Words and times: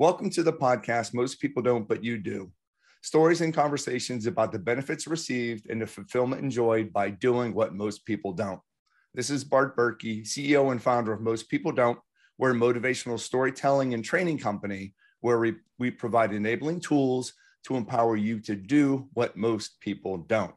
Welcome 0.00 0.30
to 0.30 0.44
the 0.44 0.52
podcast. 0.52 1.12
Most 1.12 1.40
people 1.40 1.60
don't, 1.60 1.88
but 1.88 2.04
you 2.04 2.18
do. 2.18 2.52
Stories 3.02 3.40
and 3.40 3.52
conversations 3.52 4.26
about 4.26 4.52
the 4.52 4.58
benefits 4.60 5.08
received 5.08 5.68
and 5.68 5.82
the 5.82 5.88
fulfillment 5.88 6.40
enjoyed 6.40 6.92
by 6.92 7.10
doing 7.10 7.52
what 7.52 7.74
most 7.74 8.06
people 8.06 8.32
don't. 8.32 8.60
This 9.12 9.28
is 9.28 9.42
Bart 9.42 9.76
Berkey, 9.76 10.22
CEO 10.22 10.70
and 10.70 10.80
founder 10.80 11.12
of 11.12 11.20
Most 11.20 11.48
People 11.48 11.72
Don't. 11.72 11.98
We're 12.38 12.52
a 12.52 12.54
motivational 12.54 13.18
storytelling 13.18 13.92
and 13.92 14.04
training 14.04 14.38
company 14.38 14.94
where 15.18 15.40
we, 15.40 15.56
we 15.80 15.90
provide 15.90 16.32
enabling 16.32 16.78
tools 16.78 17.32
to 17.66 17.74
empower 17.74 18.14
you 18.14 18.38
to 18.42 18.54
do 18.54 19.08
what 19.14 19.36
most 19.36 19.80
people 19.80 20.18
don't. 20.18 20.54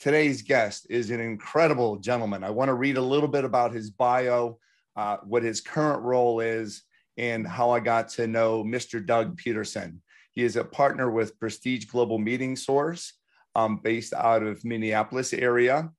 Today's 0.00 0.42
guest 0.42 0.88
is 0.90 1.12
an 1.12 1.20
incredible 1.20 1.98
gentleman. 1.98 2.42
I 2.42 2.50
want 2.50 2.70
to 2.70 2.74
read 2.74 2.96
a 2.96 3.02
little 3.02 3.28
bit 3.28 3.44
about 3.44 3.72
his 3.72 3.90
bio, 3.90 4.58
uh, 4.96 5.18
what 5.22 5.44
his 5.44 5.60
current 5.60 6.02
role 6.02 6.40
is, 6.40 6.82
and 7.16 7.46
how 7.46 7.70
I 7.70 7.80
got 7.80 8.08
to 8.10 8.26
know 8.26 8.64
Mr. 8.64 9.04
Doug 9.04 9.36
Peterson. 9.36 10.02
He 10.32 10.42
is 10.42 10.56
a 10.56 10.64
partner 10.64 11.10
with 11.10 11.38
Prestige 11.38 11.84
Global 11.84 12.18
Meeting 12.18 12.56
Source, 12.56 13.12
um, 13.54 13.76
based 13.76 14.12
out 14.12 14.42
of 14.42 14.64
Minneapolis 14.64 15.32
area. 15.32 15.90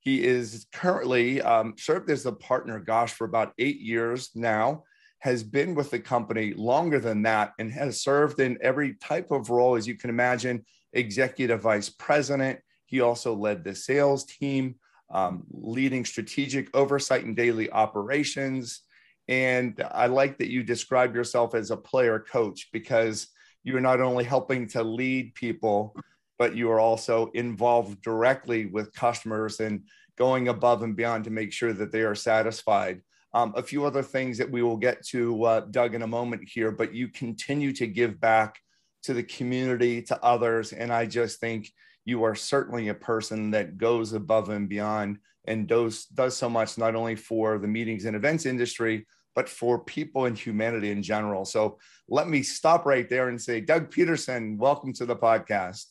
He 0.00 0.24
is 0.24 0.66
currently 0.72 1.40
um, 1.40 1.74
served 1.76 2.10
as 2.10 2.26
a 2.26 2.32
partner, 2.32 2.80
gosh, 2.80 3.12
for 3.12 3.24
about 3.24 3.52
eight 3.58 3.80
years 3.80 4.30
now, 4.34 4.84
has 5.20 5.42
been 5.42 5.74
with 5.74 5.90
the 5.90 5.98
company 5.98 6.54
longer 6.54 7.00
than 7.00 7.22
that, 7.22 7.52
and 7.58 7.72
has 7.72 8.02
served 8.02 8.40
in 8.40 8.58
every 8.60 8.94
type 8.94 9.30
of 9.30 9.50
role, 9.50 9.74
as 9.74 9.86
you 9.86 9.96
can 9.96 10.10
imagine, 10.10 10.64
executive 10.92 11.62
vice 11.62 11.88
president. 11.88 12.60
He 12.86 13.00
also 13.00 13.34
led 13.34 13.64
the 13.64 13.74
sales 13.74 14.24
team, 14.24 14.76
um, 15.10 15.44
leading 15.50 16.04
strategic 16.04 16.74
oversight 16.76 17.24
and 17.24 17.36
daily 17.36 17.70
operations. 17.70 18.82
And 19.28 19.84
I 19.92 20.06
like 20.06 20.38
that 20.38 20.50
you 20.50 20.62
describe 20.62 21.14
yourself 21.14 21.54
as 21.54 21.70
a 21.70 21.76
player 21.76 22.18
coach 22.18 22.68
because 22.72 23.28
you're 23.62 23.80
not 23.80 24.00
only 24.00 24.24
helping 24.24 24.66
to 24.68 24.82
lead 24.82 25.34
people, 25.34 25.94
but 26.38 26.56
you 26.56 26.70
are 26.70 26.80
also 26.80 27.30
involved 27.34 28.00
directly 28.00 28.66
with 28.66 28.94
customers 28.94 29.60
and 29.60 29.82
going 30.16 30.48
above 30.48 30.82
and 30.82 30.96
beyond 30.96 31.24
to 31.24 31.30
make 31.30 31.52
sure 31.52 31.72
that 31.72 31.92
they 31.92 32.02
are 32.02 32.14
satisfied. 32.14 33.02
Um, 33.34 33.52
a 33.56 33.62
few 33.62 33.84
other 33.84 34.02
things 34.02 34.38
that 34.38 34.50
we 34.50 34.62
will 34.62 34.78
get 34.78 35.04
to, 35.08 35.44
uh, 35.44 35.60
Doug, 35.60 35.94
in 35.94 36.02
a 36.02 36.06
moment 36.06 36.48
here, 36.48 36.72
but 36.72 36.94
you 36.94 37.08
continue 37.08 37.72
to 37.74 37.86
give 37.86 38.18
back 38.18 38.58
to 39.02 39.12
the 39.12 39.22
community, 39.22 40.00
to 40.02 40.24
others. 40.24 40.72
And 40.72 40.90
I 40.90 41.06
just 41.06 41.38
think 41.38 41.70
you 42.04 42.24
are 42.24 42.34
certainly 42.34 42.88
a 42.88 42.94
person 42.94 43.50
that 43.50 43.76
goes 43.76 44.14
above 44.14 44.48
and 44.48 44.68
beyond 44.68 45.18
and 45.44 45.66
does, 45.66 46.06
does 46.06 46.36
so 46.36 46.48
much 46.48 46.78
not 46.78 46.94
only 46.94 47.16
for 47.16 47.58
the 47.58 47.68
meetings 47.68 48.06
and 48.06 48.16
events 48.16 48.46
industry, 48.46 49.06
but 49.38 49.48
for 49.48 49.78
people 49.78 50.24
and 50.24 50.36
humanity 50.36 50.90
in 50.90 51.00
general. 51.00 51.44
So 51.44 51.78
let 52.08 52.28
me 52.28 52.42
stop 52.42 52.84
right 52.84 53.08
there 53.08 53.28
and 53.28 53.40
say, 53.40 53.60
Doug 53.60 53.88
Peterson, 53.88 54.58
welcome 54.58 54.92
to 54.94 55.06
the 55.06 55.14
podcast. 55.14 55.84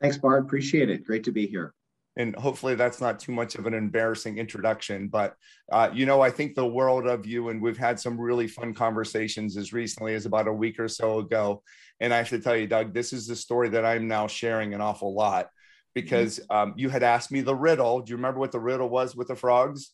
Thanks, 0.00 0.18
Bart. 0.18 0.42
Appreciate 0.42 0.90
it. 0.90 1.04
Great 1.04 1.22
to 1.22 1.30
be 1.30 1.46
here. 1.46 1.72
And 2.16 2.34
hopefully 2.34 2.74
that's 2.74 3.00
not 3.00 3.20
too 3.20 3.30
much 3.30 3.54
of 3.54 3.66
an 3.66 3.74
embarrassing 3.74 4.38
introduction. 4.38 5.06
But, 5.06 5.36
uh, 5.70 5.90
you 5.94 6.04
know, 6.04 6.20
I 6.20 6.30
think 6.30 6.56
the 6.56 6.66
world 6.66 7.06
of 7.06 7.26
you, 7.26 7.50
and 7.50 7.62
we've 7.62 7.78
had 7.78 8.00
some 8.00 8.20
really 8.20 8.48
fun 8.48 8.74
conversations 8.74 9.56
as 9.56 9.72
recently 9.72 10.16
as 10.16 10.26
about 10.26 10.48
a 10.48 10.52
week 10.52 10.80
or 10.80 10.88
so 10.88 11.20
ago. 11.20 11.62
And 12.00 12.12
I 12.12 12.16
have 12.16 12.30
to 12.30 12.40
tell 12.40 12.56
you, 12.56 12.66
Doug, 12.66 12.92
this 12.92 13.12
is 13.12 13.28
the 13.28 13.36
story 13.36 13.68
that 13.68 13.86
I'm 13.86 14.08
now 14.08 14.26
sharing 14.26 14.74
an 14.74 14.80
awful 14.80 15.14
lot 15.14 15.48
because 15.94 16.40
um, 16.50 16.74
you 16.76 16.88
had 16.88 17.04
asked 17.04 17.30
me 17.30 17.42
the 17.42 17.54
riddle. 17.54 18.00
Do 18.00 18.10
you 18.10 18.16
remember 18.16 18.40
what 18.40 18.50
the 18.50 18.58
riddle 18.58 18.88
was 18.88 19.14
with 19.14 19.28
the 19.28 19.36
frogs? 19.36 19.92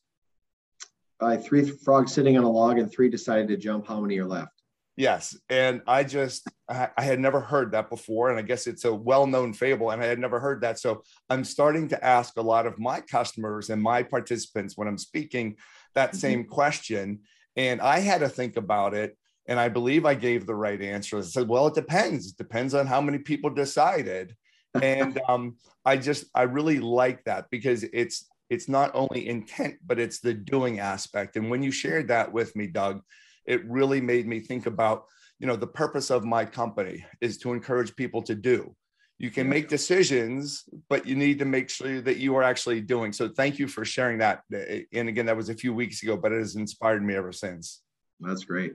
Uh, 1.23 1.37
three 1.39 1.65
frogs 1.71 2.13
sitting 2.13 2.37
on 2.37 2.45
a 2.45 2.51
log 2.51 2.79
and 2.79 2.91
three 2.91 3.09
decided 3.09 3.49
to 3.49 3.57
jump. 3.57 3.87
How 3.87 4.01
many 4.01 4.19
are 4.19 4.27
left? 4.27 4.63
Yes. 4.97 5.37
And 5.49 5.81
I 5.87 6.05
just, 6.05 6.47
I, 6.69 6.89
I 6.97 7.03
had 7.03 7.19
never 7.19 7.41
heard 7.41 7.73
that 7.73 7.89
before. 7.89 8.31
And 8.31 8.39
I 8.39 8.43
guess 8.43 8.67
it's 8.67 8.85
a 8.85 8.95
well 8.95 9.27
known 9.27 9.55
fable, 9.55 9.91
and 9.91 10.03
I 10.03 10.07
had 10.07 10.19
never 10.19 10.39
heard 10.39 10.61
that. 10.63 10.79
So 10.79 11.03
I'm 11.31 11.45
starting 11.45 11.89
to 11.89 12.05
ask 12.05 12.37
a 12.37 12.43
lot 12.43 12.67
of 12.67 12.79
my 12.79 13.01
customers 13.01 13.71
and 13.71 13.83
my 13.83 14.03
participants 14.03 14.77
when 14.77 14.89
I'm 14.89 14.99
speaking 14.99 15.57
that 15.95 16.11
mm-hmm. 16.11 16.19
same 16.19 16.45
question. 16.45 17.21
And 17.57 17.81
I 17.81 18.01
had 18.01 18.21
to 18.21 18.29
think 18.29 18.57
about 18.57 18.95
it. 18.95 19.17
And 19.47 19.59
I 19.59 19.69
believe 19.69 20.07
I 20.07 20.15
gave 20.15 20.47
the 20.47 20.55
right 20.55 20.81
answer. 20.81 21.19
I 21.19 21.23
said, 21.23 21.49
well, 21.49 21.67
it 21.67 21.75
depends. 21.75 22.29
It 22.29 22.37
depends 22.37 22.75
on 22.75 22.87
how 22.87 23.01
many 23.01 23.19
people 23.19 23.51
decided. 23.51 24.37
and 24.81 25.21
um, 25.29 25.57
I 25.85 25.97
just, 25.97 26.27
I 26.35 26.43
really 26.43 26.81
like 26.81 27.25
that 27.25 27.47
because 27.51 27.83
it's 27.83 28.27
it's 28.53 28.69
not 28.69 28.91
only 28.93 29.29
intent, 29.29 29.77
but 29.87 29.99
it's 29.99 30.21
the 30.21 30.35
doing 30.35 30.79
aspect. 30.79 31.37
And 31.37 31.49
when 31.49 31.63
you 31.63 31.71
shared 31.71 32.09
that 32.09 32.31
with 32.31 32.55
me, 32.55 32.67
Doug, 32.67 33.01
it 33.47 33.65
really 33.65 34.03
made 34.03 34.27
me 34.27 34.41
think 34.41 34.67
about, 34.67 35.07
you 35.39 35.47
know, 35.47 35.57
the 35.57 35.67
purpose 35.67 36.11
of 36.11 36.23
my 36.25 36.45
company 36.45 37.03
is 37.23 37.39
to 37.39 37.55
encourage 37.55 37.97
people 37.97 38.21
to 38.25 38.35
do. 38.35 38.77
You 39.19 39.31
can 39.31 39.49
make 39.49 39.69
decisions, 39.69 40.65
but 40.91 41.07
you 41.07 41.17
need 41.17 41.39
to 41.39 41.47
make 41.47 41.71
sure 41.71 42.03
that 42.03 42.19
you 42.19 42.37
are 42.37 42.43
actually 42.43 42.83
doing. 42.83 43.11
So 43.15 43.29
thank 43.29 43.59
you 43.59 43.69
for 43.69 43.87
sharing 43.87 44.19
that. 44.19 44.43
And 44.51 45.09
again, 45.09 45.27
that 45.27 45.37
was 45.37 45.49
a 45.49 45.55
few 45.55 45.73
weeks 45.73 46.03
ago, 46.03 46.19
but 46.19 46.33
it 46.33 46.39
has 46.41 46.57
inspired 46.57 47.03
me 47.03 47.15
ever 47.15 47.33
since. 47.33 47.81
That's 48.21 48.45
great. 48.45 48.75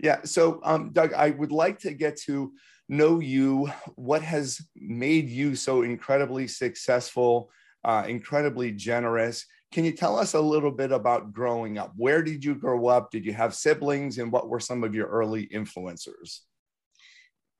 Yeah. 0.00 0.18
So, 0.24 0.60
um, 0.64 0.90
Doug, 0.92 1.12
I 1.12 1.30
would 1.30 1.52
like 1.52 1.78
to 1.80 1.92
get 1.92 2.16
to 2.22 2.52
know 2.88 3.20
you. 3.20 3.70
What 3.94 4.22
has 4.22 4.60
made 4.74 5.28
you 5.28 5.54
so 5.54 5.82
incredibly 5.82 6.48
successful 6.48 7.50
uh, 7.86 8.04
incredibly 8.08 8.72
generous. 8.72 9.46
Can 9.72 9.84
you 9.84 9.92
tell 9.92 10.18
us 10.18 10.34
a 10.34 10.40
little 10.40 10.72
bit 10.72 10.90
about 10.90 11.32
growing 11.32 11.78
up? 11.78 11.92
Where 11.96 12.22
did 12.22 12.44
you 12.44 12.56
grow 12.56 12.88
up? 12.88 13.10
Did 13.12 13.24
you 13.24 13.32
have 13.32 13.54
siblings? 13.54 14.18
And 14.18 14.32
what 14.32 14.48
were 14.48 14.60
some 14.60 14.82
of 14.82 14.94
your 14.94 15.06
early 15.06 15.46
influencers? 15.46 16.40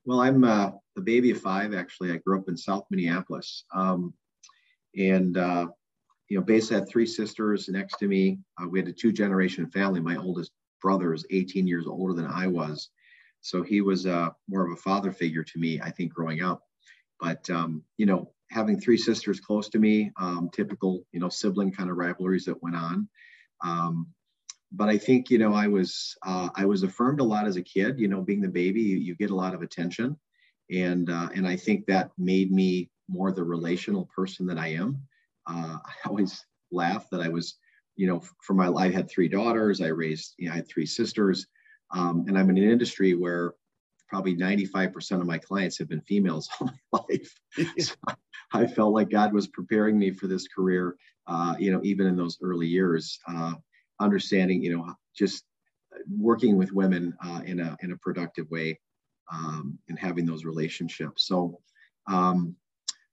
Well, 0.04 0.20
I'm 0.20 0.42
uh, 0.42 0.72
the 0.96 1.02
baby 1.02 1.30
of 1.30 1.40
five, 1.40 1.74
actually. 1.74 2.12
I 2.12 2.16
grew 2.16 2.38
up 2.38 2.48
in 2.48 2.56
South 2.56 2.84
Minneapolis. 2.90 3.64
Um, 3.72 4.14
and, 4.96 5.36
uh, 5.36 5.68
you 6.28 6.36
know, 6.38 6.44
basically 6.44 6.78
had 6.80 6.88
three 6.88 7.06
sisters 7.06 7.68
next 7.68 7.98
to 7.98 8.08
me. 8.08 8.38
Uh, 8.60 8.66
we 8.68 8.80
had 8.80 8.88
a 8.88 8.92
two 8.92 9.12
generation 9.12 9.68
family. 9.70 10.00
My 10.00 10.16
oldest 10.16 10.50
brother 10.82 11.14
is 11.14 11.24
18 11.30 11.68
years 11.68 11.86
older 11.86 12.14
than 12.14 12.26
I 12.26 12.48
was. 12.48 12.90
So 13.42 13.62
he 13.62 13.80
was 13.80 14.06
uh, 14.06 14.30
more 14.48 14.66
of 14.66 14.72
a 14.72 14.80
father 14.80 15.12
figure 15.12 15.44
to 15.44 15.58
me, 15.58 15.80
I 15.80 15.90
think, 15.90 16.12
growing 16.12 16.42
up. 16.42 16.62
But, 17.20 17.48
um, 17.48 17.82
you 17.96 18.06
know, 18.06 18.32
having 18.56 18.80
three 18.80 18.96
sisters 18.96 19.38
close 19.38 19.68
to 19.68 19.78
me, 19.78 20.10
um, 20.16 20.48
typical, 20.50 21.04
you 21.12 21.20
know, 21.20 21.28
sibling 21.28 21.70
kind 21.70 21.90
of 21.90 21.98
rivalries 21.98 22.46
that 22.46 22.62
went 22.62 22.74
on. 22.74 23.06
Um, 23.62 24.06
but 24.72 24.88
I 24.88 24.96
think, 24.96 25.30
you 25.30 25.38
know, 25.38 25.52
I 25.52 25.66
was, 25.66 26.16
uh, 26.26 26.48
I 26.54 26.64
was 26.64 26.82
affirmed 26.82 27.20
a 27.20 27.24
lot 27.24 27.46
as 27.46 27.56
a 27.56 27.62
kid, 27.62 28.00
you 28.00 28.08
know, 28.08 28.22
being 28.22 28.40
the 28.40 28.48
baby, 28.48 28.80
you, 28.80 28.96
you 28.96 29.14
get 29.14 29.30
a 29.30 29.34
lot 29.34 29.54
of 29.54 29.60
attention. 29.60 30.16
And, 30.72 31.10
uh, 31.10 31.28
and 31.34 31.46
I 31.46 31.54
think 31.54 31.84
that 31.86 32.10
made 32.16 32.50
me 32.50 32.90
more 33.08 33.30
the 33.30 33.44
relational 33.44 34.08
person 34.16 34.46
that 34.46 34.58
I 34.58 34.68
am. 34.68 35.02
Uh, 35.46 35.76
I 36.04 36.08
always 36.08 36.42
laugh 36.72 37.06
that 37.10 37.20
I 37.20 37.28
was, 37.28 37.58
you 37.94 38.06
know, 38.06 38.22
for 38.42 38.54
my 38.54 38.68
life, 38.68 38.92
I 38.92 38.96
had 38.96 39.10
three 39.10 39.28
daughters, 39.28 39.82
I 39.82 39.88
raised, 39.88 40.34
you 40.38 40.48
know, 40.48 40.54
I 40.54 40.56
had 40.56 40.68
three 40.68 40.86
sisters. 40.86 41.46
Um, 41.94 42.24
and 42.26 42.38
I'm 42.38 42.48
in 42.48 42.56
an 42.56 42.70
industry 42.70 43.14
where 43.14 43.52
probably 44.08 44.36
95% 44.36 45.20
of 45.20 45.26
my 45.26 45.38
clients 45.38 45.78
have 45.78 45.88
been 45.88 46.00
females 46.02 46.48
all 46.60 46.70
my 46.92 47.00
life. 47.10 47.34
so 47.78 47.94
I 48.52 48.66
felt 48.66 48.92
like 48.92 49.10
God 49.10 49.32
was 49.32 49.48
preparing 49.48 49.98
me 49.98 50.10
for 50.10 50.26
this 50.26 50.48
career, 50.48 50.96
uh, 51.26 51.54
you 51.58 51.72
know, 51.72 51.80
even 51.82 52.06
in 52.06 52.16
those 52.16 52.38
early 52.42 52.66
years, 52.66 53.18
uh, 53.28 53.54
understanding, 54.00 54.62
you 54.62 54.76
know, 54.76 54.94
just 55.16 55.44
working 56.10 56.56
with 56.56 56.72
women 56.72 57.14
uh, 57.24 57.40
in, 57.44 57.60
a, 57.60 57.76
in 57.80 57.92
a 57.92 57.96
productive 57.96 58.50
way 58.50 58.78
um, 59.32 59.78
and 59.88 59.98
having 59.98 60.26
those 60.26 60.44
relationships. 60.44 61.26
So, 61.26 61.60
um, 62.06 62.54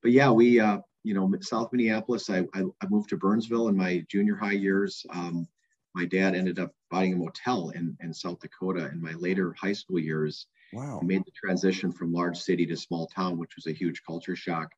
but 0.02 0.12
yeah, 0.12 0.30
we, 0.30 0.60
uh, 0.60 0.80
you 1.04 1.14
know, 1.14 1.32
South 1.42 1.70
Minneapolis, 1.72 2.30
I, 2.30 2.40
I, 2.54 2.64
I, 2.82 2.88
moved 2.90 3.10
to 3.10 3.18
Burnsville 3.18 3.68
in 3.68 3.76
my 3.76 4.06
junior 4.10 4.36
high 4.36 4.52
years. 4.52 5.06
Um, 5.10 5.48
my 5.96 6.06
dad 6.06 6.36
ended 6.36 6.60
up 6.60 6.72
buying 6.90 7.14
a 7.14 7.18
motel 7.18 7.70
in, 7.76 7.98
in 8.02 8.14
South 8.14 8.40
Dakota 8.40 8.90
in 8.90 9.02
my 9.02 9.14
later 9.14 9.56
high 9.60 9.74
school 9.74 10.00
years. 10.00 10.48
Wow. 10.72 11.00
I 11.02 11.06
made 11.06 11.26
the 11.26 11.32
transition 11.32 11.92
from 11.92 12.14
large 12.14 12.38
city 12.38 12.66
to 12.68 12.78
small 12.78 13.08
town, 13.08 13.38
which 13.38 13.56
was 13.56 13.68
a 13.68 13.74
huge 13.74 14.02
culture 14.06 14.36
shock. 14.36 14.70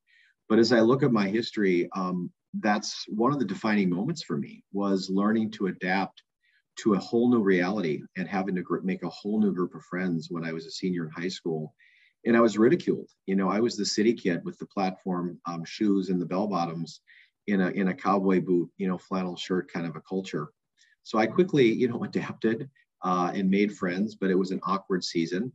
But 0.49 0.59
as 0.59 0.71
I 0.71 0.81
look 0.81 1.03
at 1.03 1.11
my 1.11 1.27
history, 1.27 1.89
um, 1.95 2.31
that's 2.59 3.05
one 3.07 3.33
of 3.33 3.39
the 3.39 3.45
defining 3.45 3.89
moments 3.89 4.23
for 4.23 4.37
me 4.37 4.63
was 4.71 5.09
learning 5.09 5.51
to 5.51 5.67
adapt 5.67 6.23
to 6.77 6.93
a 6.93 6.99
whole 6.99 7.29
new 7.29 7.41
reality 7.41 8.01
and 8.17 8.27
having 8.27 8.55
to 8.55 8.61
gr- 8.61 8.81
make 8.81 9.03
a 9.03 9.09
whole 9.09 9.39
new 9.39 9.53
group 9.53 9.75
of 9.75 9.83
friends 9.83 10.27
when 10.29 10.45
I 10.45 10.51
was 10.51 10.65
a 10.65 10.71
senior 10.71 11.05
in 11.05 11.11
high 11.11 11.29
school. 11.29 11.73
And 12.25 12.35
I 12.35 12.41
was 12.41 12.57
ridiculed. 12.57 13.09
You 13.27 13.35
know, 13.35 13.49
I 13.49 13.59
was 13.59 13.77
the 13.77 13.85
city 13.85 14.13
kid 14.13 14.43
with 14.43 14.57
the 14.57 14.65
platform 14.65 15.39
um, 15.45 15.63
shoes 15.63 16.09
and 16.09 16.21
the 16.21 16.25
bell 16.25 16.47
bottoms 16.47 17.01
in 17.47 17.61
a, 17.61 17.69
in 17.69 17.89
a 17.89 17.93
cowboy 17.93 18.41
boot, 18.41 18.69
you 18.77 18.87
know, 18.87 18.97
flannel 18.97 19.35
shirt 19.35 19.71
kind 19.71 19.85
of 19.85 19.95
a 19.95 20.01
culture. 20.01 20.49
So 21.03 21.19
I 21.19 21.27
quickly, 21.27 21.71
you 21.71 21.87
know, 21.87 22.03
adapted 22.03 22.69
uh, 23.03 23.31
and 23.33 23.49
made 23.49 23.75
friends, 23.75 24.15
but 24.15 24.31
it 24.31 24.35
was 24.35 24.51
an 24.51 24.59
awkward 24.63 25.03
season. 25.03 25.53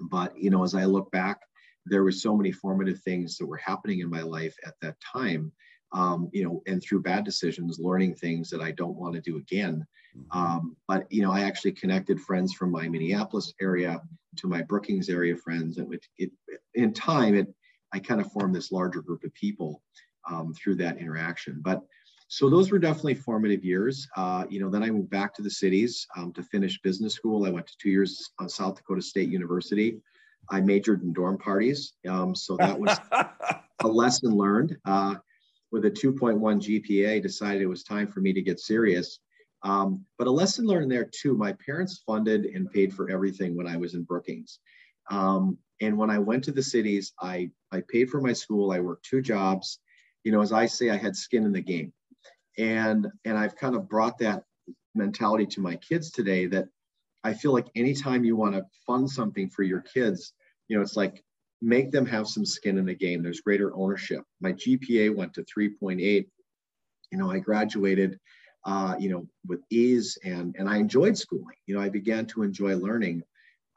But, 0.00 0.38
you 0.38 0.50
know, 0.50 0.64
as 0.64 0.74
I 0.74 0.84
look 0.84 1.10
back, 1.10 1.40
there 1.84 2.02
were 2.02 2.12
so 2.12 2.36
many 2.36 2.52
formative 2.52 3.00
things 3.00 3.36
that 3.38 3.46
were 3.46 3.56
happening 3.58 4.00
in 4.00 4.10
my 4.10 4.22
life 4.22 4.56
at 4.66 4.74
that 4.82 4.96
time 5.00 5.52
um, 5.92 6.28
you 6.32 6.42
know 6.42 6.60
and 6.66 6.82
through 6.82 7.00
bad 7.00 7.24
decisions 7.24 7.78
learning 7.78 8.12
things 8.12 8.50
that 8.50 8.60
i 8.60 8.72
don't 8.72 8.96
want 8.96 9.14
to 9.14 9.20
do 9.20 9.36
again 9.36 9.86
Mm-hmm. 10.16 10.38
Um, 10.38 10.76
but 10.88 11.10
you 11.10 11.22
know, 11.22 11.32
I 11.32 11.42
actually 11.42 11.72
connected 11.72 12.20
friends 12.20 12.52
from 12.54 12.70
my 12.70 12.88
Minneapolis 12.88 13.52
area 13.60 14.00
to 14.36 14.48
my 14.48 14.62
Brookings 14.62 15.08
area 15.08 15.36
friends, 15.36 15.78
and 15.78 15.92
it, 15.92 16.06
it 16.18 16.30
in 16.74 16.92
time, 16.92 17.34
it 17.34 17.48
I 17.92 17.98
kind 17.98 18.20
of 18.20 18.30
formed 18.32 18.54
this 18.54 18.72
larger 18.72 19.00
group 19.00 19.24
of 19.24 19.32
people 19.34 19.82
um, 20.28 20.52
through 20.54 20.76
that 20.76 20.98
interaction. 20.98 21.60
But 21.62 21.82
so 22.28 22.50
those 22.50 22.70
were 22.70 22.78
definitely 22.78 23.14
formative 23.14 23.64
years. 23.64 24.08
Uh, 24.16 24.44
you 24.48 24.60
know, 24.60 24.68
then 24.68 24.82
I 24.82 24.90
moved 24.90 25.10
back 25.10 25.34
to 25.34 25.42
the 25.42 25.50
cities 25.50 26.06
um, 26.16 26.32
to 26.32 26.42
finish 26.42 26.80
business 26.82 27.14
school. 27.14 27.46
I 27.46 27.50
went 27.50 27.66
to 27.66 27.74
two 27.80 27.90
years 27.90 28.30
on 28.38 28.48
South 28.48 28.76
Dakota 28.76 29.02
State 29.02 29.28
University. 29.28 30.00
I 30.50 30.60
majored 30.60 31.02
in 31.02 31.12
dorm 31.12 31.38
parties, 31.38 31.94
um, 32.08 32.34
so 32.34 32.56
that 32.58 32.78
was 32.78 32.96
a 33.82 33.88
lesson 33.88 34.36
learned. 34.36 34.76
Uh, 34.84 35.16
with 35.72 35.84
a 35.84 35.90
2.1 35.90 36.38
GPA, 36.40 37.20
decided 37.20 37.60
it 37.60 37.66
was 37.66 37.82
time 37.82 38.06
for 38.06 38.20
me 38.20 38.32
to 38.32 38.40
get 38.40 38.60
serious. 38.60 39.18
Um, 39.62 40.04
but 40.16 40.28
a 40.28 40.30
lesson 40.30 40.66
learned 40.66 40.90
there 40.90 41.04
too. 41.12 41.36
My 41.36 41.52
parents 41.54 42.02
funded 42.06 42.46
and 42.46 42.70
paid 42.70 42.94
for 42.94 43.10
everything 43.10 43.56
when 43.56 43.66
I 43.66 43.76
was 43.76 43.94
in 43.94 44.04
Brookings. 44.04 44.60
Um, 45.10 45.58
and 45.80 45.98
when 45.98 46.10
I 46.10 46.18
went 46.18 46.44
to 46.44 46.52
the 46.52 46.62
cities, 46.62 47.12
I 47.20 47.50
I 47.72 47.82
paid 47.88 48.10
for 48.10 48.20
my 48.20 48.32
school. 48.32 48.72
I 48.72 48.80
worked 48.80 49.04
two 49.04 49.20
jobs. 49.20 49.78
You 50.24 50.32
know, 50.32 50.40
as 50.40 50.52
I 50.52 50.66
say, 50.66 50.90
I 50.90 50.96
had 50.96 51.16
skin 51.16 51.44
in 51.44 51.52
the 51.52 51.60
game, 51.60 51.92
and 52.58 53.06
and 53.24 53.38
I've 53.38 53.56
kind 53.56 53.74
of 53.74 53.88
brought 53.88 54.18
that 54.18 54.44
mentality 54.94 55.46
to 55.46 55.60
my 55.60 55.76
kids 55.76 56.10
today. 56.10 56.46
That 56.46 56.68
I 57.24 57.34
feel 57.34 57.52
like 57.52 57.66
anytime 57.74 58.24
you 58.24 58.36
want 58.36 58.54
to 58.54 58.64
fund 58.86 59.10
something 59.10 59.50
for 59.50 59.62
your 59.62 59.80
kids, 59.80 60.32
you 60.68 60.76
know, 60.76 60.82
it's 60.82 60.96
like 60.96 61.22
make 61.62 61.90
them 61.90 62.06
have 62.06 62.28
some 62.28 62.44
skin 62.44 62.78
in 62.78 62.86
the 62.86 62.94
game. 62.94 63.22
There's 63.22 63.40
greater 63.40 63.74
ownership. 63.74 64.22
My 64.40 64.52
GPA 64.52 65.14
went 65.14 65.34
to 65.34 65.44
3.8. 65.44 66.26
You 67.10 67.18
know, 67.18 67.30
I 67.30 67.38
graduated, 67.38 68.18
uh, 68.64 68.96
you 68.98 69.08
know, 69.08 69.26
with 69.46 69.60
ease 69.70 70.18
and, 70.24 70.54
and 70.58 70.68
I 70.68 70.76
enjoyed 70.76 71.16
schooling. 71.16 71.56
You 71.66 71.76
know, 71.76 71.80
I 71.80 71.88
began 71.88 72.26
to 72.26 72.42
enjoy 72.42 72.76
learning 72.76 73.22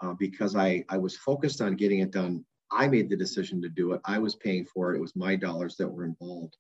uh, 0.02 0.14
because 0.14 0.56
I, 0.56 0.84
I 0.90 0.98
was 0.98 1.18
focused 1.18 1.62
on 1.62 1.76
getting 1.76 2.00
it 2.00 2.12
done. 2.12 2.46
I 2.72 2.88
made 2.88 3.10
the 3.10 3.18
decision 3.18 3.62
to 3.62 3.70
do 3.70 3.94
it. 3.94 4.02
I 4.06 4.20
was 4.20 4.36
paying 4.36 4.66
for 4.66 4.94
it. 4.94 4.98
It 4.98 5.02
was 5.02 5.16
my 5.16 5.36
dollars 5.36 5.76
that 5.78 5.88
were 5.88 6.06
involved. 6.06 6.58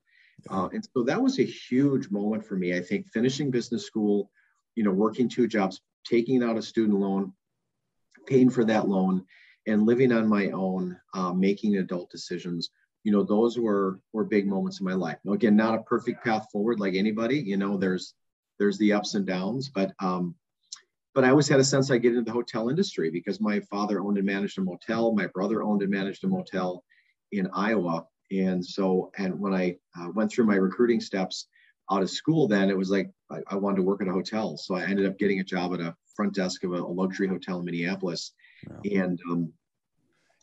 Uh, 0.49 0.69
and 0.73 0.87
so 0.93 1.03
that 1.03 1.21
was 1.21 1.39
a 1.39 1.43
huge 1.43 2.09
moment 2.09 2.45
for 2.45 2.55
me. 2.55 2.75
I 2.75 2.81
think 2.81 3.07
finishing 3.07 3.51
business 3.51 3.85
school, 3.85 4.31
you 4.75 4.83
know, 4.83 4.91
working 4.91 5.29
two 5.29 5.47
jobs, 5.47 5.81
taking 6.05 6.43
out 6.43 6.57
a 6.57 6.61
student 6.61 6.99
loan, 6.99 7.33
paying 8.27 8.49
for 8.49 8.63
that 8.65 8.87
loan, 8.87 9.25
and 9.67 9.85
living 9.85 10.11
on 10.11 10.27
my 10.27 10.49
own, 10.51 10.97
uh, 11.13 11.33
making 11.33 11.77
adult 11.77 12.09
decisions, 12.09 12.69
you 13.03 13.11
know, 13.11 13.23
those 13.23 13.57
were 13.57 13.99
were 14.13 14.25
big 14.25 14.47
moments 14.47 14.79
in 14.79 14.85
my 14.85 14.93
life. 14.93 15.17
Now, 15.23 15.33
again, 15.33 15.55
not 15.55 15.75
a 15.75 15.83
perfect 15.83 16.23
path 16.23 16.47
forward 16.51 16.79
like 16.79 16.95
anybody. 16.95 17.39
You 17.39 17.57
know, 17.57 17.77
there's 17.77 18.13
there's 18.57 18.77
the 18.77 18.93
ups 18.93 19.15
and 19.15 19.25
downs, 19.25 19.69
but 19.69 19.93
um, 19.99 20.35
but 21.15 21.23
I 21.23 21.29
always 21.29 21.47
had 21.47 21.59
a 21.59 21.63
sense 21.63 21.89
I'd 21.89 22.01
get 22.01 22.13
into 22.13 22.23
the 22.23 22.31
hotel 22.31 22.69
industry 22.69 23.09
because 23.09 23.39
my 23.41 23.59
father 23.61 23.99
owned 24.01 24.17
and 24.17 24.25
managed 24.25 24.57
a 24.57 24.61
motel. 24.61 25.13
My 25.13 25.27
brother 25.27 25.63
owned 25.63 25.81
and 25.81 25.91
managed 25.91 26.23
a 26.23 26.27
motel 26.27 26.83
in 27.31 27.49
Iowa, 27.53 28.05
and 28.31 28.65
so 28.65 29.11
and 29.17 29.39
when 29.39 29.53
I 29.53 29.77
uh, 29.99 30.09
went 30.13 30.31
through 30.31 30.45
my 30.45 30.55
recruiting 30.55 31.01
steps 31.01 31.47
out 31.91 32.03
of 32.03 32.09
school, 32.09 32.47
then 32.47 32.69
it 32.69 32.77
was 32.77 32.89
like 32.89 33.11
I, 33.31 33.39
I, 33.47 33.55
wanted 33.55 33.77
to 33.77 33.83
work 33.83 34.01
at 34.01 34.07
a 34.07 34.11
hotel. 34.11 34.57
So 34.57 34.75
I 34.75 34.83
ended 34.83 35.07
up 35.07 35.17
getting 35.17 35.39
a 35.39 35.43
job 35.43 35.73
at 35.73 35.79
a 35.79 35.95
front 36.15 36.35
desk 36.35 36.63
of 36.63 36.73
a, 36.73 36.75
a 36.75 36.93
luxury 36.93 37.27
hotel 37.27 37.59
in 37.59 37.65
Minneapolis, 37.65 38.33
and 38.85 39.19
um, 39.29 39.51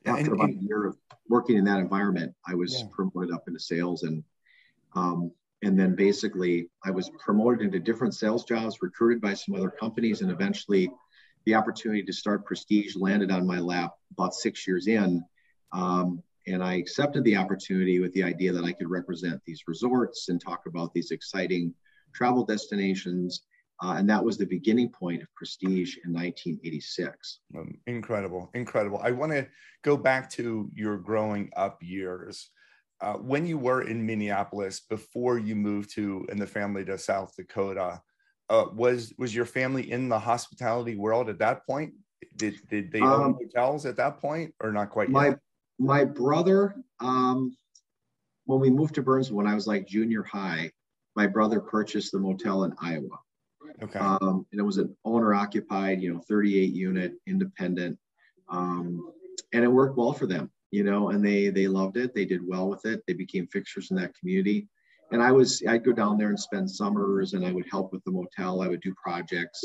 after 0.04 0.24
and, 0.24 0.34
about 0.34 0.48
and, 0.50 0.60
a 0.60 0.64
year 0.64 0.86
of 0.86 0.96
working 1.28 1.56
in 1.56 1.64
that 1.64 1.78
environment, 1.78 2.34
I 2.46 2.54
was 2.54 2.80
yeah. 2.80 2.86
promoted 2.92 3.32
up 3.32 3.44
into 3.46 3.60
sales 3.60 4.02
and 4.02 4.24
um, 4.94 5.30
and 5.62 5.78
then 5.78 5.94
basically 5.94 6.68
I 6.84 6.90
was 6.90 7.10
promoted 7.18 7.62
into 7.62 7.80
different 7.80 8.14
sales 8.14 8.44
jobs, 8.44 8.82
recruited 8.82 9.20
by 9.20 9.34
some 9.34 9.54
other 9.54 9.70
companies, 9.70 10.20
and 10.20 10.30
eventually 10.30 10.90
the 11.44 11.54
opportunity 11.54 12.02
to 12.02 12.12
start 12.12 12.44
Prestige 12.44 12.96
landed 12.96 13.30
on 13.30 13.46
my 13.46 13.58
lap 13.58 13.94
about 14.12 14.34
six 14.34 14.66
years 14.66 14.86
in. 14.86 15.24
Um, 15.72 16.22
and 16.46 16.62
I 16.62 16.74
accepted 16.74 17.24
the 17.24 17.36
opportunity 17.36 18.00
with 18.00 18.12
the 18.12 18.22
idea 18.22 18.52
that 18.52 18.64
I 18.64 18.72
could 18.72 18.88
represent 18.88 19.40
these 19.44 19.62
resorts 19.66 20.28
and 20.28 20.40
talk 20.40 20.62
about 20.66 20.92
these 20.94 21.10
exciting 21.10 21.74
travel 22.14 22.44
destinations 22.44 23.42
uh, 23.82 23.94
and 23.98 24.08
that 24.08 24.24
was 24.24 24.38
the 24.38 24.46
beginning 24.46 24.88
point 24.88 25.22
of 25.22 25.34
Prestige 25.34 25.96
in 26.04 26.12
1986. 26.12 27.40
Um, 27.56 27.78
incredible, 27.86 28.50
incredible. 28.54 29.00
I 29.02 29.10
want 29.10 29.32
to 29.32 29.46
go 29.82 29.96
back 29.96 30.30
to 30.30 30.70
your 30.74 30.96
growing 30.96 31.50
up 31.56 31.82
years. 31.82 32.50
Uh, 33.02 33.14
when 33.14 33.46
you 33.46 33.58
were 33.58 33.82
in 33.82 34.06
Minneapolis 34.06 34.80
before 34.80 35.38
you 35.38 35.54
moved 35.54 35.90
to 35.94 36.26
and 36.30 36.40
the 36.40 36.46
family 36.46 36.84
to 36.86 36.96
South 36.96 37.36
Dakota, 37.36 38.00
uh, 38.48 38.66
was 38.72 39.12
was 39.18 39.34
your 39.34 39.44
family 39.44 39.90
in 39.90 40.08
the 40.08 40.18
hospitality 40.18 40.96
world 40.96 41.28
at 41.28 41.40
that 41.40 41.66
point? 41.66 41.92
Did 42.36 42.56
did 42.70 42.90
they 42.90 43.02
own 43.02 43.24
um, 43.24 43.34
hotels 43.34 43.84
at 43.84 43.96
that 43.96 44.18
point, 44.20 44.54
or 44.60 44.72
not 44.72 44.88
quite? 44.88 45.10
My 45.10 45.26
yet? 45.26 45.38
My 45.78 46.04
brother, 46.04 46.74
um, 47.00 47.56
when 48.44 48.60
we 48.60 48.70
moved 48.70 48.94
to 48.94 49.02
Burnsville, 49.02 49.36
when 49.36 49.46
I 49.46 49.54
was 49.54 49.66
like 49.66 49.86
junior 49.86 50.22
high, 50.22 50.70
my 51.14 51.26
brother 51.26 51.60
purchased 51.60 52.12
the 52.12 52.18
motel 52.18 52.64
in 52.64 52.74
Iowa. 52.80 53.18
Okay. 53.82 53.98
Um, 53.98 54.46
and 54.52 54.60
it 54.60 54.64
was 54.64 54.78
an 54.78 54.96
owner 55.04 55.34
occupied, 55.34 56.00
you 56.00 56.12
know, 56.12 56.20
38 56.20 56.72
unit 56.72 57.14
independent. 57.26 57.98
Um, 58.48 59.12
and 59.52 59.64
it 59.64 59.68
worked 59.68 59.96
well 59.96 60.12
for 60.12 60.26
them, 60.26 60.50
you 60.70 60.84
know, 60.84 61.10
and 61.10 61.24
they, 61.24 61.48
they 61.48 61.66
loved 61.66 61.96
it. 61.96 62.14
They 62.14 62.24
did 62.24 62.46
well 62.46 62.68
with 62.68 62.86
it. 62.86 63.02
They 63.06 63.12
became 63.12 63.46
fixtures 63.48 63.90
in 63.90 63.96
that 63.96 64.14
community. 64.14 64.68
And 65.12 65.22
I 65.22 65.32
was, 65.32 65.62
I'd 65.68 65.84
go 65.84 65.92
down 65.92 66.18
there 66.18 66.28
and 66.28 66.38
spend 66.38 66.70
summers 66.70 67.34
and 67.34 67.44
I 67.44 67.52
would 67.52 67.66
help 67.70 67.92
with 67.92 68.02
the 68.04 68.10
motel. 68.10 68.62
I 68.62 68.68
would 68.68 68.80
do 68.80 68.94
projects. 68.94 69.64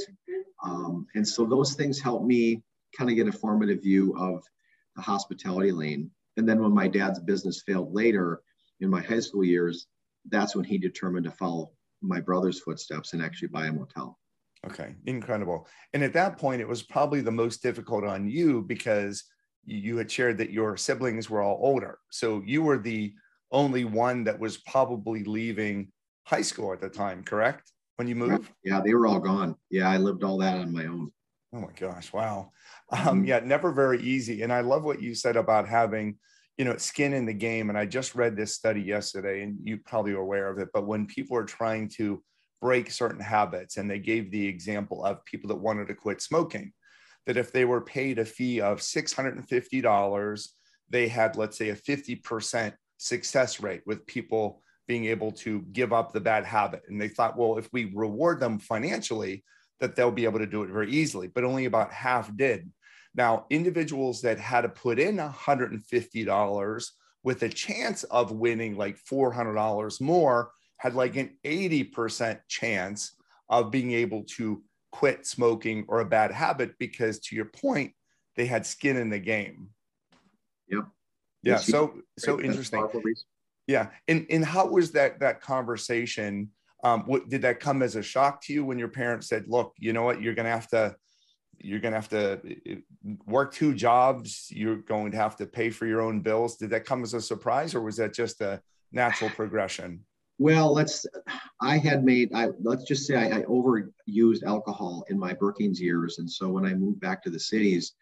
Um, 0.64 1.08
and 1.16 1.28
so 1.28 1.46
those 1.46 1.74
things 1.74 2.00
helped 2.00 2.26
me 2.26 2.62
kind 2.98 3.10
of 3.10 3.16
get 3.16 3.28
a 3.28 3.32
formative 3.32 3.82
view 3.82 4.16
of 4.18 4.44
the 4.96 5.02
hospitality 5.02 5.72
lane. 5.72 6.12
And 6.38 6.48
then 6.48 6.62
when 6.62 6.74
my 6.74 6.88
dad's 6.88 7.20
business 7.20 7.64
failed 7.66 7.94
later 7.94 8.42
in 8.80 8.90
my 8.90 9.02
high 9.02 9.20
school 9.20 9.44
years, 9.44 9.88
that's 10.30 10.56
when 10.56 10.66
he 10.66 10.78
determined 10.78 11.26
to 11.26 11.32
follow 11.32 11.72
my 12.02 12.20
brother's 12.20 12.60
footsteps 12.60 13.14
and 13.14 13.22
actually 13.22 13.50
buy 13.50 13.68
a 13.68 13.72
motel. 13.72 14.18
Okay, 14.66 14.96
incredible. 15.06 15.68
And 15.94 16.04
at 16.04 16.14
that 16.14 16.38
point, 16.38 16.62
it 16.62 16.68
was 16.68 16.84
probably 16.84 17.22
the 17.22 17.32
most 17.32 17.64
difficult 17.64 18.04
on 18.04 18.30
you 18.30 18.62
because 18.62 19.24
you 19.66 19.98
had 19.98 20.12
shared 20.12 20.38
that 20.38 20.52
your 20.52 20.78
siblings 20.78 21.30
were 21.30 21.42
all 21.42 21.60
older. 21.62 22.00
So 22.12 22.42
you 22.46 22.64
were 22.64 22.78
the 22.78 23.14
only 23.52 23.86
one 23.86 24.24
that 24.24 24.40
was 24.40 24.58
probably 24.58 25.24
leaving 25.24 25.92
high 26.26 26.42
school 26.42 26.74
at 26.74 26.82
the 26.82 26.90
time, 26.90 27.24
correct? 27.24 27.72
When 27.98 28.08
you 28.08 28.16
moved? 28.16 28.50
Yeah, 28.64 28.82
they 28.84 28.94
were 28.94 29.08
all 29.08 29.20
gone. 29.20 29.56
Yeah, 29.70 29.90
I 29.90 29.98
lived 29.98 30.24
all 30.24 30.38
that 30.40 30.56
on 30.56 30.74
my 30.74 30.86
own. 30.86 31.12
Oh 31.54 31.60
my 31.60 31.72
gosh, 31.78 32.14
wow. 32.14 32.52
Um, 32.92 33.00
mm-hmm. 33.00 33.26
yeah, 33.26 33.40
never 33.40 33.72
very 33.72 34.02
easy. 34.02 34.42
And 34.42 34.52
I 34.54 34.62
love 34.62 34.84
what 34.84 35.02
you 35.02 35.16
said 35.16 35.36
about 35.36 35.68
having 35.68 36.18
you 36.58 36.66
know 36.66 36.78
skin 36.78 37.14
in 37.14 37.26
the 37.26 37.34
game 37.34 37.70
and 37.70 37.78
i 37.78 37.86
just 37.86 38.14
read 38.14 38.36
this 38.36 38.54
study 38.54 38.82
yesterday 38.82 39.42
and 39.42 39.58
you 39.64 39.78
probably 39.78 40.12
are 40.12 40.18
aware 40.20 40.48
of 40.48 40.60
it 40.60 40.70
but 40.74 40.86
when 40.86 41.08
people 41.08 41.36
are 41.36 41.44
trying 41.44 41.88
to 41.88 42.22
break 42.62 42.92
certain 42.92 43.20
habits 43.20 43.78
and 43.78 43.90
they 43.90 43.98
gave 43.98 44.30
the 44.30 44.48
example 44.48 45.04
of 45.04 45.26
people 45.26 45.48
that 45.48 45.56
wanted 45.56 45.88
to 45.88 45.96
quit 45.96 46.22
smoking 46.22 46.72
that 47.26 47.38
if 47.38 47.52
they 47.52 47.66
were 47.66 47.82
paid 47.82 48.20
a 48.20 48.26
fee 48.26 48.62
of 48.62 48.80
$650 48.80 50.48
they 50.90 51.08
had 51.08 51.36
let's 51.36 51.58
say 51.58 51.70
a 51.70 51.76
50% 51.76 52.74
success 52.98 53.60
rate 53.60 53.82
with 53.88 54.06
people 54.06 54.62
being 54.88 55.06
able 55.06 55.32
to 55.32 55.62
give 55.72 55.94
up 55.94 56.12
the 56.12 56.20
bad 56.20 56.46
habit 56.46 56.84
and 56.88 57.02
they 57.02 57.08
thought 57.08 57.38
well 57.38 57.58
if 57.58 57.70
we 57.74 57.92
reward 57.96 58.40
them 58.40 58.60
financially 58.60 59.44
that 59.82 59.96
they'll 59.96 60.12
be 60.12 60.24
able 60.24 60.40
to 60.40 60.48
do 60.48 60.64
it 60.64 60.70
very 60.70 60.90
easily 60.90 61.28
but 61.28 61.44
only 61.44 61.66
about 61.66 61.92
half 61.92 62.34
did 62.38 62.72
now, 63.14 63.46
individuals 63.50 64.22
that 64.22 64.40
had 64.40 64.62
to 64.62 64.70
put 64.70 65.00
in 65.00 65.18
$150 65.18 66.92
with 67.24 67.44
a 67.44 67.50
chance 67.50 68.04
of 68.06 68.32
winning 68.32 68.78
like 68.78 68.98
$400 68.98 70.02
more 70.02 70.52
had 70.78 70.96
like 70.96 71.16
an 71.18 71.38
80% 71.46 72.40
chance 72.48 73.16
of 73.50 73.70
being 73.70 73.92
able 73.92 74.24
to 74.38 74.64
quit 74.92 75.28
smoking 75.28 75.86
or 75.88 76.00
a 76.00 76.06
bad 76.06 76.32
habit 76.32 76.78
because 76.80 77.20
to 77.20 77.36
your 77.36 77.46
point, 77.46 77.94
they 78.38 78.46
had 78.46 78.66
skin 78.66 78.98
in 78.98 79.10
the 79.10 79.20
game. 79.20 79.70
Yep. 80.70 80.86
Yeah. 81.44 81.58
So, 81.58 82.02
so 82.18 82.40
interesting. 82.42 82.88
Yeah. 83.68 83.90
And, 84.08 84.26
and 84.30 84.46
how 84.46 84.68
was 84.68 84.92
that, 84.94 85.20
that 85.20 85.42
conversation? 85.42 86.50
Um, 86.84 87.02
what, 87.02 87.30
did 87.30 87.44
that 87.44 87.60
come 87.60 87.84
as 87.84 87.96
a 87.96 88.02
shock 88.02 88.42
to 88.44 88.54
you 88.54 88.66
when 88.66 88.80
your 88.80 88.88
parents 88.88 89.28
said, 89.28 89.46
look, 89.48 89.74
you 89.78 89.94
know 89.94 90.04
what, 90.04 90.22
you're 90.22 90.34
going 90.34 90.46
to 90.46 90.52
have 90.52 90.68
to 90.70 90.96
you're 91.64 91.80
going 91.80 91.92
to 91.92 92.00
have 92.00 92.10
to 92.10 92.40
eh, 92.66 92.76
work 93.26 93.54
two 93.54 93.74
jobs. 93.74 94.48
You're 94.50 94.78
going 94.78 95.12
to 95.12 95.18
have 95.18 95.36
to 95.38 95.46
pay 95.46 95.70
for 95.70 95.86
your 95.86 96.02
own 96.02 96.22
bills. 96.22 96.58
Did 96.58 96.72
that 96.72 96.86
come 96.86 97.04
as 97.04 97.14
a 97.14 97.22
surprise 97.22 97.76
or 97.76 97.82
was 97.82 97.98
that 97.98 98.14
just 98.14 98.42
a 98.42 98.62
natural 98.92 99.30
progression? 99.36 100.06
Well 100.40 100.74
let's 100.74 101.06
i 101.62 101.78
had 101.78 102.04
made 102.04 102.32
i 102.34 102.48
let's 102.64 102.84
just 102.86 103.06
say 103.06 103.16
i, 103.16 103.40
I 103.40 103.42
overused 103.44 104.44
alcohol 104.44 105.06
in 105.10 105.20
my 105.20 105.34
brookings 105.34 105.80
years. 105.80 106.18
And 106.18 106.30
so 106.30 106.50
when 106.50 106.66
i 106.66 106.74
moved 106.74 107.00
back 107.00 107.22
to 107.24 107.30
the 107.30 107.40
cities 107.40 107.94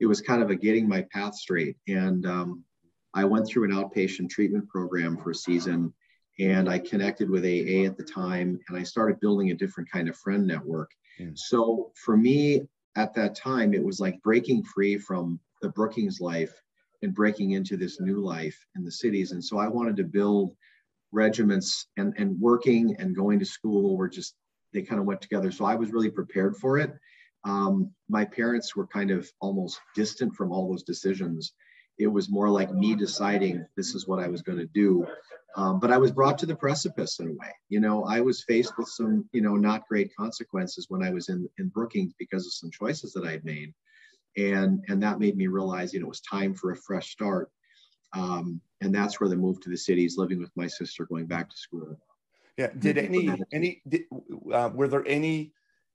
it 0.00 0.06
was 0.06 0.20
kind 0.20 0.42
of 0.42 0.50
a 0.50 0.56
getting 0.56 0.88
my 0.88 1.02
path 1.12 1.34
straight. 1.34 1.76
And 1.88 2.24
um, 2.24 2.64
i 3.12 3.24
went 3.24 3.46
through 3.46 3.64
an 3.64 3.72
outpatient 3.72 4.30
treatment 4.30 4.66
program 4.68 5.18
for 5.18 5.32
a 5.32 5.34
season 5.34 5.92
and 6.38 6.68
i 6.68 6.78
connected 6.78 7.28
with 7.28 7.44
aa 7.44 7.86
at 7.86 7.96
the 7.96 8.04
time 8.04 8.58
and 8.68 8.76
i 8.76 8.82
started 8.82 9.20
building 9.20 9.50
a 9.50 9.54
different 9.54 9.90
kind 9.90 10.08
of 10.08 10.16
friend 10.16 10.46
network. 10.46 10.90
So 11.34 11.92
for 11.94 12.16
me 12.16 12.62
at 12.96 13.14
that 13.14 13.34
time, 13.34 13.74
it 13.74 13.82
was 13.84 14.00
like 14.00 14.22
breaking 14.22 14.64
free 14.64 14.98
from 14.98 15.38
the 15.60 15.68
Brookings 15.68 16.20
life 16.20 16.52
and 17.02 17.14
breaking 17.14 17.52
into 17.52 17.76
this 17.76 18.00
new 18.00 18.20
life 18.20 18.58
in 18.76 18.84
the 18.84 18.90
cities. 18.90 19.32
And 19.32 19.44
so 19.44 19.58
I 19.58 19.68
wanted 19.68 19.96
to 19.96 20.04
build 20.04 20.54
regiments 21.12 21.86
and, 21.96 22.14
and 22.16 22.40
working 22.40 22.96
and 22.98 23.14
going 23.14 23.38
to 23.38 23.44
school 23.44 23.96
were 23.96 24.08
just, 24.08 24.34
they 24.72 24.82
kind 24.82 25.00
of 25.00 25.06
went 25.06 25.20
together. 25.20 25.50
So 25.50 25.64
I 25.64 25.74
was 25.74 25.92
really 25.92 26.10
prepared 26.10 26.56
for 26.56 26.78
it. 26.78 26.92
Um, 27.44 27.90
my 28.08 28.24
parents 28.24 28.74
were 28.76 28.86
kind 28.86 29.10
of 29.10 29.30
almost 29.40 29.80
distant 29.94 30.34
from 30.34 30.52
all 30.52 30.68
those 30.68 30.84
decisions. 30.84 31.52
It 31.98 32.06
was 32.06 32.30
more 32.30 32.48
like 32.48 32.72
me 32.72 32.94
deciding 32.94 33.66
this 33.76 33.94
is 33.94 34.06
what 34.06 34.20
I 34.20 34.28
was 34.28 34.42
going 34.42 34.58
to 34.58 34.66
do. 34.66 35.06
Um, 35.56 35.78
but 35.80 35.90
I 35.90 35.98
was 35.98 36.12
brought 36.12 36.38
to 36.38 36.46
the 36.46 36.56
precipice 36.56 37.18
in 37.20 37.28
a 37.28 37.32
way. 37.32 37.52
You 37.68 37.80
know, 37.80 38.04
I 38.04 38.20
was 38.20 38.42
faced 38.44 38.78
with 38.78 38.88
some, 38.88 39.28
you 39.32 39.42
know, 39.42 39.54
not 39.54 39.86
great 39.86 40.14
consequences 40.16 40.86
when 40.88 41.02
I 41.02 41.10
was 41.10 41.28
in, 41.28 41.48
in 41.58 41.68
Brookings 41.68 42.14
because 42.18 42.46
of 42.46 42.52
some 42.54 42.70
choices 42.70 43.12
that 43.12 43.24
I 43.24 43.32
had 43.32 43.44
made. 43.44 43.74
And, 44.36 44.82
and 44.88 45.02
that 45.02 45.18
made 45.18 45.36
me 45.36 45.46
realize, 45.48 45.92
you 45.92 46.00
know, 46.00 46.06
it 46.06 46.08
was 46.08 46.20
time 46.22 46.54
for 46.54 46.70
a 46.70 46.76
fresh 46.76 47.10
start. 47.10 47.50
Um, 48.14 48.60
and 48.80 48.94
that's 48.94 49.20
where 49.20 49.28
the 49.28 49.36
move 49.36 49.60
to 49.60 49.70
the 49.70 49.76
cities, 49.76 50.16
living 50.16 50.40
with 50.40 50.50
my 50.56 50.66
sister, 50.66 51.04
going 51.04 51.26
back 51.26 51.50
to 51.50 51.56
school. 51.56 51.98
Yeah. 52.56 52.68
Did 52.78 52.96
any, 52.96 53.42
any, 53.52 53.82
did, 53.86 54.02
uh, 54.52 54.70
were 54.72 54.88
there 54.88 55.06
any 55.06 55.52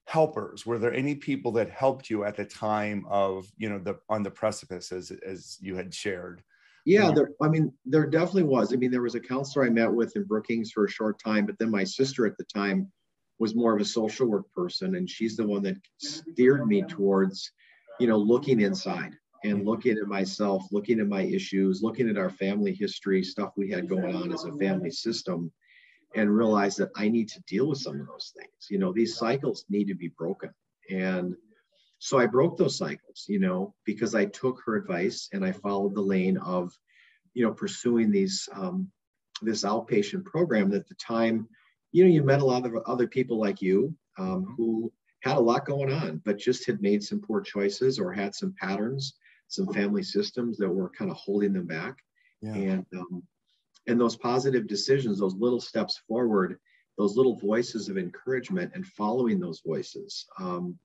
helpers 0.07 0.65
were 0.65 0.79
there 0.79 0.93
any 0.93 1.13
people 1.13 1.51
that 1.51 1.69
helped 1.69 2.09
you 2.09 2.23
at 2.23 2.37
the 2.37 2.45
time 2.45 3.05
of 3.09 3.51
you 3.57 3.69
know 3.69 3.77
the 3.77 3.99
on 4.07 4.23
the 4.23 4.31
precipice 4.31 4.93
as 4.93 5.11
as 5.11 5.57
you 5.59 5.75
had 5.75 5.93
shared 5.93 6.41
yeah 6.88 7.12
there 7.12 7.32
i 7.41 7.48
mean 7.48 7.72
there 7.86 8.06
definitely 8.06 8.44
was 8.44 8.74
i 8.74 8.75
mean 8.75 8.89
there 8.89 9.01
was 9.01 9.15
a 9.15 9.20
counselor 9.20 9.65
i 9.65 9.70
met 9.70 9.91
with 9.91 10.15
in 10.15 10.24
brookings 10.24 10.72
for 10.72 10.86
a 10.86 10.89
short 10.89 11.22
time 11.24 11.46
but 11.46 11.58
then 11.60 11.70
my 11.70 11.84
sister 11.84 12.25
at 12.25 12.38
the 12.38 12.46
time 12.46 12.89
was 13.39 13.56
more 13.56 13.75
of 13.75 13.82
a 13.82 13.86
social 13.86 14.27
work 14.27 14.46
person 14.53 14.96
and 14.96 15.10
she's 15.10 15.36
the 15.36 15.46
one 15.46 15.62
that 15.62 15.77
steered 15.98 16.65
me 16.65 16.82
towards 16.84 17.51
you 18.00 18.08
know 18.08 18.17
looking 18.17 18.62
inside 18.62 19.13
and 19.44 19.65
looking 19.65 19.98
at 19.98 20.08
myself 20.08 20.63
looking 20.72 21.00
at 21.00 21.08
my 21.08 21.22
issues 21.22 21.82
looking 21.84 22.10
at 22.10 22.17
our 22.17 22.29
family 22.29 22.74
history 22.74 23.24
stuff 23.24 23.51
we 23.58 23.70
had 23.70 23.89
going 23.89 24.15
on 24.15 24.32
as 24.34 24.46
a 24.46 24.53
family 24.53 24.91
system 24.91 25.51
and 26.15 26.36
realize 26.36 26.75
that 26.77 26.89
I 26.96 27.10
need 27.10 27.29
to 27.29 27.41
deal 27.48 27.67
with 27.67 27.79
some 27.79 28.00
of 28.00 28.08
those 28.08 28.34
things. 28.36 28.70
You 28.70 28.79
know, 28.79 28.94
these 28.94 29.17
cycles 29.17 29.65
need 29.70 29.86
to 29.86 29.96
be 29.96 30.10
broken. 30.17 30.51
And 30.89 31.36
so 32.00 32.20
I 32.20 32.27
broke 32.27 32.58
those 32.58 32.77
cycles, 32.77 33.25
you 33.27 33.39
know, 33.39 33.74
because 33.86 34.13
I 34.13 34.25
took 34.25 34.62
her 34.66 34.75
advice 34.75 35.30
and 35.34 35.44
I 35.44 35.51
followed 35.51 35.96
the 35.96 36.01
lane 36.01 36.38
of, 36.38 36.72
you 37.34 37.46
know, 37.46 37.54
pursuing 37.54 38.12
these 38.12 38.48
um, 38.54 38.92
this 39.42 39.63
outpatient 39.63 40.25
program 40.25 40.70
that 40.70 40.82
at 40.82 40.88
the 40.88 40.96
time, 40.96 41.48
you 41.92 42.04
know, 42.04 42.10
you 42.10 42.24
met 42.24 42.42
a 42.42 42.46
lot 42.46 42.66
of 42.66 42.75
other 42.86 43.08
people 43.08 43.39
like 43.39 43.62
you 43.62 43.96
um, 44.18 44.44
mm-hmm. 44.44 44.54
who 44.56 44.92
had 45.22 45.38
a 45.38 45.39
lot 45.39 45.66
going 45.66 45.92
on, 45.92 46.22
but 46.25 46.38
just 46.38 46.66
had 46.66 46.82
made 46.82 47.04
some 47.04 47.20
poor 47.20 47.42
choices 47.42 48.00
or 48.00 48.12
had 48.12 48.34
some 48.36 48.54
patterns, 48.60 49.16
some 49.48 49.72
family 49.74 50.04
systems 50.04 50.58
that 50.58 50.70
were 50.70 50.89
kind 50.89 51.10
of 51.10 51.18
holding 51.18 51.54
them 51.54 51.66
back. 51.66 51.98
Yeah. 52.42 52.54
And 52.54 52.86
um, 52.96 53.24
and 53.88 54.00
those 54.00 54.16
positive 54.16 54.68
decisions 54.68 55.20
those 55.20 55.36
little 55.36 55.62
steps 55.62 56.01
forward 56.08 56.60
those 56.98 57.16
little 57.16 57.36
voices 57.36 57.89
of 57.89 57.98
encouragement 57.98 58.72
and 58.75 58.86
following 58.86 59.39
those 59.39 59.62
voices 59.66 60.25
um, 60.39 60.77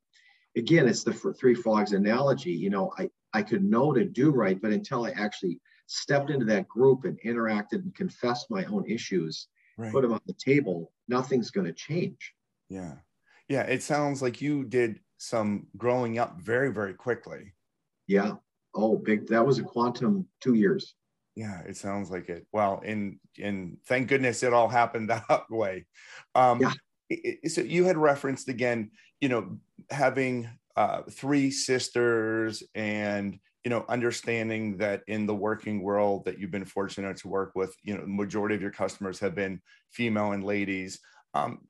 again 0.56 0.88
it's 0.88 1.04
the 1.04 1.12
three 1.12 1.54
frogs 1.54 1.92
analogy 1.92 2.52
you 2.52 2.70
know 2.70 2.92
i 2.98 3.08
i 3.32 3.42
could 3.42 3.64
know 3.64 3.92
to 3.92 4.04
do 4.04 4.30
right 4.30 4.60
but 4.60 4.72
until 4.72 5.06
i 5.06 5.10
actually 5.10 5.60
stepped 5.86 6.30
into 6.30 6.44
that 6.44 6.68
group 6.68 7.04
and 7.04 7.20
interacted 7.22 7.82
and 7.82 7.94
confessed 7.94 8.50
my 8.50 8.64
own 8.66 8.84
issues 8.88 9.48
right. 9.76 9.92
put 9.92 10.02
them 10.02 10.12
on 10.12 10.20
the 10.26 10.34
table 10.34 10.92
nothing's 11.08 11.50
going 11.50 11.66
to 11.66 11.72
change. 11.72 12.34
Yeah. 12.68 12.94
Yeah 13.48 13.62
it 13.62 13.82
sounds 13.82 14.22
like 14.22 14.40
you 14.40 14.64
did 14.64 15.00
some 15.18 15.66
growing 15.76 16.18
up 16.18 16.40
very 16.40 16.72
very 16.72 16.94
quickly. 16.94 17.54
Yeah. 18.06 18.34
Oh 18.74 18.96
big 18.96 19.28
that 19.28 19.46
was 19.46 19.58
a 19.58 19.62
quantum 19.62 20.26
two 20.40 20.54
years. 20.54 20.94
Yeah 21.36 21.60
it 21.62 21.76
sounds 21.76 22.10
like 22.10 22.28
it. 22.28 22.46
Well 22.52 22.82
and 22.84 23.18
and 23.40 23.76
thank 23.86 24.08
goodness 24.08 24.42
it 24.42 24.52
all 24.52 24.68
happened 24.68 25.10
that 25.28 25.50
way. 25.50 25.86
Um 26.34 26.60
yeah. 26.60 26.72
It, 27.10 27.52
so 27.52 27.60
you 27.60 27.84
had 27.84 27.98
referenced 27.98 28.48
again 28.48 28.90
you 29.22 29.30
know 29.30 29.56
having 29.90 30.50
uh, 30.76 31.02
three 31.10 31.50
sisters 31.50 32.62
and 32.74 33.38
you 33.64 33.70
know 33.70 33.86
understanding 33.88 34.76
that 34.76 35.02
in 35.06 35.24
the 35.26 35.34
working 35.34 35.82
world 35.82 36.26
that 36.26 36.38
you've 36.38 36.50
been 36.50 36.66
fortunate 36.66 37.16
to 37.16 37.28
work 37.28 37.52
with 37.54 37.74
you 37.82 37.96
know 37.96 38.04
majority 38.06 38.54
of 38.54 38.60
your 38.60 38.70
customers 38.70 39.18
have 39.18 39.34
been 39.34 39.62
female 39.90 40.32
and 40.32 40.44
ladies 40.44 41.00
um, 41.32 41.60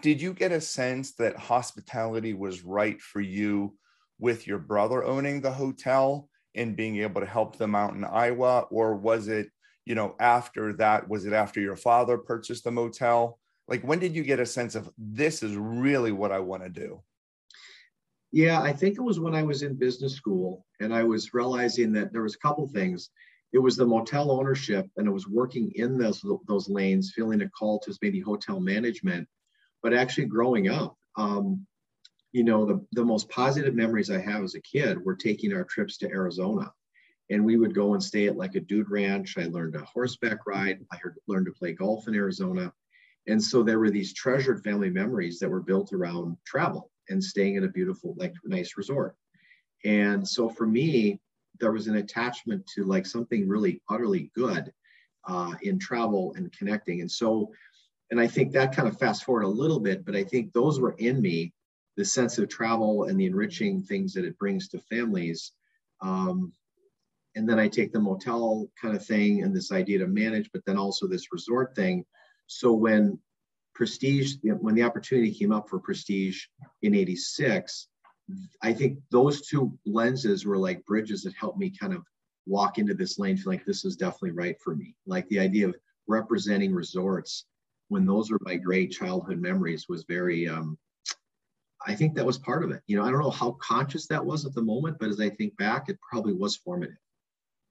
did 0.00 0.22
you 0.22 0.32
get 0.32 0.52
a 0.52 0.60
sense 0.60 1.14
that 1.16 1.36
hospitality 1.36 2.32
was 2.32 2.62
right 2.62 3.00
for 3.00 3.20
you 3.20 3.74
with 4.20 4.46
your 4.46 4.58
brother 4.58 5.02
owning 5.04 5.40
the 5.40 5.50
hotel 5.50 6.28
and 6.54 6.76
being 6.76 6.98
able 6.98 7.20
to 7.20 7.26
help 7.26 7.56
them 7.56 7.74
out 7.74 7.94
in 7.94 8.04
Iowa? 8.04 8.66
Or 8.70 8.94
was 8.94 9.26
it, 9.26 9.48
you 9.84 9.94
know, 9.96 10.14
after 10.20 10.74
that, 10.74 11.08
was 11.08 11.24
it 11.26 11.32
after 11.32 11.60
your 11.60 11.76
father 11.76 12.18
purchased 12.18 12.64
the 12.64 12.70
motel? 12.70 13.39
Like, 13.70 13.82
when 13.82 14.00
did 14.00 14.16
you 14.16 14.24
get 14.24 14.40
a 14.40 14.46
sense 14.46 14.74
of 14.74 14.90
this 14.98 15.44
is 15.44 15.54
really 15.54 16.10
what 16.10 16.32
I 16.32 16.40
want 16.40 16.64
to 16.64 16.68
do? 16.68 17.00
Yeah, 18.32 18.60
I 18.60 18.72
think 18.72 18.96
it 18.96 19.02
was 19.02 19.20
when 19.20 19.34
I 19.34 19.44
was 19.44 19.62
in 19.62 19.74
business 19.74 20.14
school 20.14 20.66
and 20.80 20.92
I 20.92 21.04
was 21.04 21.32
realizing 21.32 21.92
that 21.92 22.12
there 22.12 22.22
was 22.22 22.34
a 22.34 22.46
couple 22.46 22.66
things. 22.66 23.10
It 23.52 23.58
was 23.58 23.76
the 23.76 23.86
motel 23.86 24.32
ownership 24.32 24.88
and 24.96 25.06
it 25.06 25.12
was 25.12 25.28
working 25.28 25.72
in 25.76 25.98
those, 25.98 26.24
those 26.46 26.68
lanes, 26.68 27.12
feeling 27.14 27.42
a 27.42 27.48
call 27.48 27.78
to 27.80 27.96
maybe 28.02 28.20
hotel 28.20 28.60
management, 28.60 29.28
but 29.82 29.94
actually 29.94 30.26
growing 30.26 30.68
up. 30.68 30.96
Um, 31.16 31.66
you 32.32 32.44
know, 32.44 32.64
the, 32.64 32.84
the 32.92 33.04
most 33.04 33.28
positive 33.28 33.74
memories 33.74 34.10
I 34.10 34.20
have 34.20 34.42
as 34.42 34.54
a 34.54 34.60
kid 34.60 35.04
were 35.04 35.16
taking 35.16 35.52
our 35.52 35.64
trips 35.64 35.96
to 35.98 36.10
Arizona. 36.10 36.72
And 37.28 37.44
we 37.44 37.56
would 37.56 37.74
go 37.74 37.94
and 37.94 38.02
stay 38.02 38.26
at 38.26 38.36
like 38.36 38.56
a 38.56 38.60
dude 38.60 38.90
ranch. 38.90 39.36
I 39.38 39.46
learned 39.46 39.76
a 39.76 39.84
horseback 39.84 40.46
ride. 40.46 40.84
I 40.92 40.98
learned 41.28 41.46
to 41.46 41.52
play 41.52 41.72
golf 41.72 42.08
in 42.08 42.14
Arizona. 42.14 42.72
And 43.26 43.42
so 43.42 43.62
there 43.62 43.78
were 43.78 43.90
these 43.90 44.14
treasured 44.14 44.62
family 44.64 44.90
memories 44.90 45.38
that 45.38 45.48
were 45.48 45.60
built 45.60 45.92
around 45.92 46.36
travel 46.46 46.90
and 47.08 47.22
staying 47.22 47.56
at 47.56 47.64
a 47.64 47.68
beautiful, 47.68 48.14
like 48.16 48.34
nice 48.44 48.76
resort. 48.76 49.14
And 49.84 50.26
so 50.26 50.48
for 50.48 50.66
me, 50.66 51.20
there 51.58 51.72
was 51.72 51.86
an 51.86 51.96
attachment 51.96 52.66
to 52.74 52.84
like 52.84 53.06
something 53.06 53.46
really 53.46 53.82
utterly 53.88 54.30
good 54.34 54.72
uh, 55.28 55.54
in 55.62 55.78
travel 55.78 56.32
and 56.36 56.52
connecting. 56.52 57.00
And 57.00 57.10
so, 57.10 57.52
and 58.10 58.18
I 58.18 58.26
think 58.26 58.52
that 58.52 58.74
kind 58.74 58.88
of 58.88 58.98
fast 58.98 59.24
forward 59.24 59.42
a 59.42 59.48
little 59.48 59.80
bit, 59.80 60.04
but 60.04 60.16
I 60.16 60.24
think 60.24 60.52
those 60.52 60.80
were 60.80 60.94
in 60.98 61.20
me 61.20 61.52
the 61.96 62.04
sense 62.04 62.38
of 62.38 62.48
travel 62.48 63.04
and 63.04 63.20
the 63.20 63.26
enriching 63.26 63.82
things 63.82 64.14
that 64.14 64.24
it 64.24 64.38
brings 64.38 64.68
to 64.68 64.78
families. 64.78 65.52
Um, 66.00 66.52
and 67.36 67.48
then 67.48 67.58
I 67.58 67.68
take 67.68 67.92
the 67.92 68.00
motel 68.00 68.68
kind 68.80 68.96
of 68.96 69.04
thing 69.04 69.42
and 69.42 69.54
this 69.54 69.70
idea 69.70 69.98
to 69.98 70.06
manage, 70.06 70.50
but 70.52 70.64
then 70.66 70.78
also 70.78 71.06
this 71.06 71.32
resort 71.32 71.76
thing. 71.76 72.04
So 72.50 72.72
when 72.72 73.16
Prestige, 73.76 74.34
when 74.42 74.74
the 74.74 74.82
opportunity 74.82 75.32
came 75.32 75.52
up 75.52 75.68
for 75.68 75.78
Prestige 75.78 76.46
in 76.82 76.96
86, 76.96 77.86
I 78.60 78.72
think 78.72 78.98
those 79.12 79.46
two 79.46 79.78
lenses 79.86 80.44
were 80.44 80.58
like 80.58 80.84
bridges 80.84 81.22
that 81.22 81.34
helped 81.34 81.58
me 81.58 81.70
kind 81.70 81.94
of 81.94 82.02
walk 82.46 82.78
into 82.78 82.92
this 82.92 83.20
lane, 83.20 83.36
feel 83.36 83.52
like 83.52 83.64
this 83.64 83.84
is 83.84 83.94
definitely 83.94 84.32
right 84.32 84.56
for 84.60 84.74
me. 84.74 84.96
Like 85.06 85.28
the 85.28 85.38
idea 85.38 85.68
of 85.68 85.76
representing 86.08 86.74
resorts 86.74 87.46
when 87.86 88.04
those 88.04 88.32
were 88.32 88.40
my 88.42 88.56
great 88.56 88.90
childhood 88.90 89.40
memories 89.40 89.86
was 89.88 90.04
very 90.08 90.48
um, 90.48 90.76
I 91.86 91.94
think 91.94 92.14
that 92.16 92.26
was 92.26 92.38
part 92.38 92.64
of 92.64 92.72
it. 92.72 92.82
You 92.88 92.96
know, 92.96 93.04
I 93.04 93.12
don't 93.12 93.22
know 93.22 93.30
how 93.30 93.52
conscious 93.62 94.08
that 94.08 94.24
was 94.24 94.44
at 94.44 94.54
the 94.54 94.62
moment, 94.62 94.96
but 94.98 95.08
as 95.08 95.20
I 95.20 95.30
think 95.30 95.56
back, 95.56 95.88
it 95.88 95.98
probably 96.00 96.34
was 96.34 96.56
formative. 96.56 96.98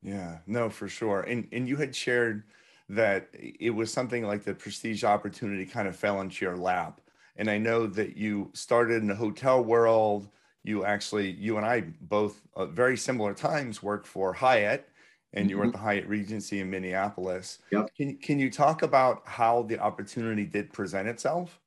Yeah, 0.02 0.40
no, 0.48 0.70
for 0.70 0.88
sure. 0.88 1.22
And 1.22 1.50
and 1.52 1.68
you 1.68 1.76
had 1.76 1.94
shared 1.94 2.44
that 2.90 3.30
it 3.34 3.70
was 3.70 3.94
something 3.94 4.26
like 4.26 4.44
the 4.44 4.54
prestige 4.54 5.04
opportunity 5.04 5.66
kind 5.66 5.88
of 5.88 5.96
fell 5.96 6.22
into 6.22 6.44
your 6.44 6.58
lap. 6.58 7.02
And 7.36 7.50
I 7.50 7.58
know 7.58 7.88
that 7.88 8.18
you 8.18 8.50
started 8.54 9.02
in 9.02 9.08
the 9.08 9.16
hotel 9.16 9.64
world. 9.64 10.28
You 10.64 10.84
actually, 10.84 11.32
you 11.32 11.58
and 11.58 11.66
I 11.66 11.86
both 12.02 12.42
uh, 12.56 12.66
very 12.66 12.98
similar 12.98 13.34
times 13.34 13.82
worked 13.82 14.08
for 14.08 14.34
Hyatt, 14.34 14.90
and 15.34 15.44
mm-hmm. 15.44 15.50
you 15.50 15.58
were 15.58 15.64
at 15.64 15.68
mm-hmm. 15.68 15.78
the 15.78 15.84
Hyatt 15.84 16.08
Regency 16.08 16.60
in 16.60 16.70
Minneapolis. 16.70 17.60
Yep. 17.72 17.96
Can 17.96 18.18
can 18.18 18.40
you 18.40 18.52
talk 18.52 18.82
about 18.82 19.22
how 19.26 19.64
the 19.64 19.80
opportunity 19.80 20.46
did 20.46 20.74
present 20.74 21.08
itself? 21.08 21.60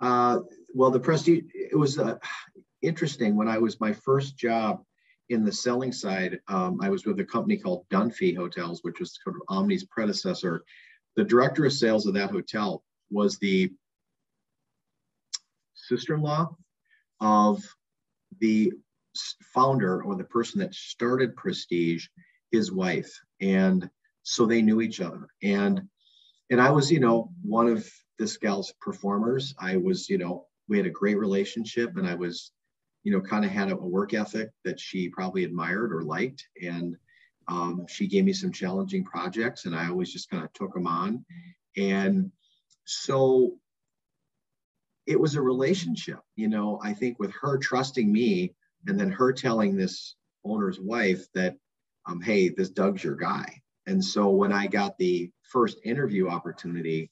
Uh, 0.00 0.40
well, 0.74 0.90
the 0.90 0.98
prestige, 0.98 1.44
it 1.54 1.78
was 1.78 1.98
uh, 1.98 2.16
interesting 2.82 3.36
when 3.36 3.48
I 3.48 3.58
was 3.58 3.80
my 3.80 3.92
first 3.92 4.36
job 4.36 4.82
in 5.30 5.44
the 5.44 5.52
selling 5.52 5.92
side. 5.92 6.40
Um, 6.48 6.80
I 6.82 6.90
was 6.90 7.06
with 7.06 7.18
a 7.20 7.24
company 7.24 7.56
called 7.56 7.88
Dunfey 7.88 8.36
Hotels, 8.36 8.80
which 8.82 9.00
was 9.00 9.18
sort 9.22 9.36
of 9.36 9.42
Omni's 9.48 9.84
predecessor. 9.84 10.64
The 11.16 11.24
director 11.24 11.64
of 11.64 11.72
sales 11.72 12.06
of 12.06 12.14
that 12.14 12.30
hotel 12.30 12.84
was 13.10 13.38
the 13.38 13.72
sister-in-law 15.74 16.54
of 17.20 17.62
the 18.40 18.72
founder 19.54 20.02
or 20.02 20.16
the 20.16 20.24
person 20.24 20.60
that 20.60 20.74
started 20.74 21.36
Prestige, 21.36 22.06
his 22.52 22.70
wife, 22.70 23.12
and 23.40 23.88
so 24.22 24.46
they 24.46 24.62
knew 24.62 24.80
each 24.80 25.00
other. 25.00 25.26
And 25.42 25.82
and 26.50 26.60
I 26.60 26.70
was, 26.70 26.90
you 26.90 27.00
know, 27.00 27.30
one 27.42 27.68
of 27.68 27.88
this 28.18 28.36
gal's 28.36 28.72
performers. 28.80 29.54
I 29.58 29.76
was, 29.76 30.08
you 30.08 30.18
know, 30.18 30.46
we 30.68 30.76
had 30.76 30.86
a 30.86 30.90
great 30.90 31.18
relationship, 31.18 31.96
and 31.96 32.06
I 32.06 32.14
was, 32.14 32.52
you 33.02 33.12
know, 33.12 33.20
kind 33.20 33.44
of 33.44 33.50
had 33.50 33.70
a, 33.70 33.76
work 33.76 34.14
ethic 34.14 34.50
that 34.64 34.78
she 34.78 35.08
probably 35.08 35.44
admired 35.44 35.92
or 35.92 36.02
liked, 36.02 36.46
and 36.62 36.96
um, 37.48 37.86
she 37.88 38.06
gave 38.06 38.24
me 38.24 38.32
some 38.32 38.52
challenging 38.52 39.04
projects, 39.04 39.64
and 39.64 39.74
I 39.74 39.88
always 39.88 40.12
just 40.12 40.30
kind 40.30 40.44
of 40.44 40.52
took 40.52 40.74
them 40.74 40.86
on, 40.86 41.24
and 41.76 42.30
so 42.84 43.56
it 45.06 45.18
was 45.18 45.34
a 45.34 45.42
relationship. 45.42 46.20
You 46.36 46.48
know, 46.48 46.80
I 46.82 46.92
think 46.92 47.18
with 47.18 47.32
her 47.40 47.58
trusting 47.58 48.10
me, 48.10 48.54
and 48.86 48.98
then 48.98 49.10
her 49.10 49.32
telling 49.32 49.76
this 49.76 50.14
owner's 50.44 50.80
wife 50.80 51.26
that, 51.34 51.56
um, 52.06 52.20
hey, 52.20 52.48
this 52.48 52.70
Doug's 52.70 53.04
your 53.04 53.16
guy. 53.16 53.60
And 53.86 54.04
so 54.04 54.30
when 54.30 54.52
I 54.52 54.66
got 54.66 54.96
the 54.98 55.30
first 55.42 55.78
interview 55.84 56.28
opportunity, 56.28 57.10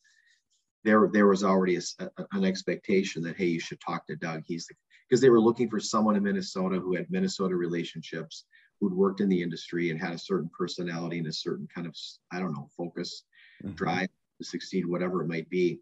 there 0.85 1.09
there 1.13 1.27
was 1.27 1.43
already 1.43 1.77
a, 1.77 1.81
a, 1.99 2.27
an 2.33 2.45
expectation 2.45 3.23
that 3.23 3.37
hey, 3.37 3.47
you 3.47 3.61
should 3.61 3.81
talk 3.81 4.07
to 4.07 4.17
Doug. 4.17 4.43
He's 4.47 4.67
the 4.67 4.75
because 5.09 5.21
they 5.21 5.31
were 5.31 5.41
looking 5.41 5.71
for 5.71 5.81
someone 5.81 6.17
in 6.17 6.23
Minnesota 6.23 6.79
who 6.79 6.95
had 6.95 7.11
Minnesota 7.11 7.57
relationships, 7.57 8.45
who'd 8.81 8.93
worked 8.93 9.21
in 9.21 9.29
the 9.29 9.43
industry 9.43 9.91
and 9.91 10.01
had 10.01 10.13
a 10.13 10.19
certain 10.19 10.51
personality 10.57 11.19
and 11.19 11.27
a 11.27 11.33
certain 11.33 11.69
kind 11.75 11.87
of 11.87 11.97
I 12.33 12.39
don't 12.39 12.53
know 12.53 12.69
focus, 12.77 13.25
mm-hmm. 13.63 13.75
drive 13.75 14.09
to 14.39 14.45
succeed, 14.45 14.87
whatever 14.87 15.23
it 15.23 15.29
might 15.29 15.49
be. 15.49 15.81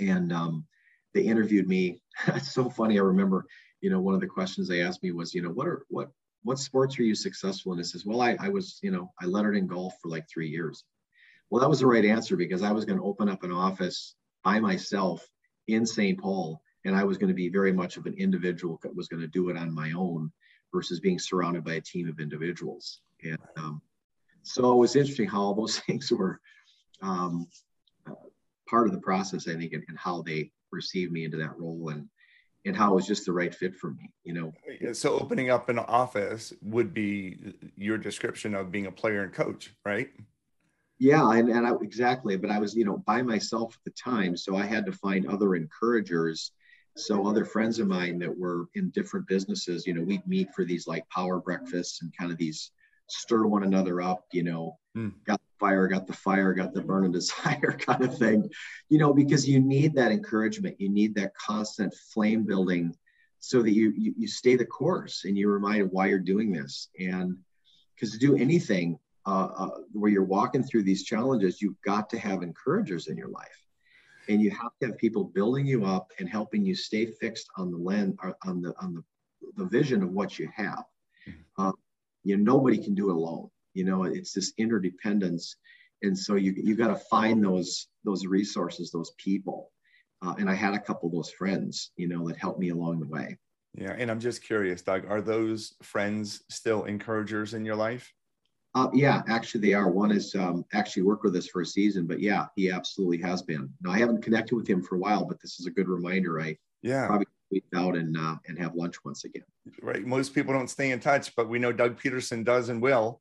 And 0.00 0.32
um, 0.32 0.66
they 1.14 1.22
interviewed 1.22 1.68
me. 1.68 2.00
it's 2.28 2.52
so 2.52 2.68
funny. 2.68 2.98
I 2.98 3.02
remember, 3.02 3.46
you 3.80 3.90
know, 3.90 4.00
one 4.00 4.14
of 4.14 4.20
the 4.20 4.26
questions 4.26 4.68
they 4.68 4.82
asked 4.82 5.02
me 5.02 5.12
was, 5.12 5.34
you 5.34 5.42
know, 5.42 5.50
what 5.50 5.66
are 5.66 5.84
what 5.88 6.10
what 6.42 6.58
sports 6.58 6.98
are 6.98 7.02
you 7.02 7.14
successful 7.14 7.72
in? 7.72 7.78
I 7.78 7.82
says, 7.82 8.04
well, 8.04 8.20
I, 8.20 8.36
I 8.38 8.50
was, 8.50 8.78
you 8.82 8.90
know, 8.90 9.10
I 9.20 9.24
lettered 9.24 9.56
in 9.56 9.66
golf 9.66 9.94
for 10.02 10.10
like 10.10 10.28
three 10.28 10.48
years. 10.48 10.84
Well, 11.50 11.60
that 11.62 11.70
was 11.70 11.80
the 11.80 11.86
right 11.86 12.04
answer 12.04 12.36
because 12.36 12.62
I 12.62 12.72
was 12.72 12.84
going 12.84 12.98
to 12.98 13.04
open 13.04 13.30
up 13.30 13.44
an 13.44 13.52
office 13.52 14.14
by 14.42 14.60
myself 14.60 15.26
in 15.68 15.86
St. 15.86 16.20
Paul, 16.20 16.60
and 16.84 16.94
I 16.94 17.04
was 17.04 17.18
going 17.18 17.28
to 17.28 17.34
be 17.34 17.48
very 17.48 17.72
much 17.72 17.96
of 17.96 18.06
an 18.06 18.14
individual 18.14 18.78
that 18.82 18.94
was 18.94 19.08
going 19.08 19.22
to 19.22 19.28
do 19.28 19.48
it 19.48 19.56
on 19.56 19.74
my 19.74 19.92
own 19.92 20.30
versus 20.72 21.00
being 21.00 21.18
surrounded 21.18 21.64
by 21.64 21.74
a 21.74 21.80
team 21.80 22.08
of 22.08 22.20
individuals. 22.20 23.00
And 23.22 23.38
um, 23.56 23.80
so 24.42 24.72
it 24.72 24.76
was 24.76 24.96
interesting 24.96 25.28
how 25.28 25.40
all 25.40 25.54
those 25.54 25.78
things 25.86 26.10
were 26.10 26.40
um, 27.02 27.48
uh, 28.06 28.14
part 28.68 28.86
of 28.86 28.92
the 28.92 29.00
process, 29.00 29.48
I 29.48 29.54
think, 29.54 29.72
and, 29.72 29.84
and 29.88 29.98
how 29.98 30.22
they 30.22 30.50
received 30.70 31.12
me 31.12 31.24
into 31.24 31.36
that 31.38 31.58
role 31.58 31.90
and 31.90 32.08
and 32.66 32.74
how 32.74 32.92
it 32.92 32.94
was 32.94 33.06
just 33.06 33.26
the 33.26 33.32
right 33.32 33.54
fit 33.54 33.76
for 33.76 33.90
me 33.90 34.10
you 34.24 34.32
know 34.32 34.52
so 34.92 35.18
opening 35.18 35.50
up 35.50 35.68
an 35.68 35.78
office 35.78 36.52
would 36.62 36.92
be 36.92 37.54
your 37.76 37.98
description 37.98 38.54
of 38.54 38.72
being 38.72 38.86
a 38.86 38.92
player 38.92 39.22
and 39.22 39.32
coach 39.32 39.72
right 39.84 40.08
yeah 40.98 41.30
and, 41.32 41.48
and 41.48 41.66
I, 41.66 41.72
exactly 41.82 42.36
but 42.36 42.50
i 42.50 42.58
was 42.58 42.74
you 42.74 42.84
know 42.84 43.02
by 43.06 43.22
myself 43.22 43.74
at 43.74 43.84
the 43.84 43.90
time 43.90 44.36
so 44.36 44.56
i 44.56 44.64
had 44.64 44.86
to 44.86 44.92
find 44.92 45.26
other 45.26 45.54
encouragers 45.54 46.52
so 46.96 47.26
other 47.26 47.44
friends 47.44 47.78
of 47.78 47.88
mine 47.88 48.18
that 48.18 48.38
were 48.38 48.66
in 48.74 48.90
different 48.90 49.26
businesses 49.26 49.86
you 49.86 49.94
know 49.94 50.02
we'd 50.02 50.26
meet 50.26 50.52
for 50.54 50.64
these 50.64 50.86
like 50.86 51.08
power 51.08 51.40
breakfasts 51.40 52.02
and 52.02 52.16
kind 52.16 52.30
of 52.30 52.38
these 52.38 52.70
stir 53.08 53.46
one 53.46 53.64
another 53.64 54.00
up 54.00 54.24
you 54.32 54.42
know 54.42 54.78
mm. 54.96 55.12
got 55.26 55.40
the 55.40 55.58
fire 55.58 55.86
got 55.86 56.06
the 56.06 56.12
fire 56.12 56.52
got 56.52 56.72
the 56.72 56.80
burning 56.80 57.12
desire 57.20 57.76
kind 57.78 58.02
of 58.02 58.16
thing. 58.16 58.48
You 58.88 58.98
know 58.98 59.12
because 59.12 59.48
you 59.48 59.60
need 59.60 59.94
that 59.94 60.12
encouragement 60.12 60.80
you 60.80 60.88
need 60.88 61.14
that 61.16 61.34
constant 61.34 61.94
flame 62.12 62.44
building 62.44 62.94
so 63.40 63.62
that 63.62 63.72
you 63.72 63.92
you, 63.96 64.14
you 64.16 64.28
stay 64.28 64.56
the 64.56 64.64
course 64.64 65.24
and 65.24 65.36
you're 65.36 65.52
reminded 65.52 65.90
why 65.90 66.06
you're 66.06 66.18
doing 66.18 66.52
this. 66.52 66.88
And 66.98 67.36
because 67.94 68.12
to 68.12 68.18
do 68.18 68.36
anything 68.36 68.98
uh, 69.26 69.48
uh, 69.56 69.70
where 69.92 70.10
you're 70.10 70.24
walking 70.24 70.62
through 70.62 70.82
these 70.82 71.04
challenges 71.04 71.62
you've 71.62 71.80
got 71.82 72.10
to 72.10 72.18
have 72.18 72.42
encouragers 72.42 73.08
in 73.08 73.16
your 73.16 73.28
life 73.28 73.63
and 74.28 74.40
you 74.40 74.50
have 74.50 74.72
to 74.80 74.88
have 74.88 74.98
people 74.98 75.24
building 75.24 75.66
you 75.66 75.84
up 75.84 76.10
and 76.18 76.28
helping 76.28 76.64
you 76.64 76.74
stay 76.74 77.06
fixed 77.06 77.48
on 77.56 77.70
the 77.70 77.76
lens 77.76 78.16
on 78.44 78.60
the 78.60 78.74
on 78.80 78.94
the, 78.94 79.02
the 79.56 79.66
vision 79.66 80.02
of 80.02 80.10
what 80.10 80.38
you 80.38 80.48
have. 80.54 80.84
Mm-hmm. 81.28 81.66
uh, 81.66 81.72
you 82.22 82.36
know 82.36 82.52
nobody 82.54 82.78
can 82.78 82.94
do 82.94 83.10
it 83.10 83.16
alone. 83.16 83.50
You 83.74 83.84
know 83.84 84.04
it's 84.04 84.32
this 84.32 84.52
interdependence. 84.58 85.56
And 86.02 86.16
so 86.16 86.34
you 86.34 86.52
you 86.56 86.74
got 86.74 86.88
to 86.88 86.96
find 86.96 87.42
those 87.42 87.88
those 88.04 88.26
resources 88.26 88.90
those 88.90 89.12
people. 89.18 89.70
Uh, 90.24 90.34
and 90.38 90.48
i 90.48 90.54
had 90.54 90.72
a 90.72 90.78
couple 90.78 91.08
of 91.08 91.14
those 91.14 91.30
friends 91.30 91.90
you 91.96 92.08
know 92.08 92.26
that 92.26 92.38
helped 92.38 92.58
me 92.58 92.70
along 92.70 93.00
the 93.00 93.06
way. 93.06 93.36
Yeah 93.76 93.94
and 93.98 94.10
i'm 94.10 94.20
just 94.20 94.42
curious 94.42 94.82
doug 94.82 95.04
are 95.06 95.20
those 95.20 95.74
friends 95.82 96.42
still 96.48 96.84
encouragers 96.84 97.52
in 97.52 97.64
your 97.64 97.76
life 97.76 98.12
uh, 98.74 98.88
yeah 98.92 99.22
actually 99.28 99.60
they 99.60 99.74
are 99.74 99.90
one 99.90 100.10
is 100.10 100.34
um, 100.34 100.64
actually 100.72 101.02
worked 101.02 101.24
with 101.24 101.36
us 101.36 101.46
for 101.46 101.62
a 101.62 101.66
season 101.66 102.06
but 102.06 102.20
yeah 102.20 102.46
he 102.56 102.70
absolutely 102.70 103.18
has 103.18 103.42
been 103.42 103.68
now 103.82 103.90
i 103.90 103.98
haven't 103.98 104.22
connected 104.22 104.54
with 104.54 104.66
him 104.66 104.82
for 104.82 104.96
a 104.96 104.98
while 104.98 105.24
but 105.24 105.40
this 105.40 105.60
is 105.60 105.66
a 105.66 105.70
good 105.70 105.88
reminder 105.88 106.40
i 106.40 106.56
yeah 106.82 107.06
probably 107.06 107.26
out 107.74 107.96
and 107.96 108.16
uh, 108.16 108.36
and 108.48 108.58
have 108.58 108.74
lunch 108.74 109.04
once 109.04 109.24
again. 109.24 109.44
Right. 109.82 110.04
Most 110.04 110.34
people 110.34 110.52
don't 110.52 110.70
stay 110.70 110.90
in 110.90 111.00
touch, 111.00 111.34
but 111.36 111.48
we 111.48 111.58
know 111.58 111.72
Doug 111.72 111.98
Peterson 111.98 112.44
does 112.44 112.68
and 112.68 112.80
will. 112.80 113.20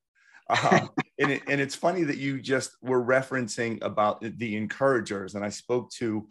Uh, 0.49 0.87
and, 1.19 1.31
it, 1.31 1.43
and 1.47 1.61
it's 1.61 1.75
funny 1.75 2.03
that 2.03 2.17
you 2.17 2.39
just 2.39 2.71
were 2.81 3.03
referencing 3.03 3.83
about 3.83 4.21
the 4.21 4.55
encouragers. 4.55 5.35
And 5.35 5.45
I 5.45 5.49
spoke 5.49 5.91
to 5.93 6.27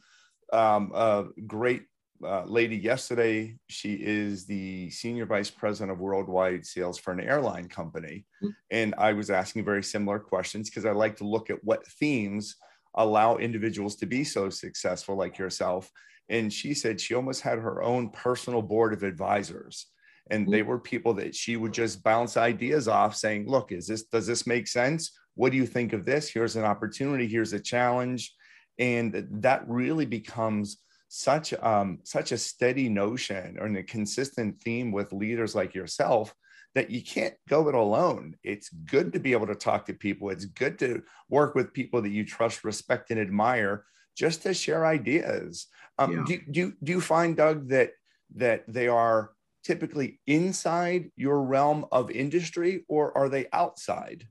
um, 0.53 0.93
a 0.95 1.27
great 1.47 1.85
uh, 2.25 2.45
lady 2.45 2.77
yesterday. 2.77 3.57
She 3.69 3.95
is 3.95 4.47
the 4.47 4.91
senior 4.91 5.27
vice 5.27 5.51
president 5.51 5.93
of 5.93 6.01
worldwide 6.01 6.65
sales 6.67 6.99
for 6.99 7.13
an 7.13 7.21
airline 7.21 7.69
company. 7.69 8.25
Mm-hmm. 8.43 8.51
And 8.71 8.95
I 8.99 9.13
was 9.13 9.31
asking 9.31 9.65
very 9.65 9.83
similar 9.83 10.19
questions 10.19 10.71
because 10.71 10.87
I 10.87 10.93
like 10.93 11.17
to 11.17 11.25
look 11.25 11.51
at 11.51 11.63
what 11.65 11.87
themes 11.87 12.57
allow 12.95 13.37
individuals 13.37 13.97
to 13.97 14.07
be 14.07 14.25
so 14.25 14.51
successful 14.51 15.17
like 15.17 15.39
yourself 15.39 15.91
and 16.29 16.53
she 16.53 16.75
said 16.75 17.01
she 17.01 17.15
almost 17.15 17.43
had 17.43 17.59
her 17.59 17.83
own 17.83 18.09
personal 18.11 18.63
board 18.63 18.93
of 18.93 19.03
advisors 19.03 19.87
and 20.31 20.51
they 20.51 20.63
mm. 20.63 20.67
were 20.67 20.79
people 20.79 21.15
that 21.15 21.35
she 21.35 21.57
would 21.57 21.73
just 21.73 22.03
bounce 22.03 22.37
ideas 22.37 22.89
off 22.89 23.15
saying 23.15 23.49
look 23.49 23.73
is 23.73 23.87
this 23.87 24.05
does 24.05 24.27
this 24.27 24.47
make 24.47 24.67
sense 24.69 25.13
what 25.35 25.53
do 25.53 25.59
you 25.59 25.67
think 25.67 25.93
of 25.93 26.05
this 26.05 26.29
here's 26.29 26.57
an 26.57 26.65
opportunity 26.65 27.27
here's 27.27 27.53
a 27.53 27.61
challenge 27.61 28.35
and 28.79 29.27
that 29.31 29.69
really 29.69 30.07
becomes 30.07 30.79
such 31.15 31.53
um, 31.61 31.99
such 32.05 32.33
a 32.33 32.39
steady 32.39 32.89
notion 32.89 33.59
or 33.61 33.67
a 33.67 33.83
consistent 33.83 34.59
theme 34.63 34.91
with 34.91 35.13
leaders 35.13 35.55
like 35.55 35.75
yourself 35.75 36.35
that 36.75 36.89
you 36.89 37.03
can't 37.03 37.35
go 37.51 37.69
it 37.69 37.75
alone. 37.75 38.35
It's 38.43 38.71
good 38.71 39.13
to 39.13 39.21
be 39.21 39.33
able 39.33 39.47
to 39.49 39.55
talk 39.55 39.85
to 39.87 39.93
people. 39.93 40.31
It's 40.31 40.47
good 40.47 40.79
to 40.79 41.03
work 41.29 41.55
with 41.55 41.75
people 41.75 42.01
that 42.01 42.09
you 42.09 42.25
trust, 42.25 42.65
respect, 42.65 43.11
and 43.11 43.21
admire 43.21 43.85
just 44.17 44.43
to 44.45 44.55
share 44.55 44.87
ideas. 44.87 45.67
Um, 45.99 46.13
yeah. 46.13 46.25
do, 46.25 46.41
do, 46.51 46.73
do 46.83 46.93
you 46.93 47.01
find, 47.03 47.37
Doug, 47.37 47.69
that 47.69 47.91
that 48.37 48.65
they 48.67 48.89
are 48.89 49.33
typically 49.65 50.19
inside 50.27 51.11
your 51.15 51.43
realm 51.43 51.85
of 51.93 52.11
industry 52.11 52.87
or 52.89 53.15
are 53.19 53.29
they 53.29 53.49
outside 53.53 54.27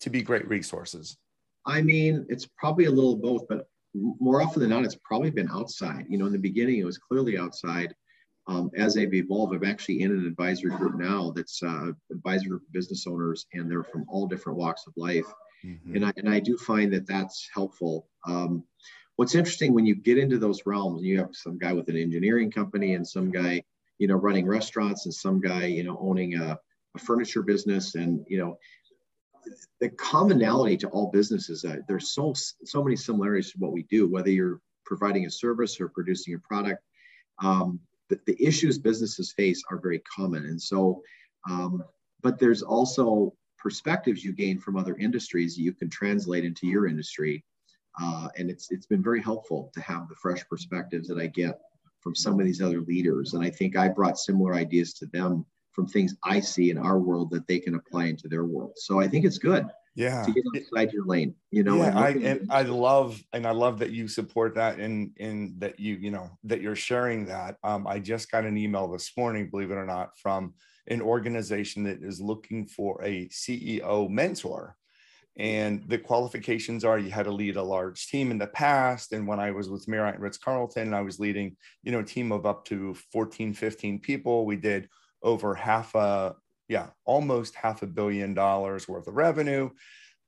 to 0.00 0.10
be 0.10 0.20
great 0.20 0.46
resources? 0.46 1.16
I 1.64 1.80
mean, 1.80 2.26
it's 2.28 2.44
probably 2.58 2.84
a 2.84 2.90
little 2.90 3.16
both, 3.16 3.48
but 3.48 3.66
more 3.94 4.42
often 4.42 4.60
than 4.60 4.70
not, 4.70 4.84
it's 4.84 4.98
probably 5.04 5.30
been 5.30 5.50
outside. 5.50 6.06
You 6.08 6.18
know, 6.18 6.26
in 6.26 6.32
the 6.32 6.38
beginning, 6.38 6.78
it 6.78 6.84
was 6.84 6.98
clearly 6.98 7.38
outside. 7.38 7.94
Um, 8.46 8.70
as 8.76 8.94
they've 8.94 9.12
evolved, 9.12 9.54
I'm 9.54 9.64
actually 9.64 10.00
in 10.00 10.10
an 10.10 10.26
advisory 10.26 10.70
group 10.70 10.98
now 10.98 11.32
that's 11.36 11.62
uh, 11.62 11.92
advisory 12.10 12.48
group 12.48 12.62
of 12.62 12.72
business 12.72 13.06
owners, 13.06 13.46
and 13.52 13.70
they're 13.70 13.84
from 13.84 14.06
all 14.08 14.26
different 14.26 14.58
walks 14.58 14.86
of 14.86 14.94
life. 14.96 15.26
Mm-hmm. 15.64 15.96
And 15.96 16.06
I 16.06 16.12
and 16.16 16.28
I 16.28 16.40
do 16.40 16.56
find 16.56 16.92
that 16.92 17.06
that's 17.06 17.48
helpful. 17.52 18.08
Um, 18.26 18.64
what's 19.16 19.34
interesting 19.34 19.74
when 19.74 19.84
you 19.84 19.96
get 19.96 20.16
into 20.16 20.38
those 20.38 20.62
realms, 20.64 21.02
you 21.02 21.18
have 21.18 21.30
some 21.32 21.58
guy 21.58 21.72
with 21.72 21.88
an 21.88 21.96
engineering 21.96 22.50
company 22.50 22.94
and 22.94 23.06
some 23.06 23.30
guy, 23.30 23.62
you 23.98 24.06
know, 24.06 24.14
running 24.14 24.46
restaurants 24.46 25.04
and 25.04 25.14
some 25.14 25.40
guy, 25.40 25.66
you 25.66 25.82
know, 25.82 25.98
owning 26.00 26.36
a, 26.36 26.58
a 26.96 26.98
furniture 26.98 27.42
business 27.42 27.96
and, 27.96 28.24
you 28.28 28.38
know, 28.38 28.56
the 29.80 29.88
commonality 29.90 30.76
to 30.78 30.88
all 30.88 31.10
businesses, 31.10 31.64
uh, 31.64 31.76
there's 31.86 32.10
so, 32.10 32.34
so 32.64 32.82
many 32.82 32.96
similarities 32.96 33.52
to 33.52 33.58
what 33.58 33.72
we 33.72 33.84
do, 33.84 34.08
whether 34.08 34.30
you're 34.30 34.60
providing 34.84 35.26
a 35.26 35.30
service 35.30 35.80
or 35.80 35.88
producing 35.88 36.34
a 36.34 36.38
product. 36.38 36.82
Um, 37.42 37.80
the, 38.08 38.18
the 38.26 38.42
issues 38.42 38.78
businesses 38.78 39.32
face 39.32 39.62
are 39.70 39.78
very 39.78 40.00
common. 40.00 40.46
And 40.46 40.60
so, 40.60 41.02
um, 41.48 41.82
but 42.22 42.38
there's 42.38 42.62
also 42.62 43.34
perspectives 43.58 44.24
you 44.24 44.32
gain 44.32 44.58
from 44.58 44.76
other 44.76 44.96
industries 44.96 45.58
you 45.58 45.72
can 45.72 45.90
translate 45.90 46.44
into 46.44 46.66
your 46.66 46.86
industry 46.86 47.44
uh, 48.00 48.28
and 48.36 48.50
it's 48.50 48.70
it's 48.70 48.86
been 48.86 49.02
very 49.02 49.20
helpful 49.20 49.70
to 49.74 49.80
have 49.80 50.08
the 50.08 50.14
fresh 50.14 50.46
perspectives 50.48 51.08
that 51.08 51.18
I 51.18 51.26
get 51.26 51.58
from 52.00 52.14
some 52.14 52.38
of 52.38 52.46
these 52.46 52.62
other 52.62 52.80
leaders. 52.82 53.34
And 53.34 53.42
I 53.42 53.50
think 53.50 53.76
I 53.76 53.88
brought 53.88 54.18
similar 54.18 54.54
ideas 54.54 54.94
to 54.94 55.06
them 55.06 55.44
from 55.72 55.86
things 55.86 56.16
I 56.24 56.40
see 56.40 56.70
in 56.70 56.78
our 56.78 56.98
world 56.98 57.30
that 57.30 57.46
they 57.46 57.58
can 57.58 57.74
apply 57.74 58.06
into 58.06 58.28
their 58.28 58.44
world. 58.44 58.72
So 58.76 59.00
I 59.00 59.08
think 59.08 59.24
it's 59.24 59.38
good. 59.38 59.66
Yeah. 59.94 60.22
To 60.22 60.32
get 60.32 60.44
outside 60.56 60.92
your 60.92 61.06
lane, 61.06 61.34
you 61.50 61.64
know. 61.64 61.78
Yeah, 61.78 61.98
I 61.98 62.10
and 62.10 62.46
I 62.50 62.62
love 62.62 63.20
and 63.32 63.44
I 63.44 63.50
love 63.50 63.80
that 63.80 63.90
you 63.90 64.06
support 64.06 64.54
that 64.54 64.78
and 64.78 65.10
and 65.18 65.60
that 65.60 65.80
you, 65.80 65.96
you 65.96 66.12
know, 66.12 66.30
that 66.44 66.60
you're 66.60 66.76
sharing 66.76 67.26
that. 67.26 67.56
Um, 67.64 67.84
I 67.84 67.98
just 67.98 68.30
got 68.30 68.44
an 68.44 68.56
email 68.56 68.86
this 68.86 69.10
morning, 69.16 69.50
believe 69.50 69.72
it 69.72 69.74
or 69.74 69.86
not, 69.86 70.16
from 70.16 70.54
an 70.86 71.02
organization 71.02 71.82
that 71.84 72.02
is 72.02 72.20
looking 72.20 72.66
for 72.66 73.02
a 73.04 73.28
CEO 73.28 74.08
mentor 74.08 74.76
And 75.36 75.84
the 75.88 75.98
qualifications 75.98 76.84
are 76.84 76.98
you 76.98 77.10
had 77.10 77.24
to 77.24 77.32
lead 77.32 77.56
a 77.56 77.62
large 77.62 78.08
team 78.08 78.30
in 78.30 78.38
the 78.38 78.48
past. 78.48 79.12
And 79.12 79.26
when 79.26 79.38
I 79.38 79.50
was 79.52 79.68
with 79.68 79.86
Marriott 79.86 80.18
Ritz 80.18 80.38
Carlton, 80.38 80.94
I 80.94 81.02
was 81.02 81.20
leading, 81.20 81.56
you 81.82 81.92
know, 81.92 82.00
a 82.00 82.04
team 82.04 82.32
of 82.32 82.46
up 82.46 82.64
to 82.66 82.94
14, 83.12 83.54
15 83.54 84.00
people. 84.00 84.46
We 84.46 84.56
did 84.56 84.88
over 85.22 85.54
half 85.54 85.94
a, 85.94 86.34
yeah, 86.68 86.88
almost 87.04 87.54
half 87.54 87.82
a 87.82 87.86
billion 87.86 88.34
dollars 88.34 88.88
worth 88.88 89.06
of 89.06 89.14
revenue. 89.14 89.70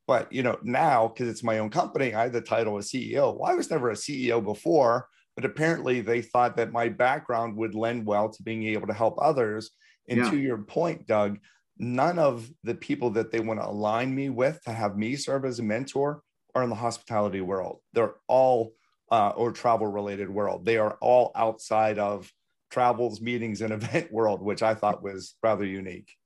But, 0.06 0.32
you 0.32 0.42
know, 0.42 0.58
now 0.62 1.08
because 1.08 1.28
it's 1.28 1.44
my 1.44 1.58
own 1.58 1.70
company, 1.70 2.14
I 2.14 2.24
have 2.24 2.32
the 2.32 2.40
title 2.40 2.76
of 2.76 2.84
CEO. 2.84 3.36
Well, 3.36 3.50
I 3.50 3.54
was 3.54 3.70
never 3.70 3.90
a 3.90 3.94
CEO 3.94 4.42
before, 4.42 5.06
but 5.36 5.44
apparently 5.44 6.00
they 6.00 6.22
thought 6.22 6.56
that 6.56 6.72
my 6.72 6.88
background 6.88 7.56
would 7.56 7.74
lend 7.74 8.06
well 8.06 8.28
to 8.28 8.42
being 8.42 8.64
able 8.66 8.88
to 8.88 8.92
help 8.92 9.16
others. 9.20 9.70
And 10.08 10.18
yeah. 10.18 10.30
to 10.30 10.36
your 10.36 10.58
point, 10.58 11.06
Doug, 11.06 11.38
none 11.78 12.18
of 12.18 12.50
the 12.64 12.74
people 12.74 13.10
that 13.10 13.30
they 13.30 13.40
want 13.40 13.60
to 13.60 13.68
align 13.68 14.14
me 14.14 14.30
with 14.30 14.60
to 14.64 14.72
have 14.72 14.96
me 14.96 15.16
serve 15.16 15.44
as 15.44 15.58
a 15.58 15.62
mentor 15.62 16.22
are 16.54 16.62
in 16.62 16.70
the 16.70 16.76
hospitality 16.76 17.40
world. 17.40 17.80
They're 17.92 18.14
all 18.26 18.72
uh, 19.10 19.32
or 19.36 19.52
travel 19.52 19.86
related 19.86 20.30
world. 20.30 20.64
They 20.64 20.76
are 20.76 20.96
all 21.00 21.32
outside 21.34 21.98
of 21.98 22.30
travels, 22.70 23.20
meetings, 23.20 23.60
and 23.60 23.72
event 23.72 24.12
world, 24.12 24.42
which 24.42 24.62
I 24.62 24.74
thought 24.74 25.02
was 25.02 25.34
rather 25.42 25.64
unique. 25.64 26.16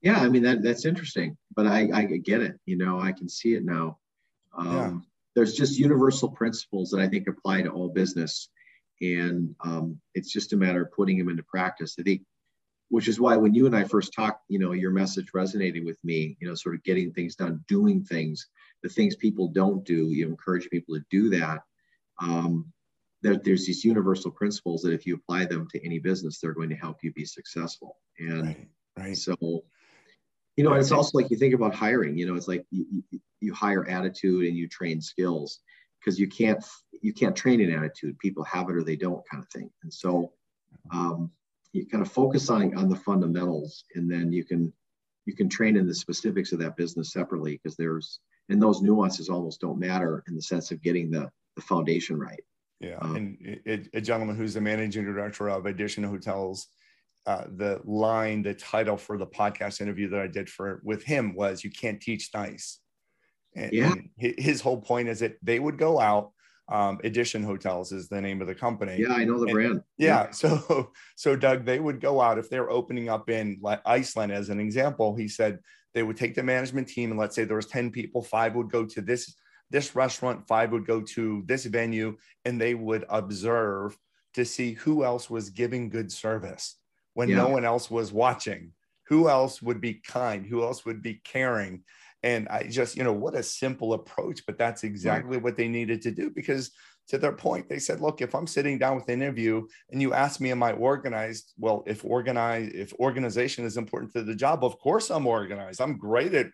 Yeah, 0.00 0.18
I 0.18 0.28
mean 0.28 0.44
that 0.44 0.62
that's 0.62 0.84
interesting, 0.84 1.36
but 1.56 1.66
I 1.66 1.88
I 1.92 2.04
get 2.04 2.40
it. 2.40 2.58
You 2.66 2.76
know, 2.76 3.00
I 3.00 3.12
can 3.12 3.28
see 3.28 3.54
it 3.54 3.64
now. 3.64 3.98
Um, 4.56 4.76
yeah. 4.76 4.92
There's 5.34 5.54
just 5.54 5.78
universal 5.78 6.30
principles 6.30 6.90
that 6.90 7.00
I 7.00 7.08
think 7.08 7.28
apply 7.28 7.62
to 7.62 7.70
all 7.70 7.88
business, 7.88 8.48
and 9.00 9.54
um, 9.64 10.00
it's 10.14 10.32
just 10.32 10.52
a 10.52 10.56
matter 10.56 10.82
of 10.82 10.92
putting 10.92 11.18
them 11.18 11.28
into 11.28 11.42
practice. 11.42 11.96
I 11.98 12.02
think 12.02 12.22
which 12.90 13.08
is 13.08 13.20
why 13.20 13.36
when 13.36 13.54
you 13.54 13.66
and 13.66 13.76
I 13.76 13.84
first 13.84 14.14
talked, 14.14 14.44
you 14.48 14.58
know, 14.58 14.72
your 14.72 14.90
message 14.90 15.32
resonated 15.32 15.84
with 15.84 16.02
me, 16.04 16.36
you 16.40 16.48
know, 16.48 16.54
sort 16.54 16.74
of 16.74 16.82
getting 16.84 17.12
things 17.12 17.36
done, 17.36 17.62
doing 17.68 18.02
things, 18.02 18.46
the 18.82 18.88
things 18.88 19.14
people 19.14 19.48
don't 19.48 19.84
do, 19.84 20.10
you 20.10 20.26
encourage 20.26 20.70
people 20.70 20.94
to 20.94 21.04
do 21.10 21.28
that. 21.30 21.60
Um, 22.20 22.72
there, 23.22 23.36
there's 23.36 23.66
these 23.66 23.84
universal 23.84 24.30
principles 24.30 24.82
that 24.82 24.92
if 24.92 25.06
you 25.06 25.14
apply 25.16 25.46
them 25.46 25.66
to 25.72 25.84
any 25.84 25.98
business, 25.98 26.38
they're 26.38 26.52
going 26.52 26.68
to 26.70 26.76
help 26.76 26.98
you 27.02 27.12
be 27.12 27.24
successful. 27.24 27.96
And 28.18 28.46
right, 28.46 28.68
right. 28.96 29.16
so, 29.16 29.36
you 30.56 30.64
know, 30.64 30.74
it's 30.74 30.92
also 30.92 31.18
like 31.18 31.30
you 31.30 31.36
think 31.36 31.54
about 31.54 31.74
hiring, 31.74 32.16
you 32.16 32.26
know, 32.26 32.34
it's 32.34 32.48
like 32.48 32.64
you, 32.70 33.02
you, 33.10 33.20
you 33.40 33.54
hire 33.54 33.88
attitude 33.88 34.46
and 34.46 34.56
you 34.56 34.68
train 34.68 35.00
skills 35.00 35.60
because 35.98 36.18
you 36.18 36.28
can't, 36.28 36.64
you 37.02 37.12
can't 37.12 37.36
train 37.36 37.60
an 37.60 37.72
attitude. 37.72 38.18
People 38.18 38.44
have 38.44 38.68
it 38.68 38.76
or 38.76 38.82
they 38.82 38.96
don't 38.96 39.22
kind 39.28 39.42
of 39.42 39.48
thing. 39.50 39.70
And 39.82 39.92
so, 39.92 40.32
um, 40.92 41.30
you 41.72 41.86
kind 41.86 42.02
of 42.02 42.10
focus 42.10 42.50
on 42.50 42.76
on 42.76 42.88
the 42.88 42.96
fundamentals 42.96 43.84
and 43.94 44.10
then 44.10 44.32
you 44.32 44.44
can 44.44 44.72
you 45.26 45.34
can 45.34 45.48
train 45.48 45.76
in 45.76 45.86
the 45.86 45.94
specifics 45.94 46.52
of 46.52 46.58
that 46.58 46.76
business 46.76 47.12
separately 47.12 47.52
because 47.52 47.76
there's 47.76 48.20
and 48.48 48.62
those 48.62 48.80
nuances 48.80 49.28
almost 49.28 49.60
don't 49.60 49.78
matter 49.78 50.24
in 50.28 50.34
the 50.34 50.42
sense 50.42 50.70
of 50.70 50.82
getting 50.82 51.10
the 51.10 51.30
the 51.56 51.62
foundation 51.62 52.18
right 52.18 52.42
yeah 52.80 52.98
um, 53.00 53.16
and 53.16 53.60
it, 53.64 53.88
a 53.94 54.00
gentleman 54.00 54.36
who's 54.36 54.54
the 54.54 54.60
managing 54.60 55.04
director 55.04 55.48
of 55.48 55.66
Edition 55.66 56.04
hotels 56.04 56.68
uh, 57.26 57.44
the 57.56 57.80
line 57.84 58.42
the 58.42 58.54
title 58.54 58.96
for 58.96 59.18
the 59.18 59.26
podcast 59.26 59.80
interview 59.80 60.08
that 60.08 60.20
i 60.20 60.26
did 60.26 60.48
for 60.48 60.80
with 60.84 61.02
him 61.02 61.34
was 61.34 61.64
you 61.64 61.70
can't 61.70 62.00
teach 62.00 62.30
nice 62.34 62.80
and, 63.56 63.72
yeah. 63.72 63.92
and 63.92 64.10
his 64.16 64.60
whole 64.60 64.80
point 64.80 65.08
is 65.08 65.20
that 65.20 65.36
they 65.42 65.58
would 65.58 65.78
go 65.78 65.98
out 65.98 66.32
um, 66.70 66.98
Edition 67.02 67.42
Hotels 67.42 67.92
is 67.92 68.08
the 68.08 68.20
name 68.20 68.40
of 68.40 68.46
the 68.46 68.54
company. 68.54 68.96
Yeah, 68.98 69.14
I 69.14 69.24
know 69.24 69.38
the 69.38 69.44
and, 69.44 69.52
brand. 69.52 69.82
Yeah, 69.96 70.24
yeah, 70.24 70.30
so 70.30 70.92
so 71.16 71.34
Doug, 71.34 71.64
they 71.64 71.80
would 71.80 72.00
go 72.00 72.20
out 72.20 72.38
if 72.38 72.50
they're 72.50 72.70
opening 72.70 73.08
up 73.08 73.30
in 73.30 73.60
Iceland 73.86 74.32
as 74.32 74.50
an 74.50 74.60
example. 74.60 75.16
He 75.16 75.28
said 75.28 75.60
they 75.94 76.02
would 76.02 76.16
take 76.16 76.34
the 76.34 76.42
management 76.42 76.88
team 76.88 77.10
and 77.10 77.18
let's 77.18 77.34
say 77.34 77.44
there 77.44 77.56
was 77.56 77.66
ten 77.66 77.90
people, 77.90 78.22
five 78.22 78.54
would 78.54 78.70
go 78.70 78.84
to 78.84 79.00
this 79.00 79.34
this 79.70 79.94
restaurant, 79.94 80.46
five 80.46 80.72
would 80.72 80.86
go 80.86 81.00
to 81.00 81.42
this 81.46 81.64
venue, 81.66 82.16
and 82.44 82.60
they 82.60 82.74
would 82.74 83.04
observe 83.08 83.96
to 84.34 84.44
see 84.44 84.72
who 84.74 85.04
else 85.04 85.28
was 85.28 85.50
giving 85.50 85.88
good 85.88 86.10
service 86.12 86.76
when 87.14 87.28
yeah. 87.28 87.36
no 87.36 87.48
one 87.48 87.64
else 87.64 87.90
was 87.90 88.12
watching. 88.12 88.72
Who 89.08 89.28
else 89.28 89.62
would 89.62 89.80
be 89.80 89.94
kind? 89.94 90.46
Who 90.46 90.62
else 90.62 90.84
would 90.84 91.02
be 91.02 91.20
caring? 91.24 91.82
And 92.22 92.48
I 92.48 92.64
just, 92.64 92.96
you 92.96 93.04
know, 93.04 93.12
what 93.12 93.34
a 93.34 93.42
simple 93.42 93.94
approach, 93.94 94.42
but 94.46 94.58
that's 94.58 94.84
exactly 94.84 95.36
right. 95.36 95.42
what 95.42 95.56
they 95.56 95.68
needed 95.68 96.02
to 96.02 96.10
do 96.10 96.30
because 96.30 96.72
to 97.08 97.16
their 97.16 97.32
point, 97.32 97.68
they 97.68 97.78
said, 97.78 98.00
look, 98.00 98.20
if 98.20 98.34
I'm 98.34 98.46
sitting 98.46 98.78
down 98.78 98.96
with 98.96 99.08
an 99.08 99.22
interview 99.22 99.66
and 99.90 100.02
you 100.02 100.12
ask 100.12 100.40
me, 100.40 100.50
am 100.50 100.62
I 100.62 100.72
organized? 100.72 101.54
Well, 101.58 101.82
if 101.86 102.04
organized 102.04 102.74
if 102.74 102.92
organization 102.94 103.64
is 103.64 103.76
important 103.76 104.12
to 104.12 104.22
the 104.22 104.34
job, 104.34 104.62
of 104.62 104.78
course 104.78 105.10
I'm 105.10 105.26
organized. 105.26 105.80
I'm 105.80 105.96
great 105.96 106.34
at 106.34 106.48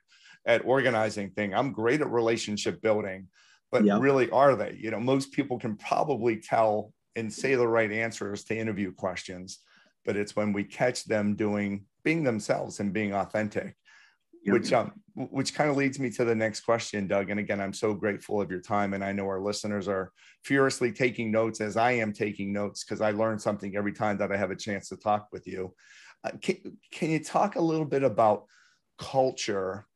at 0.46 0.64
organizing 0.64 1.30
thing. 1.30 1.54
I'm 1.54 1.72
great 1.72 2.00
at 2.00 2.10
relationship 2.10 2.80
building, 2.82 3.28
but 3.72 3.84
yeah. 3.84 3.98
really 3.98 4.30
are 4.30 4.56
they? 4.56 4.76
You 4.78 4.90
know, 4.90 5.00
most 5.00 5.32
people 5.32 5.58
can 5.58 5.76
probably 5.76 6.36
tell 6.36 6.92
and 7.16 7.32
say 7.32 7.54
the 7.54 7.66
right 7.66 7.90
answers 7.90 8.44
to 8.44 8.56
interview 8.56 8.92
questions, 8.92 9.60
but 10.04 10.16
it's 10.16 10.36
when 10.36 10.52
we 10.52 10.64
catch 10.64 11.04
them 11.04 11.36
doing 11.36 11.84
being 12.02 12.24
themselves 12.24 12.80
and 12.80 12.92
being 12.92 13.14
authentic 13.14 13.76
which 14.46 14.72
um 14.72 14.92
which 15.14 15.54
kind 15.54 15.70
of 15.70 15.76
leads 15.76 15.98
me 15.98 16.10
to 16.10 16.24
the 16.24 16.34
next 16.34 16.60
question 16.60 17.06
doug 17.06 17.30
and 17.30 17.40
again 17.40 17.60
i'm 17.60 17.72
so 17.72 17.94
grateful 17.94 18.40
of 18.40 18.50
your 18.50 18.60
time 18.60 18.92
and 18.94 19.04
i 19.04 19.12
know 19.12 19.24
our 19.24 19.40
listeners 19.40 19.88
are 19.88 20.12
furiously 20.42 20.92
taking 20.92 21.30
notes 21.30 21.60
as 21.60 21.76
i 21.76 21.92
am 21.92 22.12
taking 22.12 22.52
notes 22.52 22.84
because 22.84 23.00
i 23.00 23.10
learn 23.10 23.38
something 23.38 23.76
every 23.76 23.92
time 23.92 24.18
that 24.18 24.32
i 24.32 24.36
have 24.36 24.50
a 24.50 24.56
chance 24.56 24.88
to 24.88 24.96
talk 24.96 25.28
with 25.32 25.46
you 25.46 25.74
uh, 26.24 26.30
can, 26.40 26.56
can 26.90 27.10
you 27.10 27.22
talk 27.22 27.56
a 27.56 27.60
little 27.60 27.86
bit 27.86 28.02
about 28.02 28.44
culture 28.98 29.86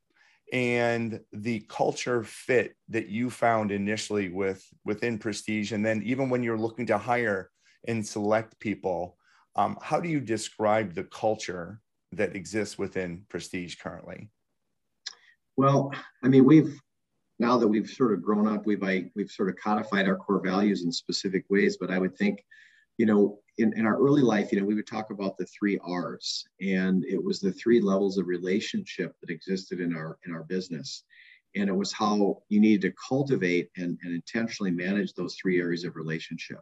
and 0.52 1.20
the 1.32 1.61
culture 1.68 2.24
fit 2.24 2.74
that 2.88 3.08
you 3.08 3.30
found 3.30 3.70
initially 3.70 4.28
with 4.28 4.66
within 4.84 5.18
prestige 5.18 5.72
and 5.72 5.84
then 5.84 6.02
even 6.04 6.30
when 6.30 6.42
you're 6.42 6.58
looking 6.58 6.87
to 6.87 6.98
hire 6.98 7.50
and 7.87 8.06
select 8.06 8.58
people 8.58 9.16
um, 9.56 9.76
how 9.82 10.00
do 10.00 10.08
you 10.08 10.20
describe 10.20 10.94
the 10.94 11.04
culture 11.04 11.80
that 12.12 12.34
exists 12.34 12.78
within 12.78 13.24
prestige 13.28 13.76
currently 13.76 14.30
well, 15.58 15.92
I 16.22 16.28
mean, 16.28 16.44
we've 16.44 16.80
now 17.40 17.58
that 17.58 17.66
we've 17.66 17.90
sort 17.90 18.12
of 18.12 18.22
grown 18.22 18.46
up, 18.46 18.64
we've 18.64 18.82
I, 18.82 19.11
we've 19.16 19.30
sort 19.30 19.48
of 19.48 19.56
codified 19.56 20.06
our 20.06 20.14
core 20.14 20.40
values 20.40 20.84
in 20.84 20.92
specific 20.92 21.44
ways. 21.50 21.76
But 21.78 21.90
I 21.90 21.98
would 21.98 22.16
think, 22.16 22.44
you 22.96 23.06
know, 23.06 23.40
in, 23.59 23.77
in 23.77 23.87
our 23.87 23.99
early 23.99 24.23
life, 24.23 24.53
you 24.53 24.61
know, 24.61 24.66
we 24.66 24.75
would 24.75 24.87
talk 24.87 25.11
about 25.11 25.37
the 25.37 25.47
three 25.47 25.79
R's, 25.85 26.47
and 26.61 27.05
it 27.05 27.23
was 27.23 27.40
the 27.40 27.53
three 27.53 27.81
levels 27.81 28.16
of 28.16 28.27
relationship 28.27 29.14
that 29.21 29.31
existed 29.31 29.81
in 29.81 29.94
our 29.94 30.18
in 30.27 30.33
our 30.33 30.44
business. 30.44 31.05
And 31.57 31.68
it 31.68 31.75
was 31.75 31.92
how 31.92 32.42
you 32.49 32.61
needed 32.61 32.83
to 32.83 32.94
cultivate 33.09 33.71
and, 33.77 33.99
and 34.03 34.14
intentionally 34.14 34.71
manage 34.71 35.14
those 35.14 35.35
three 35.35 35.59
areas 35.59 35.85
of 35.85 35.97
relationship. 35.97 36.61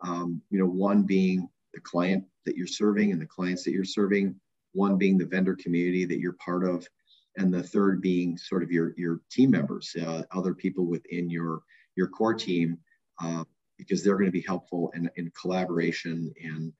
Um, 0.00 0.40
you 0.50 0.58
know, 0.58 0.66
one 0.66 1.02
being 1.04 1.48
the 1.74 1.80
client 1.80 2.24
that 2.46 2.56
you're 2.56 2.66
serving 2.66 3.12
and 3.12 3.20
the 3.20 3.26
clients 3.26 3.62
that 3.64 3.72
you're 3.72 3.84
serving, 3.84 4.34
one 4.72 4.96
being 4.96 5.18
the 5.18 5.26
vendor 5.26 5.54
community 5.54 6.04
that 6.06 6.18
you're 6.18 6.36
part 6.44 6.64
of, 6.64 6.88
and 7.36 7.52
the 7.52 7.62
third 7.62 8.00
being 8.00 8.36
sort 8.36 8.62
of 8.62 8.72
your 8.72 8.94
your 8.96 9.20
team 9.30 9.50
members, 9.50 9.94
uh, 10.04 10.22
other 10.32 10.54
people 10.54 10.86
within 10.86 11.30
your 11.30 11.62
your 11.94 12.08
core 12.08 12.34
team, 12.34 12.78
uh, 13.22 13.44
because 13.82 14.02
they're 14.02 14.16
going 14.16 14.26
to 14.26 14.32
be 14.32 14.44
helpful 14.46 14.92
in, 14.94 15.10
in 15.16 15.32
collaboration 15.40 16.32
and 16.42 16.72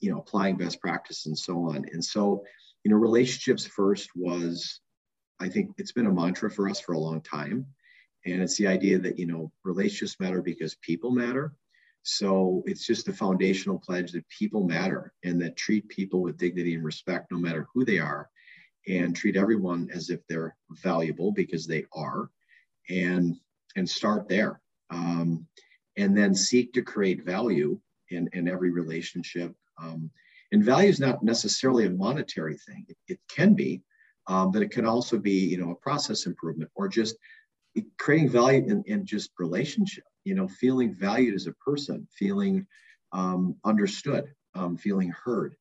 you 0.00 0.10
know 0.10 0.18
applying 0.18 0.56
best 0.56 0.80
practice 0.80 1.26
and 1.26 1.38
so 1.38 1.68
on. 1.68 1.86
And 1.92 2.04
so, 2.04 2.44
you 2.82 2.90
know, 2.90 2.96
relationships 2.96 3.64
first 3.64 4.10
was, 4.14 4.80
I 5.40 5.48
think 5.48 5.70
it's 5.78 5.92
been 5.92 6.06
a 6.06 6.12
mantra 6.12 6.50
for 6.50 6.68
us 6.68 6.80
for 6.80 6.92
a 6.92 6.98
long 6.98 7.20
time, 7.20 7.66
and 8.26 8.42
it's 8.42 8.56
the 8.56 8.66
idea 8.66 8.98
that 8.98 9.18
you 9.18 9.26
know 9.26 9.52
relationships 9.64 10.20
matter 10.20 10.42
because 10.42 10.74
people 10.76 11.10
matter. 11.10 11.54
So 12.02 12.62
it's 12.66 12.86
just 12.86 13.08
a 13.08 13.14
foundational 13.14 13.78
pledge 13.78 14.12
that 14.12 14.28
people 14.28 14.62
matter 14.62 15.14
and 15.22 15.40
that 15.40 15.56
treat 15.56 15.88
people 15.88 16.20
with 16.20 16.36
dignity 16.36 16.74
and 16.74 16.84
respect, 16.84 17.32
no 17.32 17.38
matter 17.38 17.66
who 17.72 17.84
they 17.84 17.98
are 17.98 18.28
and 18.86 19.16
treat 19.16 19.36
everyone 19.36 19.88
as 19.94 20.10
if 20.10 20.20
they're 20.28 20.54
valuable 20.70 21.32
because 21.32 21.66
they 21.66 21.86
are 21.94 22.28
and 22.90 23.36
and 23.76 23.88
start 23.88 24.28
there 24.28 24.60
um, 24.90 25.46
and 25.96 26.16
then 26.16 26.34
seek 26.34 26.72
to 26.72 26.82
create 26.82 27.24
value 27.24 27.78
in, 28.10 28.28
in 28.32 28.48
every 28.48 28.70
relationship 28.70 29.54
um, 29.78 30.10
and 30.52 30.64
value 30.64 30.88
is 30.88 31.00
not 31.00 31.22
necessarily 31.22 31.86
a 31.86 31.90
monetary 31.90 32.56
thing 32.56 32.84
it, 32.88 32.96
it 33.08 33.20
can 33.28 33.54
be 33.54 33.82
um, 34.26 34.50
but 34.50 34.62
it 34.62 34.70
can 34.70 34.86
also 34.86 35.18
be 35.18 35.46
you 35.46 35.58
know 35.58 35.70
a 35.70 35.76
process 35.76 36.26
improvement 36.26 36.70
or 36.74 36.88
just 36.88 37.16
creating 37.98 38.28
value 38.28 38.64
in, 38.68 38.82
in 38.86 39.04
just 39.04 39.30
relationship 39.38 40.04
you 40.24 40.34
know 40.34 40.48
feeling 40.48 40.94
valued 40.94 41.34
as 41.34 41.46
a 41.46 41.52
person 41.52 42.06
feeling 42.16 42.66
um, 43.12 43.56
understood 43.64 44.32
um, 44.54 44.76
feeling 44.76 45.12
heard 45.24 45.54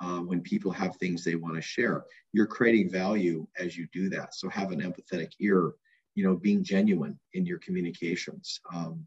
uh, 0.00 0.18
when 0.18 0.40
people 0.40 0.70
have 0.70 0.96
things 0.96 1.24
they 1.24 1.36
want 1.36 1.54
to 1.54 1.62
share. 1.62 2.04
You're 2.32 2.46
creating 2.46 2.90
value 2.90 3.46
as 3.58 3.76
you 3.76 3.86
do 3.92 4.08
that. 4.10 4.34
So 4.34 4.48
have 4.48 4.72
an 4.72 4.80
empathetic 4.80 5.32
ear, 5.40 5.72
you 6.14 6.24
know, 6.24 6.36
being 6.36 6.62
genuine 6.62 7.18
in 7.34 7.46
your 7.46 7.58
communications, 7.58 8.60
um, 8.74 9.06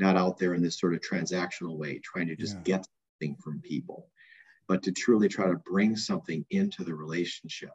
not 0.00 0.16
out 0.16 0.38
there 0.38 0.54
in 0.54 0.62
this 0.62 0.78
sort 0.78 0.94
of 0.94 1.00
transactional 1.00 1.76
way, 1.76 1.98
trying 1.98 2.26
to 2.28 2.36
just 2.36 2.56
yeah. 2.56 2.62
get 2.78 2.86
something 3.20 3.36
from 3.36 3.60
people, 3.60 4.08
but 4.66 4.82
to 4.82 4.92
truly 4.92 5.28
try 5.28 5.46
to 5.46 5.56
bring 5.56 5.96
something 5.96 6.44
into 6.50 6.82
the 6.84 6.94
relationship. 6.94 7.70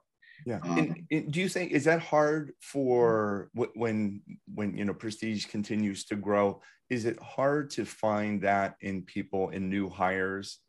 Yeah. 0.46 0.60
Um, 0.64 0.78
and, 0.78 1.04
and 1.12 1.32
do 1.32 1.40
you 1.40 1.48
think 1.48 1.72
is 1.72 1.86
that 1.86 2.02
hard 2.02 2.52
for 2.60 3.50
when 3.54 4.22
when 4.54 4.78
you 4.78 4.86
know 4.86 4.94
prestige 4.94 5.46
continues 5.46 6.06
to 6.06 6.16
grow? 6.16 6.62
Is 6.90 7.06
it 7.06 7.22
hard 7.22 7.70
to 7.72 7.86
find 7.86 8.42
that 8.42 8.76
in 8.82 9.04
people 9.04 9.50
in 9.50 9.70
new 9.70 9.90
hires 9.90 10.60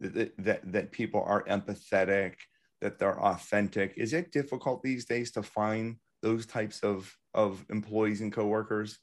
that 0.00 0.32
that, 0.38 0.72
that 0.72 0.92
people 0.92 1.22
are 1.22 1.44
empathetic, 1.44 2.34
that 2.80 2.98
they're 2.98 3.20
authentic? 3.20 3.94
Is 3.96 4.14
it 4.14 4.32
difficult 4.32 4.82
these 4.82 5.04
days 5.04 5.32
to 5.32 5.42
find 5.42 5.96
those 6.22 6.46
types 6.46 6.80
of 6.80 7.14
of 7.34 7.64
employees 7.68 8.20
and 8.22 8.32
coworkers? 8.32 8.98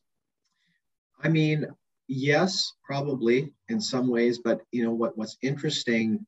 I 1.23 1.29
mean, 1.29 1.67
yes, 2.07 2.73
probably 2.83 3.53
in 3.69 3.81
some 3.81 4.07
ways, 4.07 4.39
but 4.39 4.61
you 4.71 4.83
know 4.83 4.93
what 4.93 5.17
what's 5.17 5.37
interesting 5.41 6.25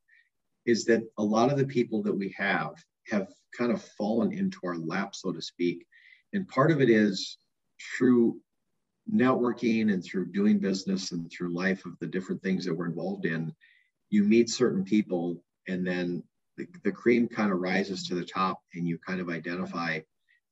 is 0.65 0.85
that 0.85 1.03
a 1.17 1.23
lot 1.23 1.51
of 1.51 1.57
the 1.57 1.65
people 1.65 2.03
that 2.03 2.15
we 2.15 2.33
have 2.37 2.73
have 3.07 3.27
kind 3.57 3.71
of 3.71 3.81
fallen 3.97 4.31
into 4.31 4.59
our 4.63 4.77
lap, 4.77 5.15
so 5.15 5.31
to 5.31 5.41
speak. 5.41 5.85
And 6.33 6.47
part 6.47 6.71
of 6.71 6.81
it 6.81 6.89
is 6.89 7.37
through 7.97 8.39
networking 9.11 9.91
and 9.91 10.03
through 10.03 10.31
doing 10.31 10.59
business 10.59 11.11
and 11.11 11.31
through 11.31 11.55
life 11.55 11.85
of 11.85 11.97
the 11.99 12.07
different 12.07 12.43
things 12.43 12.65
that 12.65 12.75
we're 12.75 12.85
involved 12.85 13.25
in, 13.25 13.53
you 14.09 14.23
meet 14.23 14.49
certain 14.49 14.83
people 14.83 15.41
and 15.67 15.85
then 15.85 16.23
the, 16.57 16.67
the 16.83 16.91
cream 16.91 17.27
kind 17.27 17.51
of 17.51 17.59
rises 17.59 18.03
to 18.07 18.15
the 18.15 18.25
top 18.25 18.61
and 18.75 18.87
you 18.87 18.99
kind 18.99 19.19
of 19.19 19.29
identify, 19.29 19.99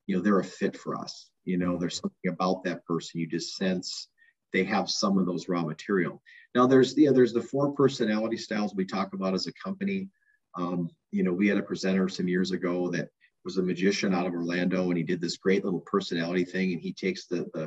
you 0.08 0.16
know, 0.16 0.22
they're 0.22 0.40
a 0.40 0.44
fit 0.44 0.76
for 0.76 0.96
us. 0.96 1.30
You 1.44 1.58
know, 1.58 1.78
there's 1.78 2.00
something 2.00 2.32
about 2.32 2.64
that 2.64 2.86
person 2.86 3.20
you 3.20 3.28
just 3.28 3.56
sense 3.56 4.08
they 4.54 4.64
have 4.64 4.90
some 4.90 5.18
of 5.18 5.26
those 5.26 5.50
raw 5.50 5.64
material. 5.64 6.22
Now 6.56 6.68
there's 6.68 6.98
yeah, 6.98 7.12
there's 7.12 7.34
the 7.34 7.42
four 7.42 7.72
personality 7.72 8.38
styles 8.38 8.74
we 8.74 8.86
talk 8.86 9.14
about 9.14 9.34
as 9.34 9.48
a 9.48 9.54
company. 9.54 10.10
Um, 10.56 10.90
you 11.12 11.24
know, 11.24 11.34
we 11.34 11.48
had 11.48 11.58
a 11.58 11.64
presenter 11.64 12.10
some 12.10 12.28
years 12.28 12.52
ago 12.52 12.90
that 12.92 13.10
was 13.44 13.58
a 13.58 13.64
magician 13.64 14.14
out 14.14 14.26
of 14.26 14.34
Orlando, 14.34 14.90
and 14.90 14.98
he 14.98 15.04
did 15.04 15.22
this 15.22 15.38
great 15.38 15.64
little 15.64 15.82
personality 15.82 16.44
thing. 16.44 16.74
And 16.74 16.82
he 16.82 16.94
takes 16.94 17.28
the 17.28 17.50
the 17.54 17.66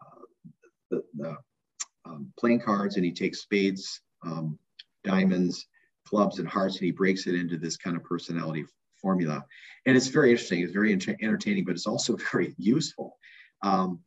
uh, 0.00 0.24
the, 0.90 1.02
the 1.16 1.36
um, 2.04 2.32
playing 2.38 2.60
cards, 2.60 2.96
and 2.96 3.04
he 3.04 3.12
takes 3.12 3.42
spades, 3.42 4.00
um, 4.24 4.58
diamonds, 5.04 5.66
clubs, 6.06 6.38
and 6.38 6.48
hearts, 6.48 6.76
and 6.76 6.84
he 6.84 6.90
breaks 6.90 7.26
it 7.26 7.34
into 7.34 7.58
this 7.58 7.76
kind 7.76 7.96
of 7.96 8.04
personality 8.04 8.64
formula. 9.00 9.44
And 9.86 9.96
it's 9.96 10.08
very 10.08 10.30
interesting. 10.30 10.60
It's 10.60 10.72
very 10.72 10.92
entertaining, 10.92 11.64
but 11.64 11.74
it's 11.74 11.86
also 11.86 12.16
very 12.32 12.54
useful. 12.58 13.16
Um, 13.62 14.00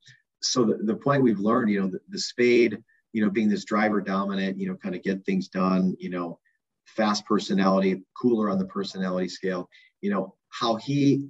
so 0.43 0.65
the, 0.65 0.77
the 0.83 0.95
point 0.95 1.23
we've 1.23 1.39
learned, 1.39 1.69
you 1.71 1.81
know, 1.81 1.87
the, 1.87 1.99
the 2.09 2.19
spade, 2.19 2.77
you 3.13 3.23
know, 3.23 3.29
being 3.29 3.49
this 3.49 3.65
driver 3.65 4.01
dominant, 4.01 4.59
you 4.59 4.67
know, 4.67 4.75
kind 4.75 4.95
of 4.95 5.03
get 5.03 5.25
things 5.25 5.47
done, 5.47 5.95
you 5.99 6.09
know, 6.09 6.39
fast 6.85 7.25
personality, 7.25 8.03
cooler 8.19 8.49
on 8.49 8.57
the 8.57 8.65
personality 8.65 9.29
scale, 9.29 9.69
you 10.01 10.09
know, 10.09 10.35
how 10.49 10.75
he 10.75 11.27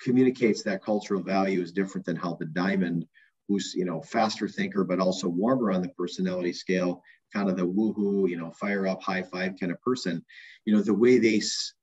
communicates 0.00 0.62
that 0.62 0.82
cultural 0.82 1.22
value 1.22 1.60
is 1.60 1.72
different 1.72 2.06
than 2.06 2.16
how 2.16 2.34
the 2.34 2.46
diamond, 2.46 3.06
who's, 3.48 3.74
you 3.74 3.84
know, 3.84 4.00
faster 4.00 4.48
thinker, 4.48 4.84
but 4.84 5.00
also 5.00 5.28
warmer 5.28 5.72
on 5.72 5.82
the 5.82 5.88
personality 5.90 6.52
scale, 6.52 7.02
kind 7.32 7.48
of 7.48 7.56
the 7.56 7.66
woohoo, 7.66 8.28
you 8.28 8.36
know, 8.36 8.50
fire 8.52 8.86
up, 8.86 9.02
high 9.02 9.22
five 9.22 9.54
kind 9.58 9.72
of 9.72 9.80
person, 9.82 10.24
you 10.64 10.74
know, 10.74 10.82
the 10.82 10.94
way 10.94 11.18
they 11.18 11.38
s- 11.38 11.74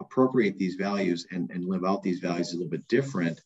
appropriate 0.00 0.56
these 0.58 0.76
values 0.76 1.26
and, 1.30 1.50
and 1.50 1.64
live 1.64 1.84
out 1.84 2.02
these 2.02 2.20
values 2.20 2.48
is 2.48 2.54
a 2.54 2.56
little 2.56 2.70
bit 2.70 2.86
different. 2.88 3.40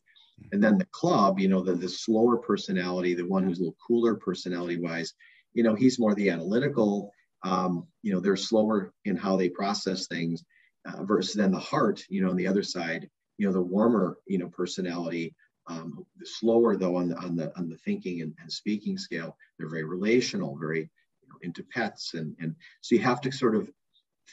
And 0.51 0.63
then 0.63 0.77
the 0.77 0.87
club, 0.91 1.39
you 1.39 1.47
know, 1.47 1.61
the, 1.61 1.73
the 1.73 1.89
slower 1.89 2.37
personality, 2.37 3.13
the 3.13 3.27
one 3.27 3.43
who's 3.43 3.59
a 3.59 3.61
little 3.61 3.77
cooler 3.85 4.15
personality 4.15 4.79
wise, 4.79 5.13
you 5.53 5.63
know, 5.63 5.75
he's 5.75 5.99
more 5.99 6.15
the 6.15 6.29
analytical, 6.29 7.11
um, 7.43 7.87
you 8.01 8.13
know, 8.13 8.19
they're 8.19 8.35
slower 8.35 8.93
in 9.05 9.15
how 9.15 9.35
they 9.35 9.49
process 9.49 10.07
things 10.07 10.43
uh, 10.85 11.03
versus 11.03 11.33
then 11.33 11.51
the 11.51 11.59
heart, 11.59 12.03
you 12.09 12.21
know, 12.21 12.29
on 12.29 12.37
the 12.37 12.47
other 12.47 12.63
side, 12.63 13.09
you 13.37 13.47
know, 13.47 13.53
the 13.53 13.61
warmer, 13.61 14.17
you 14.27 14.37
know, 14.37 14.47
personality, 14.47 15.35
um, 15.67 16.05
the 16.17 16.25
slower 16.25 16.77
though 16.77 16.95
on 16.95 17.09
the 17.09 17.17
on 17.17 17.35
the 17.35 17.55
on 17.57 17.69
the 17.69 17.77
thinking 17.77 18.21
and, 18.21 18.33
and 18.41 18.51
speaking 18.51 18.97
scale. 18.97 19.35
They're 19.57 19.69
very 19.69 19.83
relational, 19.83 20.57
very 20.57 20.89
you 21.21 21.29
know, 21.29 21.35
into 21.41 21.63
pets, 21.63 22.13
and 22.13 22.35
and 22.39 22.55
so 22.81 22.95
you 22.95 23.01
have 23.01 23.21
to 23.21 23.31
sort 23.31 23.55
of 23.55 23.69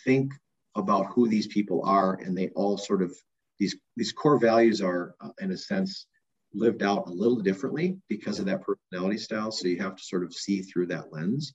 think 0.05 0.33
about 0.77 1.07
who 1.07 1.29
these 1.29 1.47
people 1.49 1.83
are, 1.85 2.15
and 2.15 2.37
they 2.37 2.49
all 2.51 2.79
sort 2.79 3.03
of 3.03 3.17
these 3.59 3.77
these 3.97 4.13
core 4.13 4.39
values 4.39 4.81
are 4.81 5.15
uh, 5.21 5.31
in 5.41 5.53
a 5.53 5.57
sense 5.57 6.07
lived 6.53 6.83
out 6.83 7.09
a 7.09 7.13
little 7.13 7.41
differently 7.41 7.99
because 8.09 8.39
of 8.39 8.47
that 8.47 8.63
personality 8.63 9.19
style. 9.19 9.51
So 9.51 9.67
you 9.67 9.81
have 9.81 9.97
to 9.97 10.03
sort 10.03 10.23
of 10.23 10.33
see 10.33 10.63
through 10.63 10.87
that 10.87 11.13
lens 11.13 11.55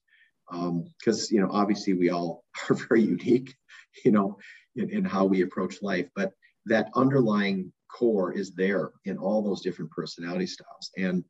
because 0.50 1.24
um, 1.24 1.28
you 1.32 1.42
know 1.42 1.50
obviously 1.52 1.94
we 1.94 2.10
all 2.10 2.44
are 2.70 2.76
very 2.76 3.02
unique 3.02 3.56
you 4.04 4.12
know 4.12 4.38
in, 4.76 4.90
in 4.90 5.06
how 5.06 5.26
we 5.26 5.42
approach 5.42 5.82
life 5.82 6.08
but 6.16 6.34
that 6.66 6.90
underlying 6.96 7.72
core 7.90 8.32
is 8.32 8.52
there 8.52 8.92
in 9.06 9.18
all 9.18 9.42
those 9.42 9.62
different 9.62 9.92
personality 9.92 10.48
styles. 10.48 10.92
And 10.98 11.24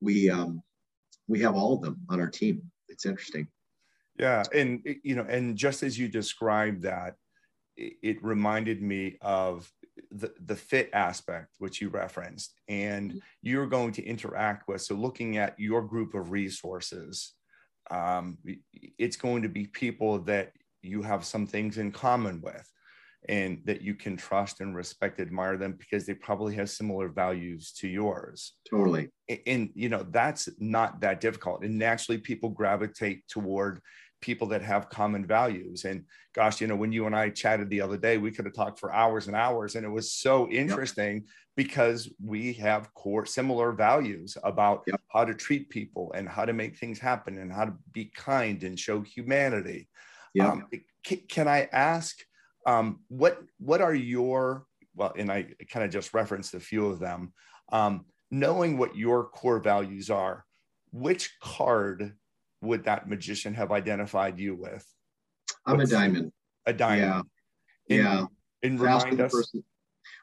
we 0.00 0.30
um, 0.30 0.62
we 1.28 1.40
have 1.40 1.54
all 1.54 1.74
of 1.74 1.82
them 1.82 2.00
on 2.08 2.20
our 2.20 2.30
team. 2.30 2.62
It's 2.88 3.06
interesting. 3.06 3.48
Yeah 4.18 4.44
and 4.54 4.80
you 5.02 5.14
know 5.14 5.26
and 5.28 5.56
just 5.56 5.82
as 5.82 5.98
you 5.98 6.08
described 6.08 6.82
that 6.82 7.16
it 7.76 8.24
reminded 8.24 8.80
me 8.80 9.18
of 9.20 9.70
the, 10.10 10.32
the 10.44 10.56
fit 10.56 10.90
aspect 10.92 11.54
which 11.58 11.80
you 11.80 11.88
referenced 11.88 12.54
and 12.68 13.10
mm-hmm. 13.10 13.18
you're 13.42 13.66
going 13.66 13.92
to 13.92 14.04
interact 14.04 14.68
with 14.68 14.82
so 14.82 14.94
looking 14.94 15.36
at 15.38 15.58
your 15.58 15.82
group 15.82 16.14
of 16.14 16.30
resources 16.30 17.34
um, 17.90 18.38
it's 18.98 19.16
going 19.16 19.42
to 19.42 19.48
be 19.48 19.66
people 19.66 20.18
that 20.18 20.52
you 20.82 21.02
have 21.02 21.24
some 21.24 21.46
things 21.46 21.78
in 21.78 21.92
common 21.92 22.40
with 22.40 22.68
and 23.28 23.60
that 23.64 23.82
you 23.82 23.94
can 23.94 24.16
trust 24.16 24.60
and 24.60 24.76
respect 24.76 25.20
admire 25.20 25.56
them 25.56 25.72
because 25.72 26.06
they 26.06 26.14
probably 26.14 26.54
have 26.54 26.70
similar 26.70 27.08
values 27.08 27.72
to 27.72 27.88
yours. 27.88 28.52
Totally. 28.70 29.10
And, 29.28 29.40
and 29.46 29.70
you 29.74 29.88
know 29.88 30.06
that's 30.10 30.48
not 30.58 31.00
that 31.00 31.20
difficult. 31.20 31.64
And 31.64 31.78
naturally 31.78 32.18
people 32.18 32.50
gravitate 32.50 33.26
toward 33.28 33.80
people 34.20 34.48
that 34.48 34.62
have 34.62 34.88
common 34.88 35.26
values. 35.26 35.84
And 35.84 36.04
gosh, 36.34 36.60
you 36.60 36.66
know, 36.66 36.76
when 36.76 36.92
you 36.92 37.06
and 37.06 37.14
I 37.14 37.30
chatted 37.30 37.70
the 37.70 37.80
other 37.80 37.96
day, 37.96 38.18
we 38.18 38.30
could 38.30 38.44
have 38.44 38.54
talked 38.54 38.78
for 38.78 38.92
hours 38.92 39.26
and 39.26 39.36
hours. 39.36 39.74
And 39.74 39.84
it 39.84 39.90
was 39.90 40.12
so 40.12 40.48
interesting 40.50 41.14
yep. 41.14 41.24
because 41.56 42.10
we 42.22 42.52
have 42.54 42.92
core 42.94 43.26
similar 43.26 43.72
values 43.72 44.36
about 44.42 44.82
yep. 44.86 45.00
how 45.08 45.24
to 45.24 45.34
treat 45.34 45.68
people 45.70 46.12
and 46.14 46.28
how 46.28 46.44
to 46.44 46.52
make 46.52 46.76
things 46.76 46.98
happen 46.98 47.38
and 47.38 47.52
how 47.52 47.66
to 47.66 47.74
be 47.92 48.06
kind 48.14 48.62
and 48.64 48.78
show 48.78 49.02
humanity. 49.02 49.88
Yeah. 50.34 50.50
Um, 50.50 50.66
can, 51.04 51.18
can, 51.28 51.48
I 51.48 51.68
ask 51.72 52.18
um, 52.66 53.00
what 53.08 53.40
what 53.58 53.80
are 53.80 53.94
your 53.94 54.66
well, 54.94 55.14
and 55.16 55.30
I 55.30 55.46
kind 55.70 55.84
of 55.84 55.90
just 55.90 56.14
referenced 56.14 56.54
a 56.54 56.60
few 56.60 56.86
of 56.86 56.98
them. 56.98 57.32
Um, 57.70 58.06
knowing 58.30 58.76
what 58.76 58.96
your 58.96 59.24
core 59.24 59.60
values 59.60 60.10
are, 60.10 60.44
which 60.92 61.38
card 61.40 62.14
would 62.62 62.84
that 62.84 63.08
magician 63.08 63.54
have 63.54 63.72
identified 63.72 64.38
you 64.38 64.54
with? 64.54 64.86
I'm 65.64 65.78
What's, 65.78 65.90
a 65.90 65.94
diamond. 65.94 66.32
A 66.66 66.72
diamond. 66.72 67.24
Yeah. 67.88 67.96
yeah. 67.96 68.24
And 68.62 68.80
remind 68.80 69.20
us. 69.20 69.32
Person. 69.32 69.64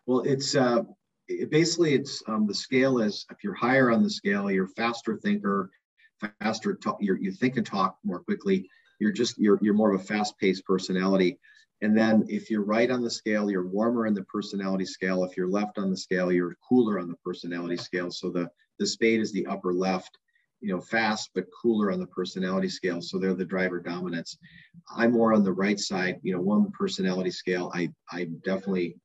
Well, 0.06 0.22
it's 0.22 0.56
uh, 0.56 0.84
it, 1.28 1.50
basically 1.50 1.94
it's 1.94 2.24
um, 2.28 2.48
the 2.48 2.56
scale 2.56 3.00
is 3.00 3.26
if 3.32 3.44
you're 3.44 3.54
higher 3.54 3.92
on 3.92 4.04
the 4.04 4.10
scale, 4.10 4.50
you're 4.52 4.68
faster 4.68 5.18
thinker, 5.18 5.70
faster 6.42 6.76
talk, 6.76 6.98
you're, 7.00 7.18
you 7.18 7.32
think 7.32 7.58
and 7.58 7.66
talk 7.66 7.98
more 8.04 8.20
quickly. 8.20 8.70
You're 9.00 9.12
just 9.12 9.38
you're 9.38 9.60
you're 9.62 9.74
more 9.74 9.94
of 9.94 10.02
a 10.02 10.04
fast-paced 10.04 10.66
personality. 10.66 11.40
And 11.82 11.98
then 11.98 12.26
if 12.30 12.50
you're 12.50 12.64
right 12.64 12.90
on 12.90 13.02
the 13.02 13.10
scale, 13.10 13.52
you're 13.52 13.68
warmer 13.68 14.08
in 14.08 14.14
the 14.14 14.24
personality 14.24 14.86
scale. 14.86 15.24
If 15.26 15.36
you're 15.36 15.50
left 15.50 15.78
on 15.78 15.90
the 15.90 15.98
scale, 15.98 16.32
you're 16.32 16.56
cooler 16.68 17.00
on 17.00 17.10
the 17.10 17.18
personality 17.26 17.78
scale. 17.78 18.10
So 18.12 18.30
the 18.30 18.50
the 18.80 18.88
spade 18.88 19.20
is 19.20 19.32
the 19.32 19.46
upper 19.48 19.74
left 19.74 20.18
you 20.64 20.74
know, 20.74 20.80
fast 20.80 21.30
but 21.36 21.46
cooler 21.62 21.92
on 21.92 22.00
the 22.00 22.08
personality 22.08 22.70
scale. 22.70 23.02
So 23.02 23.20
they're 23.20 23.34
the 23.34 23.44
driver 23.44 23.82
dominance. 23.82 24.38
I'm 24.96 25.12
more 25.12 25.34
on 25.34 25.44
the 25.44 25.52
right 25.52 25.80
side, 25.80 26.20
you 26.24 26.34
know, 26.34 26.42
one 26.42 26.72
personality 26.72 27.32
scale. 27.32 27.70
I, 27.76 27.90
I'm 28.12 28.42
definitely 28.46 28.96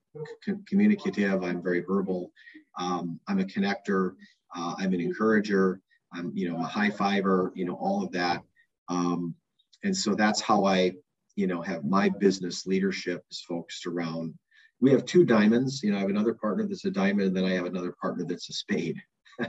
c- 0.44 0.52
communicative. 0.66 1.42
I'm 1.42 1.60
very 1.60 1.80
verbal. 1.80 2.30
Um, 2.78 3.18
I'm 3.26 3.40
a 3.40 3.44
connector. 3.44 4.14
Uh, 4.56 4.76
I'm 4.78 4.94
an 4.94 5.00
encourager. 5.00 5.80
I'm, 6.12 6.30
you 6.32 6.48
know, 6.48 6.58
a 6.58 6.64
high 6.64 6.90
fiver, 6.90 7.52
you 7.56 7.64
know, 7.64 7.74
all 7.74 8.04
of 8.04 8.12
that. 8.12 8.42
Um, 8.88 9.34
and 9.82 9.94
so 9.96 10.14
that's 10.14 10.40
how 10.40 10.64
I, 10.64 10.92
you 11.34 11.48
know, 11.48 11.60
have 11.60 11.84
my 11.84 12.08
business 12.08 12.66
leadership 12.66 13.24
is 13.32 13.40
focused 13.40 13.86
around. 13.86 14.32
We 14.80 14.92
have 14.92 15.04
two 15.04 15.24
diamonds. 15.24 15.82
You 15.82 15.90
know, 15.90 15.96
I 15.96 16.00
have 16.00 16.10
another 16.10 16.34
partner 16.34 16.66
that's 16.68 16.84
a 16.84 16.90
diamond, 16.90 17.28
and 17.28 17.36
then 17.36 17.44
I 17.44 17.50
have 17.50 17.66
another 17.66 17.94
partner 18.00 18.24
that's 18.24 18.48
a 18.48 18.52
spade. 18.52 18.96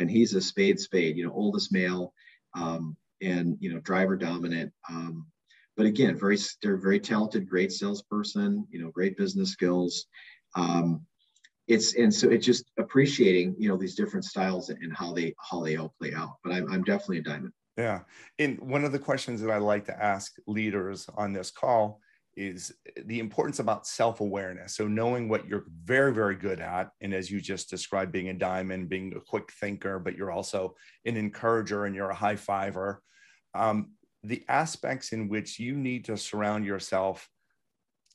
and 0.00 0.10
he's 0.10 0.34
a 0.34 0.40
spade 0.40 0.80
spade, 0.80 1.16
you 1.16 1.24
know, 1.24 1.32
oldest 1.32 1.72
male, 1.72 2.12
um, 2.54 2.96
and 3.22 3.56
you 3.60 3.72
know, 3.72 3.80
driver 3.80 4.16
dominant. 4.16 4.72
Um, 4.88 5.26
but 5.76 5.86
again, 5.86 6.16
very 6.16 6.38
they're 6.62 6.76
very 6.76 6.98
talented, 6.98 7.48
great 7.48 7.72
salesperson, 7.72 8.66
you 8.70 8.82
know, 8.82 8.90
great 8.90 9.16
business 9.16 9.50
skills. 9.50 10.06
Um, 10.56 11.06
it's 11.68 11.94
and 11.94 12.12
so 12.12 12.28
it's 12.28 12.44
just 12.44 12.64
appreciating 12.78 13.54
you 13.58 13.68
know 13.68 13.76
these 13.76 13.94
different 13.94 14.24
styles 14.24 14.70
and 14.70 14.92
how 14.96 15.12
they 15.12 15.34
how 15.38 15.62
they 15.62 15.76
all 15.76 15.94
play 16.00 16.12
out. 16.14 16.38
But 16.42 16.52
I'm 16.52 16.70
I'm 16.70 16.82
definitely 16.82 17.18
a 17.18 17.22
diamond. 17.22 17.52
Yeah, 17.76 18.00
and 18.38 18.58
one 18.60 18.84
of 18.84 18.92
the 18.92 18.98
questions 18.98 19.40
that 19.42 19.50
I 19.50 19.58
like 19.58 19.84
to 19.86 20.04
ask 20.04 20.34
leaders 20.46 21.08
on 21.16 21.32
this 21.32 21.50
call 21.50 22.00
is 22.36 22.72
the 23.06 23.18
importance 23.18 23.58
about 23.58 23.86
self-awareness. 23.86 24.74
So 24.74 24.86
knowing 24.86 25.28
what 25.28 25.46
you're 25.46 25.64
very 25.84 26.12
very 26.12 26.36
good 26.36 26.60
at 26.60 26.90
and 27.00 27.12
as 27.12 27.30
you 27.30 27.40
just 27.40 27.70
described 27.70 28.12
being 28.12 28.28
a 28.28 28.34
diamond 28.34 28.88
being 28.88 29.14
a 29.16 29.20
quick 29.20 29.50
thinker 29.52 29.98
but 29.98 30.16
you're 30.16 30.30
also 30.30 30.74
an 31.04 31.16
encourager 31.16 31.84
and 31.84 31.94
you're 31.94 32.10
a 32.10 32.14
high 32.14 32.36
fiver 32.36 33.02
um, 33.54 33.92
the 34.22 34.44
aspects 34.48 35.12
in 35.12 35.28
which 35.28 35.58
you 35.58 35.74
need 35.74 36.04
to 36.04 36.16
surround 36.16 36.64
yourself 36.64 37.28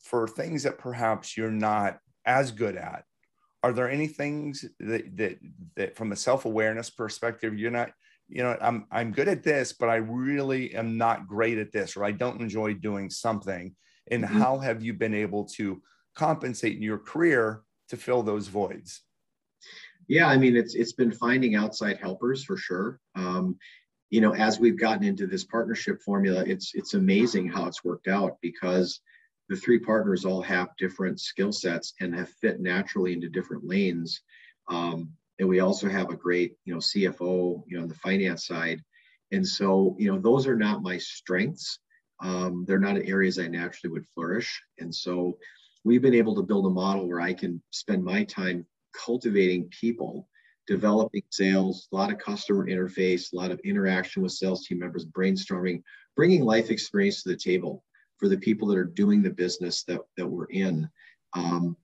for 0.01 0.28
things 0.28 0.63
that 0.63 0.78
perhaps 0.78 1.36
you're 1.36 1.51
not 1.51 1.97
as 2.25 2.51
good 2.51 2.78
at. 2.78 3.04
Are 3.63 3.73
there 3.73 3.89
any 3.89 4.08
things 4.08 4.63
that 4.80 5.17
that 5.17 5.39
that 5.75 5.95
from 5.95 6.12
a 6.12 6.15
self-awareness 6.15 6.91
perspective 6.91 7.58
you're 7.58 7.71
not 7.71 7.91
you 8.28 8.43
know 8.43 8.58
i'm 8.62 8.86
i'm 8.91 9.12
good 9.12 9.28
at 9.28 9.43
this 9.43 9.73
but 9.73 9.89
i 9.89 9.95
really 9.95 10.73
am 10.75 10.97
not 10.97 11.28
great 11.28 11.58
at 11.58 11.71
this 11.71 11.95
or 11.95 12.04
i 12.04 12.12
don't 12.12 12.41
enjoy 12.41 12.73
doing 12.73 13.10
something 13.10 13.75
and 14.10 14.24
mm-hmm. 14.24 14.39
how 14.39 14.58
have 14.60 14.84
you 14.84 14.94
been 14.94 15.13
able 15.13 15.46
to 15.46 15.82
compensate 16.15 16.76
in 16.76 16.82
your 16.82 16.98
career 16.98 17.62
to 17.89 17.98
fill 17.98 18.24
those 18.24 18.48
voids? 18.48 19.02
Yeah 20.08 20.28
i 20.28 20.38
mean 20.38 20.56
it's 20.56 20.76
it's 20.76 20.94
been 20.94 21.12
finding 21.12 21.56
outside 21.56 21.98
helpers 21.98 22.44
for 22.44 22.58
sure. 22.58 23.00
Um, 23.15 23.58
you 24.12 24.22
know 24.22 24.34
as 24.36 24.60
we've 24.60 24.80
gotten 24.80 25.04
into 25.04 25.28
this 25.28 25.44
partnership 25.44 26.02
formula 26.02 26.44
it's 26.46 26.74
it's 26.76 26.94
amazing 26.94 27.48
how 27.50 27.65
it's 27.65 27.84
worked 27.84 28.08
out 28.08 28.38
because 28.41 29.02
the 29.50 29.56
three 29.56 29.80
partners 29.80 30.26
all 30.26 30.41
have 30.41 30.76
different 30.78 31.20
skill 31.20 31.52
sets 31.52 31.94
and 32.00 32.15
have 32.15 32.30
fit 32.30 32.60
naturally 32.60 33.13
into 33.13 33.30
different 33.30 33.65
lanes. 33.65 34.22
Um, 34.68 35.12
and 35.38 35.48
we 35.48 35.60
also 35.60 35.88
have 35.89 36.10
a 36.10 36.15
great 36.15 36.56
you 36.65 36.74
know 36.74 36.80
cfo 36.80 37.62
you 37.68 37.78
know 37.78 37.84
on 37.84 37.89
the 37.89 37.96
finance 37.96 38.48
side. 38.48 38.82
And 39.32 39.48
so 39.48 39.96
you 40.00 40.12
know 40.12 40.20
those 40.20 40.48
are 40.48 40.56
not 40.56 40.82
my 40.82 40.98
strengths 40.98 41.80
um, 42.21 42.65
they're 42.67 42.80
not 42.80 42.97
areas 42.97 43.39
i 43.39 43.47
naturally 43.47 43.91
would 43.91 44.08
flourish. 44.13 44.62
And 44.80 44.93
so 44.93 45.38
we've 45.84 46.01
been 46.01 46.15
able 46.15 46.36
to 46.36 46.43
build 46.43 46.65
a 46.65 46.69
model 46.69 47.08
where 47.08 47.21
i 47.21 47.34
can 47.34 47.62
spend 47.71 48.04
my 48.04 48.23
time 48.23 48.65
cultivating 48.93 49.69
people 49.69 50.28
developing 50.67 51.21
sales 51.30 51.88
a 51.91 51.95
lot 51.95 52.12
of 52.12 52.17
customer 52.17 52.65
interface 52.65 53.34
a 53.34 53.36
lot 53.36 53.51
of 53.51 53.60
interaction 53.60 54.23
with 54.23 54.32
sales 54.32 54.65
team 54.65 54.80
members 54.80 55.06
brainstorming 55.06 55.84
bringing 56.15 56.43
life 56.43 56.71
experience 56.71 57.21
to 57.21 57.30
the 57.30 57.36
table 57.36 57.84
for 58.17 58.30
the 58.30 58.38
people 58.38 58.67
that 58.67 58.78
are 58.78 58.86
doing 58.86 59.21
the 59.21 59.30
business 59.30 59.84
that, 59.84 60.01
that 60.17 60.28
we're 60.28 60.45
in. 60.45 60.89
Um, 61.34 61.75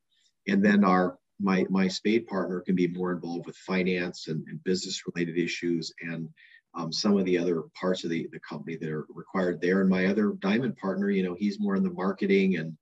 and 0.47 0.63
then 0.63 0.83
our 0.83 1.17
my 1.39 1.65
my 1.69 1.87
spade 1.87 2.27
partner 2.27 2.61
can 2.61 2.75
be 2.75 2.87
more 2.87 3.11
involved 3.11 3.47
with 3.47 3.55
finance 3.57 4.27
and, 4.27 4.45
and 4.47 4.63
business 4.63 5.01
related 5.07 5.37
issues 5.37 5.91
and 6.01 6.29
um, 6.73 6.91
some 6.91 7.17
of 7.17 7.25
the 7.25 7.37
other 7.37 7.63
parts 7.79 8.03
of 8.03 8.09
the, 8.09 8.27
the 8.31 8.39
company 8.39 8.77
that 8.77 8.89
are 8.89 9.05
required 9.13 9.59
there. 9.61 9.81
And 9.81 9.89
my 9.89 10.07
other 10.07 10.33
diamond 10.39 10.77
partner 10.77 11.09
you 11.09 11.23
know 11.23 11.35
he's 11.35 11.59
more 11.59 11.75
in 11.75 11.83
the 11.83 11.89
marketing 11.89 12.57
and 12.57 12.77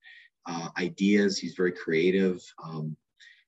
uh, 0.46 0.70
ideas. 0.78 1.38
He's 1.38 1.56
very 1.56 1.72
creative 1.72 2.42
um, 2.64 2.96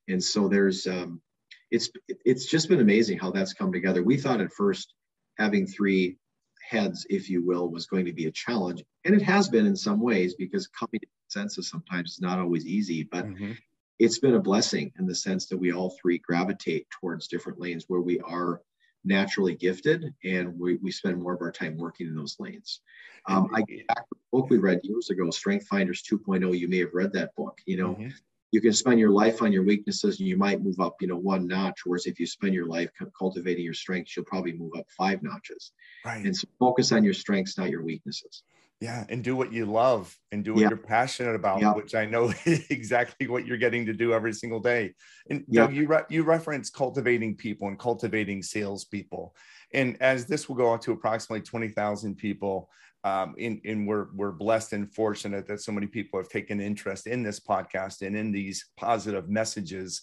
and 0.08 0.23
so 0.23 0.47
there's 0.47 0.88
um, 0.88 1.21
it's 1.69 1.89
it's 2.08 2.45
just 2.45 2.69
been 2.69 2.82
amazing 2.82 3.17
how 3.17 3.32
that's 3.32 3.54
come 3.54 3.71
together. 3.71 4.04
We 4.04 4.17
thought 4.17 4.41
at 4.41 4.51
first 4.51 4.93
having 5.38 5.65
three 5.65 6.17
heads 6.62 7.06
if 7.10 7.30
you 7.30 7.43
will 7.43 7.69
was 7.69 7.88
going 7.88 8.06
to 8.06 8.13
be 8.13 8.27
a 8.27 8.32
challenge 8.32 8.84
and 9.04 9.15
it 9.15 9.21
has 9.21 9.49
been 9.49 9.65
in 9.65 9.75
some 9.75 9.99
ways 9.99 10.36
because 10.36 10.67
coming 10.67 10.99
to 10.99 11.08
consensus 11.25 11.69
sometimes 11.69 12.12
is 12.12 12.21
not 12.21 12.39
always 12.39 12.65
easy 12.65 13.04
but 13.12 13.25
mm-hmm. 13.25 13.51
it's 13.99 14.19
been 14.19 14.36
a 14.36 14.39
blessing 14.39 14.91
in 14.99 15.06
the 15.06 15.15
sense 15.15 15.47
that 15.47 15.58
we 15.58 15.73
all 15.73 15.95
three 16.01 16.19
gravitate 16.19 16.88
towards 16.91 17.27
different 17.27 17.60
lanes 17.60 17.86
where 17.88 18.01
we 18.01 18.19
are 18.21 18.62
naturally 19.03 19.55
gifted 19.55 20.13
and 20.23 20.57
we, 20.59 20.75
we 20.77 20.91
spend 20.91 21.21
more 21.21 21.33
of 21.33 21.41
our 21.41 21.51
time 21.51 21.77
working 21.77 22.07
in 22.07 22.15
those 22.15 22.37
lanes. 22.39 22.81
Um, 23.27 23.49
I 23.53 23.61
back 23.87 24.09
the 24.09 24.17
book 24.31 24.49
we 24.49 24.57
read 24.57 24.81
years 24.83 25.09
ago, 25.09 25.29
Strength 25.29 25.67
Finders 25.67 26.03
2.0. 26.03 26.57
You 26.57 26.67
may 26.67 26.79
have 26.79 26.93
read 26.93 27.13
that 27.13 27.35
book. 27.35 27.59
You 27.65 27.77
know, 27.77 27.89
mm-hmm. 27.93 28.09
you 28.51 28.61
can 28.61 28.73
spend 28.73 28.99
your 28.99 29.11
life 29.11 29.41
on 29.41 29.51
your 29.51 29.63
weaknesses 29.63 30.19
and 30.19 30.27
you 30.27 30.37
might 30.37 30.61
move 30.61 30.79
up, 30.79 30.95
you 31.01 31.07
know, 31.07 31.17
one 31.17 31.47
notch. 31.47 31.81
Whereas 31.85 32.05
if 32.05 32.19
you 32.19 32.25
spend 32.25 32.53
your 32.53 32.65
life 32.65 32.89
cultivating 33.17 33.63
your 33.63 33.73
strengths, 33.73 34.15
you'll 34.15 34.25
probably 34.25 34.53
move 34.53 34.73
up 34.77 34.87
five 34.97 35.21
notches. 35.21 35.71
Right. 36.05 36.25
And 36.25 36.35
so 36.35 36.47
focus 36.59 36.91
on 36.91 37.03
your 37.03 37.13
strengths, 37.13 37.57
not 37.57 37.69
your 37.69 37.83
weaknesses. 37.83 38.43
Yeah, 38.81 39.05
and 39.09 39.23
do 39.23 39.35
what 39.35 39.53
you 39.53 39.67
love 39.67 40.17
and 40.31 40.43
do 40.43 40.55
what 40.55 40.61
you're 40.61 40.75
passionate 40.75 41.35
about, 41.35 41.61
which 41.75 41.93
I 41.93 42.07
know 42.07 42.33
exactly 42.45 43.27
what 43.27 43.45
you're 43.45 43.57
getting 43.57 43.85
to 43.85 43.93
do 43.93 44.11
every 44.11 44.33
single 44.33 44.59
day. 44.59 44.95
And 45.29 45.45
Doug, 45.51 45.75
you 45.75 45.87
re- 45.87 46.03
you 46.09 46.23
reference 46.23 46.71
cultivating 46.71 47.35
people 47.35 47.67
and 47.67 47.77
cultivating 47.77 48.41
salespeople, 48.41 49.35
and 49.71 50.01
as 50.01 50.25
this 50.25 50.49
will 50.49 50.55
go 50.55 50.73
out 50.73 50.81
to 50.81 50.93
approximately 50.93 51.43
twenty 51.43 51.67
thousand 51.67 52.15
people, 52.15 52.71
um, 53.03 53.35
in, 53.37 53.61
in 53.65 53.85
we're 53.85 54.07
we're 54.15 54.31
blessed 54.31 54.73
and 54.73 54.91
fortunate 54.91 55.47
that 55.47 55.61
so 55.61 55.71
many 55.71 55.85
people 55.85 56.19
have 56.19 56.29
taken 56.29 56.59
interest 56.59 57.05
in 57.05 57.21
this 57.21 57.39
podcast 57.39 58.01
and 58.05 58.15
in 58.15 58.31
these 58.31 58.65
positive 58.77 59.29
messages. 59.29 60.01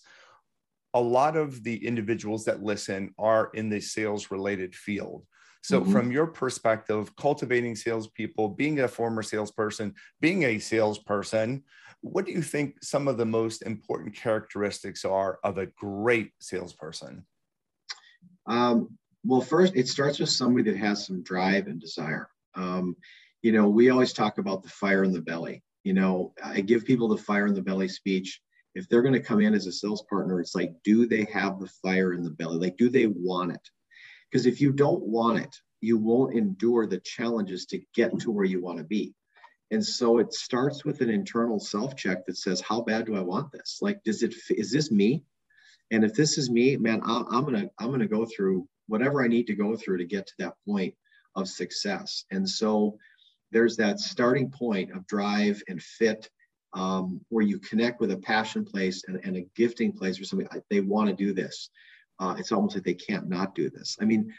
A 0.95 1.01
lot 1.01 1.37
of 1.37 1.65
the 1.65 1.85
individuals 1.85 2.45
that 2.45 2.63
listen 2.63 3.13
are 3.19 3.51
in 3.55 3.71
the 3.71 3.81
sales 3.81 4.31
related 4.31 4.75
field. 4.75 5.27
So, 5.69 5.83
mm-hmm. 5.83 5.93
from 5.93 6.11
your 6.11 6.27
perspective, 6.27 7.15
cultivating 7.17 7.77
salespeople, 7.77 8.49
being 8.49 8.81
a 8.81 8.89
former 8.89 9.23
salesperson, 9.23 9.95
being 10.19 10.45
a 10.45 10.59
salesperson, 10.59 11.63
what 12.01 12.25
do 12.25 12.33
you 12.33 12.41
think 12.41 12.83
some 12.83 13.07
of 13.07 13.19
the 13.19 13.27
most 13.27 13.61
important 13.61 14.15
characteristics 14.15 15.05
are 15.05 15.39
of 15.45 15.59
a 15.59 15.67
great 15.67 16.33
salesperson? 16.41 17.27
Um, 18.47 18.97
well, 19.27 19.43
first, 19.43 19.77
it 19.77 19.89
starts 19.89 20.19
with 20.19 20.31
somebody 20.31 20.71
that 20.71 20.79
has 20.79 21.05
some 21.05 21.23
drive 21.23 21.67
and 21.67 21.79
desire. 21.79 22.31
Um, 22.55 22.97
you 23.43 23.53
know, 23.53 23.69
we 23.69 23.91
always 23.91 24.15
talk 24.15 24.39
about 24.39 24.63
the 24.63 24.71
fire 24.71 25.05
in 25.05 25.13
the 25.13 25.21
belly. 25.21 25.63
You 25.85 25.93
know, 25.93 26.33
I 26.43 26.63
give 26.63 26.87
people 26.87 27.09
the 27.09 27.19
fire 27.19 27.47
in 27.47 27.53
the 27.53 27.61
belly 27.61 27.89
speech. 27.89 28.41
If 28.75 28.89
they're 28.89 29.03
going 29.03 29.13
to 29.13 29.21
come 29.21 29.43
in 29.43 29.53
as 29.53 29.67
a 29.67 29.73
sales 29.73 30.03
partner, 30.09 30.41
it's 30.41 30.55
like, 30.55 30.73
do 30.83 31.07
they 31.07 31.25
have 31.25 31.61
the 31.61 31.71
fire 31.83 32.15
in 32.15 32.23
the 32.23 32.31
belly? 32.31 32.57
Like, 32.57 32.79
do 32.79 32.89
they 32.89 33.09
want 33.09 33.53
it? 33.53 33.71
Because 34.31 34.47
if 34.47 34.61
you 34.61 34.73
don't 34.73 35.03
want 35.03 35.39
it, 35.41 35.57
you 35.81 35.97
won't 35.97 36.35
endure 36.35 36.87
the 36.87 37.01
challenges 37.01 37.67
to 37.67 37.81
get 37.95 38.19
to 38.21 38.31
where 38.31 38.45
you 38.45 38.61
want 38.61 38.79
to 38.79 38.85
be. 38.85 39.15
And 39.71 39.85
so 39.85 40.19
it 40.19 40.33
starts 40.33 40.85
with 40.85 41.01
an 41.03 41.11
internal 41.11 41.61
self 41.61 41.95
check 41.95 42.27
that 42.27 42.37
says, 42.37 42.61
how 42.61 42.81
bad 42.81 43.07
do 43.07 43.17
I 43.17 43.21
want 43.21 43.53
this? 43.53 43.79
Like, 43.81 44.03
does 44.03 44.23
it, 44.23 44.35
is 44.51 44.73
this 44.73 44.91
me? 44.91 45.25
And 45.91 46.05
if 46.05 46.15
this 46.15 46.39
is 46.39 46.51
me, 46.51 46.77
man, 46.77 47.01
I'm, 47.05 47.27
I'm 47.31 47.45
going 47.45 47.61
to, 47.63 47.71
I'm 47.79 47.89
going 47.89 48.01
to 48.01 48.09
go 48.09 48.25
through 48.27 48.67
whatever 48.87 49.23
I 49.23 49.29
need 49.29 49.47
to 49.49 49.55
go 49.55 49.77
through 49.77 49.99
to 49.99 50.05
get 50.05 50.27
to 50.27 50.35
that 50.39 50.55
point 50.67 50.95
of 51.35 51.49
success. 51.49 52.25
And 52.31 52.49
so 52.49 52.99
there's 53.53 53.77
that 53.77 54.01
starting 54.01 54.51
point 54.51 54.93
of 54.93 55.07
drive 55.07 55.63
and 55.69 55.83
fit 55.83 56.29
um, 56.75 57.21
where 57.29 57.45
you 57.45 57.59
connect 57.59 58.01
with 58.01 58.11
a 58.11 58.17
passion 58.17 58.65
place 58.65 59.05
and, 59.09 59.21
and 59.25 59.37
a 59.37 59.47
gifting 59.55 59.93
place 59.93 60.19
where 60.19 60.25
somebody, 60.25 60.49
they 60.71 60.81
want 60.81 61.09
to 61.09 61.17
do 61.17 61.33
this 61.33 61.71
uh, 62.19 62.35
it's 62.39 62.53
almost 62.53 62.75
like 62.75 62.85
they 62.85 62.95
can't 62.95 63.29
not 63.29 63.55
do 63.55 63.71
this. 63.71 63.97
I 64.01 64.05
mean, 64.05 64.33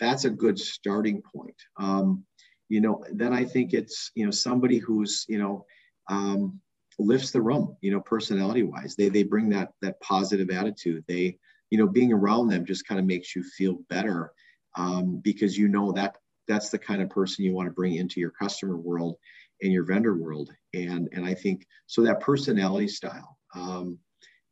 that's 0.00 0.24
a 0.24 0.30
good 0.30 0.58
starting 0.58 1.22
point. 1.22 1.56
Um, 1.76 2.24
you 2.68 2.80
know, 2.80 3.04
then 3.12 3.32
I 3.32 3.44
think 3.44 3.72
it's 3.72 4.10
you 4.14 4.24
know 4.24 4.30
somebody 4.30 4.78
who's 4.78 5.24
you 5.28 5.38
know 5.38 5.66
um, 6.08 6.60
lifts 6.98 7.30
the 7.30 7.42
room. 7.42 7.76
You 7.80 7.92
know, 7.92 8.00
personality 8.00 8.62
wise, 8.62 8.96
they 8.96 9.08
they 9.08 9.22
bring 9.22 9.48
that 9.50 9.72
that 9.82 10.00
positive 10.00 10.50
attitude. 10.50 11.04
They 11.06 11.38
you 11.70 11.78
know 11.78 11.86
being 11.86 12.12
around 12.12 12.48
them 12.48 12.66
just 12.66 12.86
kind 12.86 12.98
of 12.98 13.06
makes 13.06 13.36
you 13.36 13.42
feel 13.42 13.78
better 13.88 14.32
um, 14.76 15.20
because 15.22 15.56
you 15.56 15.68
know 15.68 15.92
that 15.92 16.16
that's 16.48 16.70
the 16.70 16.78
kind 16.78 17.02
of 17.02 17.10
person 17.10 17.44
you 17.44 17.54
want 17.54 17.68
to 17.68 17.74
bring 17.74 17.94
into 17.94 18.20
your 18.20 18.30
customer 18.30 18.76
world 18.76 19.16
and 19.62 19.72
your 19.72 19.84
vendor 19.84 20.16
world. 20.16 20.50
And 20.74 21.08
and 21.12 21.24
I 21.24 21.34
think 21.34 21.66
so 21.86 22.02
that 22.02 22.20
personality 22.20 22.88
style. 22.88 23.38
Um, 23.54 23.98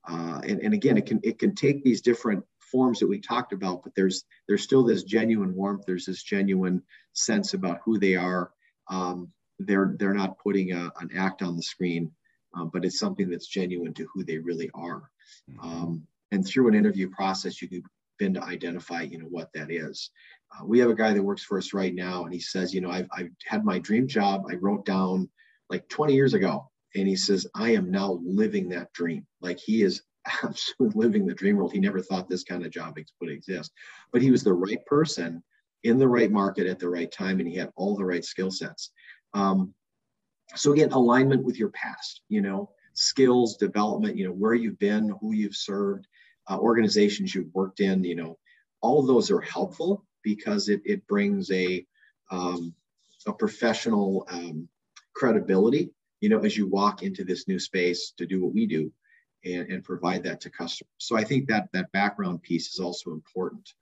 uh, 0.09 0.41
and, 0.47 0.61
and 0.61 0.75
again, 0.75 0.97
it 0.97 1.07
can 1.07 1.21
it 1.23 1.39
can 1.39 1.55
take 1.55 1.85
these 1.85 2.01
different 2.01 2.45
forms 2.71 3.01
that 3.01 3.07
we 3.07 3.21
talked 3.21 3.53
about, 3.53 3.83
but 3.83 3.95
there's 3.95 4.25
there's 4.49 4.63
still 4.63 4.85
this 4.85 5.05
genuine 5.05 5.55
warmth. 5.55 5.85
There's 5.87 6.07
this 6.07 6.23
genuine 6.23 6.83
sense 7.13 7.55
about 7.55 7.81
who 7.85 7.99
they 7.99 8.17
are. 8.17 8.51
Um, 8.89 9.33
they're 9.59 9.95
they're 9.99 10.15
not 10.15 10.39
putting 10.39 10.73
a, 10.73 10.93
an 11.01 11.11
act 11.17 11.43
on 11.43 11.57
the 11.57 11.63
screen, 11.63 12.13
um, 12.55 12.71
but 12.73 12.85
it's 12.85 12.99
something 12.99 13.29
that's 13.29 13.47
genuine 13.47 13.95
to 13.95 14.09
who 14.13 14.25
they 14.25 14.39
really 14.39 14.71
are. 14.75 15.11
Mm-hmm. 15.51 15.61
Um, 15.61 16.07
and 16.33 16.47
through 16.47 16.69
an 16.69 16.75
interview 16.75 17.11
process, 17.11 17.61
you 17.61 17.69
can 17.69 17.83
begin 18.19 18.35
to 18.35 18.43
identify, 18.43 19.03
you 19.03 19.19
know, 19.19 19.27
what 19.27 19.53
that 19.55 19.71
is. 19.71 20.11
Uh, 20.53 20.65
we 20.65 20.79
have 20.79 20.91
a 20.91 20.95
guy 20.95 21.13
that 21.13 21.23
works 21.23 21.43
for 21.43 21.59
us 21.59 21.73
right 21.75 21.95
now, 21.95 22.25
and 22.25 22.33
he 22.33 22.41
says, 22.41 22.75
you 22.75 22.81
know, 22.81 22.91
I've 22.91 23.09
I've 23.13 23.31
had 23.45 23.65
my 23.65 23.79
dream 23.79 24.07
job. 24.09 24.45
I 24.51 24.55
wrote 24.55 24.85
down 24.85 25.29
like 25.69 25.89
20 25.89 26.15
years 26.15 26.35
ago, 26.35 26.71
and 26.95 27.07
he 27.07 27.17
says, 27.17 27.47
I 27.55 27.71
am 27.71 27.91
now 27.91 28.19
living 28.25 28.71
that 28.71 28.93
dream. 28.93 29.27
Like 29.41 29.59
he 29.59 29.83
is 29.83 30.03
absolutely 30.43 31.01
living 31.01 31.27
the 31.27 31.35
dream 31.35 31.57
world. 31.57 31.73
He 31.73 31.81
never 31.81 32.01
thought 32.01 32.29
this 32.29 32.45
kind 32.45 32.65
of 32.65 32.71
job 32.71 32.99
would 33.21 33.31
exist, 33.31 33.73
but 34.13 34.23
he 34.23 34.31
was 34.31 34.43
the 34.43 34.53
right 34.53 34.85
person 34.87 35.43
in 35.83 35.99
the 35.99 36.09
right 36.09 36.31
market 36.31 36.67
at 36.67 36.79
the 36.79 36.89
right 36.89 37.11
time, 37.11 37.41
and 37.41 37.49
he 37.49 37.57
had 37.57 37.73
all 37.77 37.97
the 37.97 38.05
right 38.05 38.25
skill 38.25 38.51
sets. 38.51 38.91
Um, 39.33 39.75
so 40.57 40.73
again, 40.73 40.93
alignment 40.93 41.45
with 41.45 41.59
your 41.59 41.71
past, 41.71 42.23
you 42.29 42.43
know, 42.43 42.71
skills 42.93 43.57
development, 43.57 44.17
you 44.17 44.27
know, 44.27 44.33
where 44.33 44.55
you've 44.55 44.79
been, 44.79 45.15
who 45.21 45.33
you've 45.33 45.57
served, 45.57 46.07
uh, 46.51 46.59
organizations 46.59 47.35
you've 47.35 47.55
worked 47.55 47.81
in, 47.81 48.05
you 48.05 48.17
know, 48.17 48.37
all 48.83 49.03
those 49.03 49.31
are 49.31 49.41
helpful 49.41 50.05
because 50.23 50.69
it 50.69 50.83
it 50.85 51.07
brings 51.07 51.51
a 51.51 51.87
um, 52.31 52.75
a 53.27 53.33
professional 53.33 54.27
um, 54.31 54.69
credibility 55.15 55.93
you 56.21 56.29
know, 56.29 56.39
as 56.41 56.57
you 56.57 56.67
walk 56.67 57.03
into 57.03 57.25
this 57.25 57.49
new 57.49 57.59
space 57.59 58.13
to 58.19 58.27
do 58.27 58.43
what 58.43 58.55
we 58.55 58.67
do 58.67 58.93
and, 59.45 59.71
and 59.71 59.85
provide 59.85 60.23
that 60.25 60.41
to 60.43 60.51
customers. 60.51 60.91
So 60.99 61.17
I 61.17 61.25
think 61.25 61.49
that 61.49 61.69
that 61.73 61.91
background 61.93 62.43
piece 62.43 62.73
is 62.73 62.79
also 62.79 63.13
important. 63.13 63.73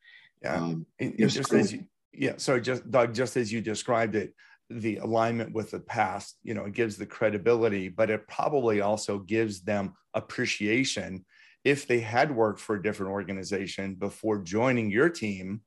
Yeah. 0.42 0.54
Um, 0.54 0.86
and, 1.00 1.14
and 1.18 1.30
just 1.30 1.52
as 1.52 1.72
you, 1.72 1.84
yeah. 2.12 2.34
So 2.36 2.58
just 2.60 2.90
Doug, 2.90 3.14
just 3.14 3.36
as 3.36 3.52
you 3.52 3.60
described 3.60 4.14
it, 4.14 4.34
the 4.70 4.98
alignment 4.98 5.52
with 5.52 5.70
the 5.70 5.80
past, 5.80 6.36
you 6.42 6.54
know, 6.54 6.66
it 6.66 6.74
gives 6.74 6.96
the 6.96 7.06
credibility, 7.06 7.88
but 7.88 8.10
it 8.10 8.28
probably 8.28 8.80
also 8.80 9.18
gives 9.18 9.62
them 9.62 9.94
appreciation. 10.14 11.24
If 11.64 11.86
they 11.86 12.00
had 12.00 12.34
worked 12.34 12.60
for 12.60 12.76
a 12.76 12.82
different 12.82 13.12
organization 13.12 13.94
before 13.94 14.38
joining 14.38 14.90
your 14.90 15.08
team, 15.08 15.62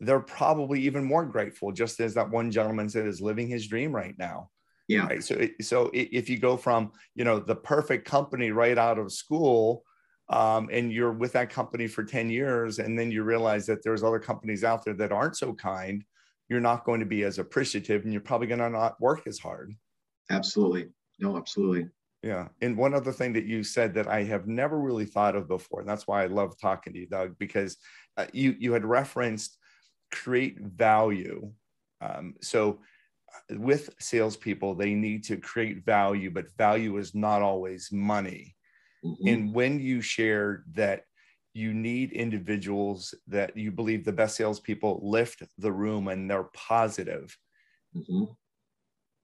they're 0.00 0.20
probably 0.20 0.80
even 0.82 1.04
more 1.04 1.24
grateful, 1.24 1.72
just 1.72 2.00
as 2.00 2.14
that 2.14 2.30
one 2.30 2.50
gentleman 2.50 2.88
said 2.88 3.06
is 3.06 3.20
living 3.20 3.48
his 3.48 3.66
dream 3.66 3.94
right 3.94 4.14
now. 4.18 4.50
Yeah. 4.88 5.06
Right? 5.06 5.24
So, 5.24 5.48
so 5.60 5.90
if 5.92 6.28
you 6.28 6.38
go 6.38 6.56
from, 6.56 6.92
you 7.14 7.24
know, 7.24 7.38
the 7.38 7.56
perfect 7.56 8.06
company 8.06 8.50
right 8.50 8.76
out 8.76 8.98
of 8.98 9.12
school, 9.12 9.84
um, 10.28 10.68
and 10.72 10.92
you're 10.92 11.12
with 11.12 11.32
that 11.32 11.50
company 11.50 11.86
for 11.86 12.02
10 12.02 12.30
years, 12.30 12.78
and 12.78 12.98
then 12.98 13.10
you 13.10 13.22
realize 13.24 13.66
that 13.66 13.82
there's 13.82 14.02
other 14.02 14.18
companies 14.18 14.64
out 14.64 14.84
there 14.84 14.94
that 14.94 15.12
aren't 15.12 15.36
so 15.36 15.52
kind, 15.52 16.04
you're 16.48 16.60
not 16.60 16.84
going 16.84 17.00
to 17.00 17.06
be 17.06 17.24
as 17.24 17.38
appreciative 17.38 18.04
and 18.04 18.12
you're 18.12 18.22
probably 18.22 18.46
going 18.46 18.60
to 18.60 18.70
not 18.70 19.00
work 19.00 19.26
as 19.26 19.38
hard. 19.38 19.74
Absolutely. 20.30 20.88
No, 21.18 21.36
absolutely. 21.36 21.88
Yeah. 22.22 22.48
And 22.62 22.76
one 22.76 22.94
other 22.94 23.12
thing 23.12 23.34
that 23.34 23.44
you 23.44 23.62
said 23.62 23.94
that 23.94 24.08
I 24.08 24.24
have 24.24 24.46
never 24.46 24.80
really 24.80 25.04
thought 25.04 25.36
of 25.36 25.46
before, 25.46 25.80
and 25.80 25.88
that's 25.88 26.06
why 26.06 26.22
I 26.22 26.26
love 26.26 26.58
talking 26.58 26.94
to 26.94 26.98
you, 26.98 27.06
Doug, 27.06 27.36
because 27.38 27.76
uh, 28.16 28.26
you, 28.32 28.56
you 28.58 28.72
had 28.72 28.84
referenced 28.84 29.58
create 30.10 30.58
value. 30.58 31.50
Um, 32.00 32.34
so 32.40 32.80
with 33.50 33.90
salespeople, 33.98 34.74
they 34.74 34.94
need 34.94 35.24
to 35.24 35.36
create 35.36 35.84
value, 35.84 36.30
but 36.30 36.56
value 36.56 36.96
is 36.96 37.14
not 37.14 37.42
always 37.42 37.90
money. 37.92 38.54
Mm-hmm. 39.04 39.28
And 39.28 39.54
when 39.54 39.80
you 39.80 40.00
shared 40.00 40.64
that 40.74 41.04
you 41.54 41.72
need 41.72 42.12
individuals 42.12 43.14
that 43.28 43.56
you 43.56 43.70
believe 43.70 44.04
the 44.04 44.12
best 44.12 44.36
salespeople 44.36 45.00
lift 45.02 45.42
the 45.58 45.70
room 45.70 46.08
and 46.08 46.28
they're 46.28 46.50
positive. 46.52 47.36
Mm-hmm. 47.96 48.24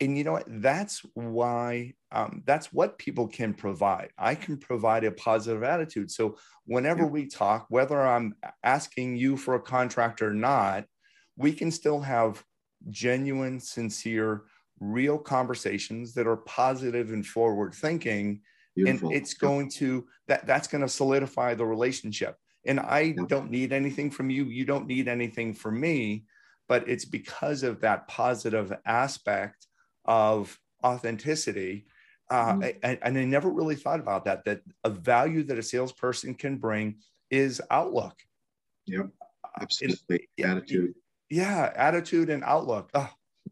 And 0.02 0.16
you 0.16 0.24
know 0.24 0.32
what? 0.32 0.46
That's 0.46 1.02
why, 1.14 1.94
um, 2.12 2.42
that's 2.46 2.72
what 2.72 2.98
people 2.98 3.26
can 3.26 3.52
provide. 3.52 4.11
I 4.16 4.34
can 4.34 4.56
provide 4.56 5.04
a 5.04 5.11
positive 5.11 5.62
attitude. 5.62 6.11
So 6.11 6.38
whenever 6.64 7.02
yeah. 7.02 7.08
we 7.08 7.26
talk, 7.26 7.66
whether 7.68 8.00
I'm 8.00 8.34
asking 8.62 9.16
you 9.16 9.36
for 9.36 9.56
a 9.56 9.61
contract 9.61 10.22
or 10.22 10.32
not, 10.32 10.84
we 11.36 11.52
can 11.52 11.70
still 11.70 12.00
have 12.00 12.42
genuine, 12.88 13.60
sincere, 13.60 14.44
real 14.80 15.18
conversations 15.18 16.14
that 16.14 16.26
are 16.26 16.38
positive 16.38 17.12
and 17.12 17.26
forward 17.26 17.74
thinking 17.74 18.40
Beautiful. 18.74 19.08
and 19.08 19.16
it's 19.16 19.34
going 19.34 19.70
to 19.72 20.06
that 20.26 20.46
that's 20.46 20.68
going 20.68 20.80
to 20.80 20.88
solidify 20.88 21.54
the 21.54 21.66
relationship. 21.66 22.38
And 22.66 22.80
i 22.80 23.14
don't 23.28 23.50
need 23.50 23.72
anything 23.72 24.10
from 24.10 24.30
you. 24.30 24.44
You 24.44 24.64
don't 24.64 24.86
need 24.86 25.08
anything 25.08 25.54
from 25.54 25.80
me. 25.80 26.24
But 26.68 26.88
it's 26.88 27.04
because 27.04 27.62
of 27.62 27.80
that 27.80 28.06
positive 28.06 28.72
aspect 28.86 29.66
of 30.04 30.58
authenticity 30.84 31.86
uh, 32.30 32.52
mm-hmm. 32.52 32.78
and, 32.82 32.98
and 33.02 33.18
i 33.18 33.24
never 33.24 33.50
really 33.50 33.74
thought 33.74 34.00
about 34.00 34.24
that 34.24 34.44
that 34.44 34.62
a 34.84 34.88
value 34.88 35.42
that 35.42 35.58
a 35.58 35.62
salesperson 35.62 36.34
can 36.34 36.56
bring 36.56 36.96
is 37.30 37.60
outlook. 37.70 38.14
Yep. 38.86 39.10
Absolutely. 39.60 40.28
it, 40.38 40.44
attitude 40.44 40.94
yeah 41.30 41.72
attitude 41.76 42.28
and 42.28 42.44
outlook 42.44 42.90
oh, 42.94 43.08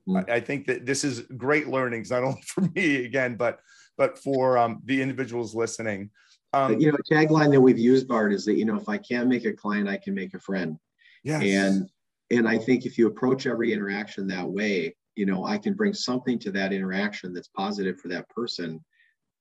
mm-hmm. 0.08 0.30
I, 0.30 0.34
I 0.36 0.40
think 0.40 0.66
that 0.66 0.84
this 0.84 1.04
is 1.04 1.20
great 1.36 1.68
learnings 1.68 2.10
not 2.10 2.24
only 2.24 2.42
for 2.42 2.62
me 2.74 3.04
again 3.04 3.36
but 3.36 3.60
but 3.98 4.16
for 4.16 4.56
um, 4.56 4.80
the 4.84 5.02
individuals 5.02 5.54
listening. 5.54 6.08
Um, 6.54 6.78
you 6.78 6.90
know, 6.90 6.96
a 6.96 7.14
tagline 7.14 7.50
that 7.50 7.60
we've 7.60 7.78
used, 7.78 8.08
Bart, 8.08 8.32
is 8.32 8.46
that 8.46 8.54
you 8.54 8.64
know, 8.64 8.76
if 8.76 8.88
I 8.88 8.96
can't 8.96 9.28
make 9.28 9.44
a 9.44 9.52
client, 9.52 9.88
I 9.88 9.98
can 9.98 10.14
make 10.14 10.32
a 10.32 10.40
friend. 10.40 10.78
Yeah. 11.24 11.40
And 11.40 11.90
and 12.30 12.48
I 12.48 12.56
think 12.56 12.86
if 12.86 12.96
you 12.96 13.08
approach 13.08 13.46
every 13.46 13.72
interaction 13.72 14.26
that 14.28 14.48
way, 14.48 14.96
you 15.16 15.26
know, 15.26 15.44
I 15.44 15.58
can 15.58 15.74
bring 15.74 15.92
something 15.92 16.38
to 16.38 16.50
that 16.52 16.72
interaction 16.72 17.34
that's 17.34 17.48
positive 17.48 18.00
for 18.00 18.08
that 18.08 18.28
person. 18.30 18.82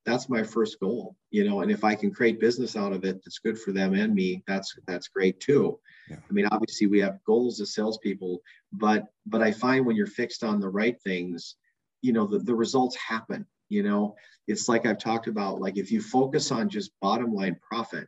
That's 0.07 0.29
my 0.29 0.41
first 0.41 0.79
goal, 0.79 1.15
you 1.29 1.47
know. 1.47 1.61
And 1.61 1.69
if 1.69 1.83
I 1.83 1.93
can 1.93 2.11
create 2.11 2.39
business 2.39 2.75
out 2.75 2.93
of 2.93 3.05
it 3.05 3.21
that's 3.23 3.37
good 3.37 3.59
for 3.59 3.71
them 3.71 3.93
and 3.93 4.15
me, 4.15 4.41
that's 4.47 4.75
that's 4.87 5.09
great 5.09 5.39
too. 5.39 5.79
Yeah. 6.09 6.17
I 6.27 6.33
mean, 6.33 6.47
obviously 6.51 6.87
we 6.87 6.99
have 7.01 7.23
goals 7.25 7.61
as 7.61 7.75
salespeople, 7.75 8.41
but 8.71 9.05
but 9.25 9.43
I 9.43 9.51
find 9.51 9.85
when 9.85 9.95
you're 9.95 10.07
fixed 10.07 10.43
on 10.43 10.59
the 10.59 10.69
right 10.69 10.99
things, 11.03 11.57
you 12.01 12.13
know, 12.13 12.25
the, 12.25 12.39
the 12.39 12.55
results 12.55 12.95
happen 12.95 13.45
you 13.69 13.83
know 13.83 14.15
it's 14.47 14.67
like 14.67 14.85
i've 14.85 14.97
talked 14.97 15.27
about 15.27 15.59
like 15.59 15.77
if 15.77 15.91
you 15.91 16.01
focus 16.01 16.51
on 16.51 16.69
just 16.69 16.91
bottom 17.01 17.33
line 17.33 17.57
profit 17.61 18.07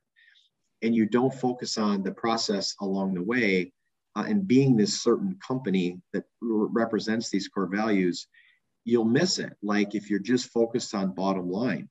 and 0.81 0.95
you 0.95 1.05
don't 1.05 1.33
focus 1.33 1.77
on 1.77 2.03
the 2.03 2.11
process 2.11 2.75
along 2.81 3.13
the 3.13 3.23
way 3.23 3.71
uh, 4.15 4.25
and 4.27 4.47
being 4.47 4.75
this 4.75 5.01
certain 5.01 5.37
company 5.45 5.99
that 6.13 6.23
represents 6.41 7.29
these 7.29 7.47
core 7.47 7.67
values 7.67 8.27
you'll 8.85 9.05
miss 9.05 9.39
it 9.39 9.53
like 9.61 9.95
if 9.95 10.09
you're 10.09 10.19
just 10.19 10.51
focused 10.51 10.93
on 10.95 11.13
bottom 11.13 11.49
line 11.49 11.89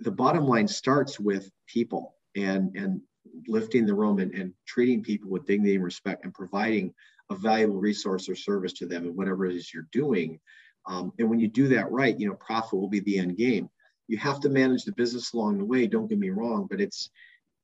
the 0.00 0.10
bottom 0.10 0.46
line 0.46 0.68
starts 0.68 1.18
with 1.18 1.50
people 1.66 2.14
and 2.36 2.76
and 2.76 3.00
lifting 3.46 3.86
the 3.86 3.94
room 3.94 4.18
and, 4.18 4.34
and 4.34 4.52
treating 4.66 5.02
people 5.02 5.30
with 5.30 5.46
dignity 5.46 5.74
and 5.74 5.84
respect 5.84 6.24
and 6.24 6.34
providing 6.34 6.92
a 7.30 7.34
valuable 7.34 7.78
resource 7.78 8.28
or 8.28 8.34
service 8.34 8.72
to 8.72 8.86
them 8.86 9.04
and 9.04 9.16
whatever 9.16 9.46
it 9.46 9.54
is 9.54 9.72
you're 9.72 9.88
doing 9.92 10.38
um, 10.86 11.12
and 11.18 11.28
when 11.28 11.40
you 11.40 11.48
do 11.48 11.68
that 11.68 11.90
right, 11.90 12.18
you 12.18 12.28
know, 12.28 12.34
profit 12.34 12.78
will 12.78 12.88
be 12.88 13.00
the 13.00 13.18
end 13.18 13.36
game. 13.36 13.68
You 14.08 14.18
have 14.18 14.40
to 14.40 14.48
manage 14.48 14.84
the 14.84 14.92
business 14.92 15.32
along 15.32 15.58
the 15.58 15.64
way. 15.64 15.86
Don't 15.86 16.08
get 16.08 16.18
me 16.18 16.30
wrong, 16.30 16.66
but 16.68 16.80
it's 16.80 17.10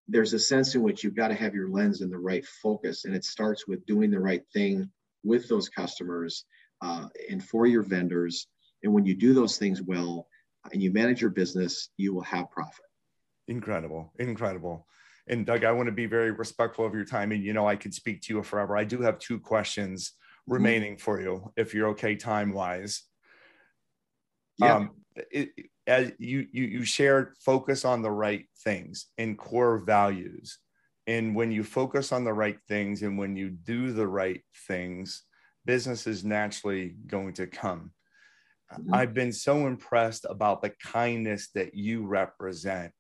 there's 0.09 0.33
a 0.33 0.39
sense 0.39 0.77
in 0.77 0.83
which 0.83 1.03
you've 1.03 1.17
got 1.17 1.29
to 1.29 1.35
have 1.35 1.55
your 1.55 1.69
lens 1.69 2.01
and 2.01 2.13
the 2.13 2.19
right 2.19 2.47
focus, 2.47 3.05
and 3.05 3.15
it 3.15 3.25
starts 3.25 3.67
with 3.67 3.85
doing 3.87 4.11
the 4.11 4.21
right 4.21 4.43
thing 4.53 4.89
with 5.25 5.49
those 5.49 5.69
customers 5.69 6.45
uh, 6.83 7.09
and 7.31 7.43
for 7.43 7.67
your 7.67 7.83
vendors. 7.83 8.49
And 8.83 8.93
when 8.93 9.05
you 9.05 9.15
do 9.15 9.35
those 9.35 9.59
things 9.59 9.83
well 9.83 10.29
and 10.73 10.83
you 10.83 10.93
manage 10.93 11.21
your 11.21 11.31
business, 11.31 11.91
you 11.97 12.15
will 12.15 12.23
have 12.23 12.51
profit. 12.51 12.85
Incredible, 13.49 14.13
incredible. 14.19 14.87
And 15.29 15.45
Doug, 15.45 15.65
I 15.65 15.73
want 15.73 15.87
to 15.87 15.93
be 15.93 16.07
very 16.07 16.31
respectful 16.31 16.87
of 16.87 16.95
your 16.95 17.05
time. 17.05 17.33
And 17.33 17.43
you 17.43 17.53
know, 17.53 17.67
I 17.67 17.77
could 17.77 17.95
speak 17.95 18.23
to 18.23 18.35
you 18.35 18.43
forever. 18.43 18.77
I 18.77 18.85
do 18.85 19.01
have 19.03 19.19
two 19.19 19.41
questions 19.41 20.13
Mm-hmm. 20.47 20.55
remaining 20.55 20.97
for 20.97 21.21
you 21.21 21.53
if 21.57 21.75
you're 21.75 21.89
okay 21.89 22.15
time 22.15 22.53
wise. 22.53 23.03
Yeah. 24.59 24.77
Um, 24.77 24.91
it, 25.33 25.51
as 25.89 26.13
you, 26.19 26.47
you 26.53 26.65
you 26.65 26.85
shared 26.85 27.35
focus 27.41 27.85
on 27.85 28.03
the 28.03 28.11
right 28.11 28.45
things 28.63 29.07
and 29.19 29.37
core 29.37 29.79
values 29.79 30.59
and 31.07 31.35
when 31.35 31.51
you 31.51 31.65
focus 31.65 32.13
on 32.13 32.25
the 32.25 32.33
right 32.33 32.59
things 32.69 33.03
and 33.03 33.19
when 33.19 33.37
you 33.37 33.51
do 33.51 33.93
the 33.93 34.07
right 34.07 34.43
things 34.67 35.23
business 35.67 36.07
is 36.07 36.25
naturally 36.25 36.97
going 37.07 37.35
to 37.35 37.47
come. 37.47 37.93
Mm-hmm. 38.73 38.95
i've 38.95 39.15
been 39.15 39.33
so 39.33 39.69
impressed 39.69 40.27
about 40.29 40.61
the 40.61 40.71
kindness 40.71 41.51
that 41.55 41.75
you 41.75 42.05
represent. 42.05 42.93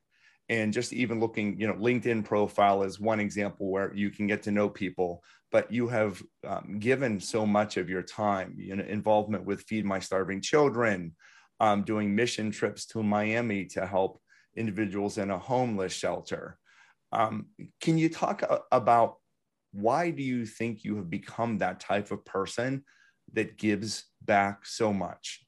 And 0.49 0.73
just 0.73 0.93
even 0.93 1.19
looking 1.19 1.59
you 1.61 1.67
know 1.67 1.75
linkedin 1.75 2.25
profile 2.25 2.85
is 2.85 3.01
one 3.01 3.21
example 3.21 3.67
where 3.69 3.93
you 3.95 4.11
can 4.11 4.27
get 4.29 4.43
to 4.45 4.53
know 4.53 4.69
people 4.69 5.25
but 5.51 5.73
you 5.73 5.89
have 5.89 6.23
um, 6.47 6.79
given 6.79 7.19
so 7.19 7.47
much 7.47 7.77
of 7.79 7.91
your 7.91 8.03
time 8.03 8.55
you 8.59 8.77
know 8.77 8.85
involvement 8.85 9.45
with 9.45 9.62
feed 9.62 9.85
my 9.85 9.99
starving 9.99 10.41
children 10.41 11.17
um, 11.59 11.83
doing 11.83 12.14
mission 12.14 12.51
trips 12.51 12.87
to 12.87 13.03
miami 13.03 13.64
to 13.64 13.87
help 13.87 14.21
individuals 14.57 15.19
in 15.19 15.31
a 15.31 15.39
homeless 15.39 15.93
shelter. 15.93 16.59
Um, 17.12 17.47
can 17.81 17.99
you 17.99 18.09
talk 18.09 18.43
a- 18.43 18.62
about 18.73 19.17
why 19.73 20.11
do 20.11 20.23
you 20.23 20.47
think 20.47 20.85
you 20.85 20.97
have 20.97 21.11
become 21.11 21.59
that 21.59 21.81
type 21.81 22.11
of 22.11 22.25
person 22.25 22.85
that 23.33 23.59
gives 23.59 24.05
back 24.23 24.64
so 24.64 24.93
much 24.93 25.45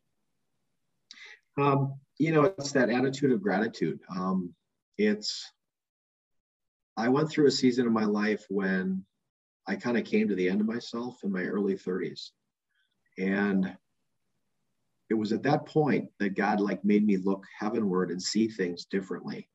um, 1.59 1.95
you 2.19 2.33
know 2.33 2.45
it's 2.45 2.73
that 2.73 2.91
attitude 2.91 3.33
of 3.33 3.43
gratitude 3.43 3.99
um, 4.16 4.53
it's 4.97 5.53
I 6.99 7.09
went 7.09 7.31
through 7.31 7.47
a 7.47 7.53
season 7.53 7.87
of 7.87 7.93
my 7.93 8.05
life 8.05 8.45
when 8.49 9.05
I 9.69 9.77
kind 9.77 9.97
of 9.97 10.05
came 10.05 10.27
to 10.27 10.35
the 10.35 10.49
end 10.49 10.61
of 10.61 10.66
myself 10.66 11.23
in 11.23 11.31
my 11.31 11.45
early 11.45 11.77
30s. 11.77 12.31
And 13.19 13.77
it 15.09 15.14
was 15.14 15.33
at 15.33 15.45
that 15.45 15.64
point 15.64 16.09
that 16.19 16.35
God 16.35 16.59
like 16.61 16.85
made 16.85 17.07
me 17.07 17.16
look 17.16 17.45
heavenward 17.57 18.11
and 18.11 18.21
see 18.21 18.49
things 18.49 18.85
differently. 18.87 19.49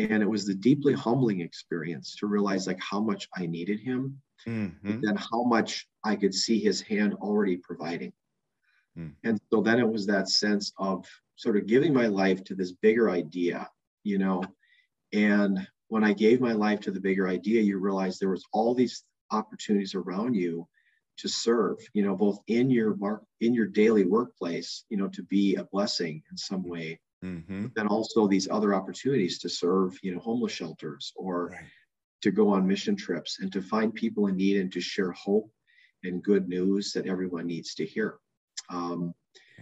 And 0.00 0.22
it 0.22 0.28
was 0.28 0.46
the 0.46 0.54
deeply 0.54 0.92
humbling 0.92 1.40
experience 1.40 2.16
to 2.16 2.26
realize 2.26 2.66
like 2.66 2.80
how 2.80 3.00
much 3.00 3.28
I 3.36 3.46
needed 3.46 3.80
him 3.80 4.20
mm-hmm. 4.46 4.88
and 4.88 5.02
then 5.02 5.16
how 5.16 5.44
much 5.44 5.86
I 6.04 6.16
could 6.16 6.34
see 6.34 6.58
his 6.58 6.80
hand 6.80 7.14
already 7.14 7.56
providing. 7.56 8.12
Mm. 8.98 9.14
And 9.24 9.40
so 9.50 9.60
then 9.60 9.78
it 9.78 9.88
was 9.88 10.06
that 10.06 10.28
sense 10.28 10.72
of 10.78 11.06
sort 11.36 11.56
of 11.56 11.66
giving 11.66 11.92
my 11.92 12.06
life 12.06 12.42
to 12.44 12.54
this 12.54 12.72
bigger 12.72 13.10
idea, 13.10 13.68
you 14.04 14.18
know, 14.18 14.44
and 15.12 15.66
when 15.88 16.04
I 16.04 16.12
gave 16.12 16.40
my 16.40 16.52
life 16.52 16.80
to 16.80 16.90
the 16.90 17.00
bigger 17.00 17.28
idea, 17.28 17.60
you 17.60 17.78
realize 17.78 18.18
there 18.18 18.30
was 18.30 18.46
all 18.52 18.74
these 18.74 19.04
opportunities 19.30 19.94
around 19.94 20.34
you 20.34 20.68
to 21.18 21.28
serve, 21.28 21.76
you 21.92 22.02
know, 22.02 22.16
both 22.16 22.38
in 22.46 22.70
your 22.70 22.94
mark 22.96 23.24
in 23.40 23.54
your 23.54 23.66
daily 23.66 24.04
workplace, 24.04 24.84
you 24.88 24.96
know, 24.96 25.08
to 25.08 25.22
be 25.24 25.56
a 25.56 25.64
blessing 25.64 26.22
in 26.30 26.36
some 26.36 26.62
way. 26.62 27.00
Mm-hmm. 27.24 27.62
But 27.64 27.74
then 27.74 27.86
also 27.86 28.26
these 28.26 28.48
other 28.50 28.74
opportunities 28.74 29.38
to 29.40 29.48
serve, 29.48 29.98
you 30.02 30.14
know, 30.14 30.20
homeless 30.20 30.52
shelters 30.52 31.12
or 31.16 31.48
right. 31.48 31.64
to 32.22 32.30
go 32.30 32.48
on 32.48 32.66
mission 32.66 32.96
trips 32.96 33.38
and 33.40 33.52
to 33.52 33.60
find 33.60 33.94
people 33.94 34.26
in 34.28 34.36
need 34.36 34.56
and 34.56 34.72
to 34.72 34.80
share 34.80 35.12
hope 35.12 35.50
and 36.02 36.22
good 36.22 36.48
news 36.48 36.92
that 36.92 37.06
everyone 37.06 37.46
needs 37.46 37.74
to 37.74 37.84
hear. 37.84 38.18
Um, 38.70 39.14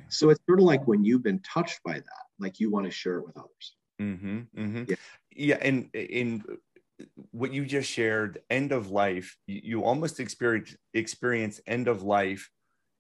so 0.09 0.31
it's 0.31 0.41
sort 0.47 0.61
of 0.61 0.65
like 0.65 0.87
when 0.87 1.05
you've 1.05 1.23
been 1.23 1.41
touched 1.41 1.83
by 1.83 1.95
that, 1.95 2.25
like 2.39 2.61
you 2.61 2.71
want 2.71 2.87
to 2.87 2.93
share 2.93 3.19
it 3.19 3.27
with 3.27 3.37
others. 3.37 3.75
Mm-hmm, 4.01 4.39
mm-hmm. 4.57 4.85
Yeah. 4.87 4.97
yeah, 5.35 5.59
and 5.61 5.91
in 5.93 6.45
what 7.31 7.53
you 7.53 7.65
just 7.65 7.91
shared, 7.91 8.41
end 8.51 8.73
of 8.73 8.91
life, 8.91 9.37
you, 9.47 9.61
you 9.63 9.85
almost 9.85 10.21
experience 10.21 10.77
experience 10.95 11.61
end 11.67 11.89
of 11.89 12.03
life, 12.03 12.51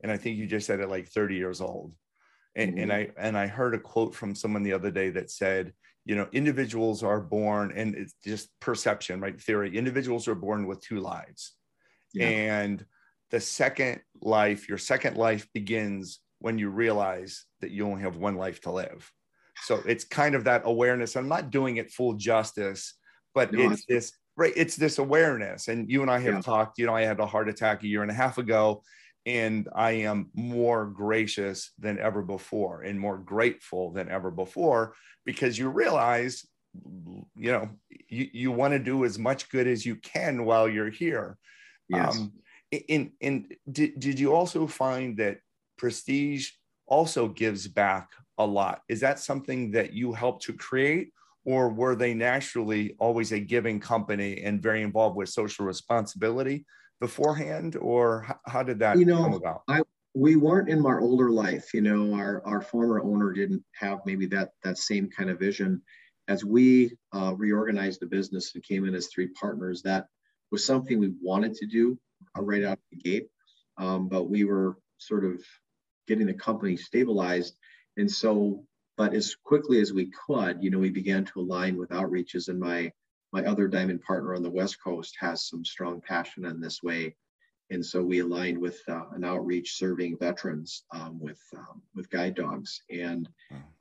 and 0.02 0.10
I 0.10 0.16
think 0.16 0.36
you 0.36 0.46
just 0.46 0.66
said 0.66 0.80
it 0.80 0.88
like 0.88 1.08
30 1.08 1.36
years 1.36 1.60
old. 1.60 1.92
And, 2.58 2.72
mm-hmm. 2.72 2.82
and 2.82 2.92
I 2.92 3.08
and 3.16 3.38
I 3.38 3.46
heard 3.46 3.74
a 3.74 3.78
quote 3.78 4.14
from 4.14 4.34
someone 4.34 4.64
the 4.64 4.72
other 4.72 4.90
day 4.90 5.10
that 5.10 5.30
said, 5.30 5.72
you 6.04 6.16
know, 6.16 6.26
individuals 6.32 7.02
are 7.02 7.20
born, 7.20 7.72
and 7.74 7.94
it's 7.94 8.14
just 8.24 8.48
perception, 8.60 9.20
right? 9.20 9.40
Theory. 9.40 9.78
Individuals 9.78 10.26
are 10.26 10.34
born 10.34 10.66
with 10.66 10.80
two 10.80 10.98
lives, 10.98 11.54
yeah. 12.12 12.26
and 12.26 12.84
the 13.30 13.40
second 13.40 14.00
life, 14.20 14.68
your 14.68 14.78
second 14.78 15.16
life 15.16 15.46
begins 15.54 16.20
when 16.40 16.58
you 16.58 16.68
realize 16.70 17.44
that 17.60 17.70
you 17.70 17.86
only 17.86 18.02
have 18.02 18.16
one 18.16 18.36
life 18.36 18.60
to 18.62 18.72
live. 18.72 19.10
So 19.62 19.80
it's 19.86 20.04
kind 20.04 20.34
of 20.34 20.44
that 20.44 20.62
awareness. 20.64 21.16
I'm 21.16 21.28
not 21.28 21.50
doing 21.50 21.76
it 21.76 21.92
full 21.92 22.14
justice, 22.14 22.94
but 23.34 23.52
no, 23.52 23.70
it's 23.70 23.84
this 23.86 24.12
right. 24.36 24.52
It's 24.56 24.76
this 24.76 24.98
awareness. 24.98 25.68
And 25.68 25.88
you 25.90 26.02
and 26.02 26.10
I 26.10 26.18
have 26.20 26.34
yeah. 26.34 26.40
talked. 26.40 26.78
You 26.78 26.86
know, 26.86 26.94
I 26.94 27.02
had 27.02 27.20
a 27.20 27.26
heart 27.26 27.48
attack 27.48 27.82
a 27.82 27.86
year 27.86 28.02
and 28.02 28.10
a 28.10 28.14
half 28.14 28.38
ago, 28.38 28.82
and 29.28 29.68
I 29.74 29.90
am 29.90 30.30
more 30.32 30.86
gracious 30.86 31.72
than 31.78 31.98
ever 31.98 32.22
before 32.22 32.80
and 32.80 32.98
more 32.98 33.18
grateful 33.18 33.92
than 33.92 34.08
ever 34.08 34.30
before 34.30 34.94
because 35.26 35.58
you 35.58 35.68
realize, 35.68 36.46
you 37.36 37.52
know, 37.52 37.68
you, 38.08 38.26
you 38.32 38.50
want 38.52 38.72
to 38.72 38.78
do 38.78 39.04
as 39.04 39.18
much 39.18 39.50
good 39.50 39.66
as 39.66 39.84
you 39.84 39.96
can 39.96 40.46
while 40.46 40.66
you're 40.66 40.88
here. 40.88 41.36
Yes. 41.90 42.16
Um, 42.16 42.32
in 42.70 43.12
in 43.20 43.48
did, 43.70 44.00
did 44.00 44.18
you 44.18 44.34
also 44.34 44.66
find 44.66 45.18
that 45.18 45.40
prestige 45.76 46.48
also 46.86 47.28
gives 47.28 47.68
back 47.68 48.08
a 48.38 48.46
lot 48.46 48.80
is 48.88 49.00
that 49.00 49.18
something 49.18 49.70
that 49.72 49.92
you 49.92 50.12
helped 50.12 50.42
to 50.44 50.52
create 50.52 51.12
or 51.44 51.70
were 51.70 51.96
they 51.96 52.12
naturally 52.12 52.94
always 52.98 53.32
a 53.32 53.40
giving 53.40 53.80
company 53.80 54.42
and 54.42 54.62
very 54.62 54.82
involved 54.82 55.16
with 55.16 55.30
social 55.30 55.64
responsibility 55.64 56.66
beforehand 57.00 57.76
or 57.76 58.22
how, 58.22 58.40
how 58.46 58.62
did 58.62 58.78
that 58.80 58.98
you 58.98 59.04
know, 59.04 59.18
come 59.22 59.34
about 59.34 59.62
I, 59.68 59.82
we 60.14 60.36
weren't 60.36 60.68
in 60.68 60.84
our 60.84 61.00
older 61.00 61.30
life 61.30 61.72
you 61.74 61.80
know 61.80 62.14
our, 62.14 62.42
our 62.44 62.60
former 62.60 63.00
owner 63.02 63.32
didn't 63.32 63.64
have 63.74 64.00
maybe 64.04 64.26
that 64.26 64.50
that 64.64 64.78
same 64.78 65.08
kind 65.10 65.30
of 65.30 65.38
vision 65.38 65.82
as 66.28 66.44
we 66.44 66.92
uh, 67.14 67.34
reorganized 67.36 68.00
the 68.00 68.06
business 68.06 68.54
and 68.54 68.62
came 68.62 68.86
in 68.86 68.94
as 68.94 69.08
three 69.08 69.28
partners 69.28 69.82
that 69.82 70.06
was 70.50 70.64
something 70.64 70.98
we 70.98 71.12
wanted 71.22 71.54
to 71.54 71.66
do 71.66 71.98
uh, 72.36 72.42
right 72.42 72.64
out 72.64 72.78
of 72.78 72.84
the 72.90 72.98
gate. 72.98 73.28
Um, 73.78 74.08
but 74.08 74.24
we 74.24 74.44
were 74.44 74.76
sort 74.98 75.24
of 75.24 75.42
getting 76.06 76.26
the 76.26 76.34
company 76.34 76.76
stabilized. 76.76 77.56
And 77.96 78.10
so, 78.10 78.64
but 78.96 79.14
as 79.14 79.36
quickly 79.44 79.80
as 79.80 79.92
we 79.92 80.10
could, 80.26 80.62
you 80.62 80.70
know, 80.70 80.78
we 80.78 80.90
began 80.90 81.24
to 81.26 81.40
align 81.40 81.76
with 81.76 81.90
outreaches 81.90 82.48
and 82.48 82.58
my 82.58 82.92
my 83.32 83.44
other 83.44 83.68
diamond 83.68 84.02
partner 84.02 84.34
on 84.34 84.42
the 84.42 84.50
West 84.50 84.82
Coast 84.82 85.16
has 85.20 85.46
some 85.46 85.64
strong 85.64 86.00
passion 86.00 86.44
in 86.46 86.60
this 86.60 86.82
way. 86.82 87.14
And 87.70 87.84
so 87.84 88.02
we 88.02 88.20
aligned 88.20 88.56
with 88.56 88.80
uh, 88.88 89.04
an 89.12 89.24
outreach 89.24 89.76
serving 89.76 90.16
veterans 90.18 90.84
um, 90.90 91.20
with 91.20 91.40
um, 91.54 91.82
with 91.94 92.08
guide 92.08 92.34
dogs, 92.34 92.82
and 92.90 93.28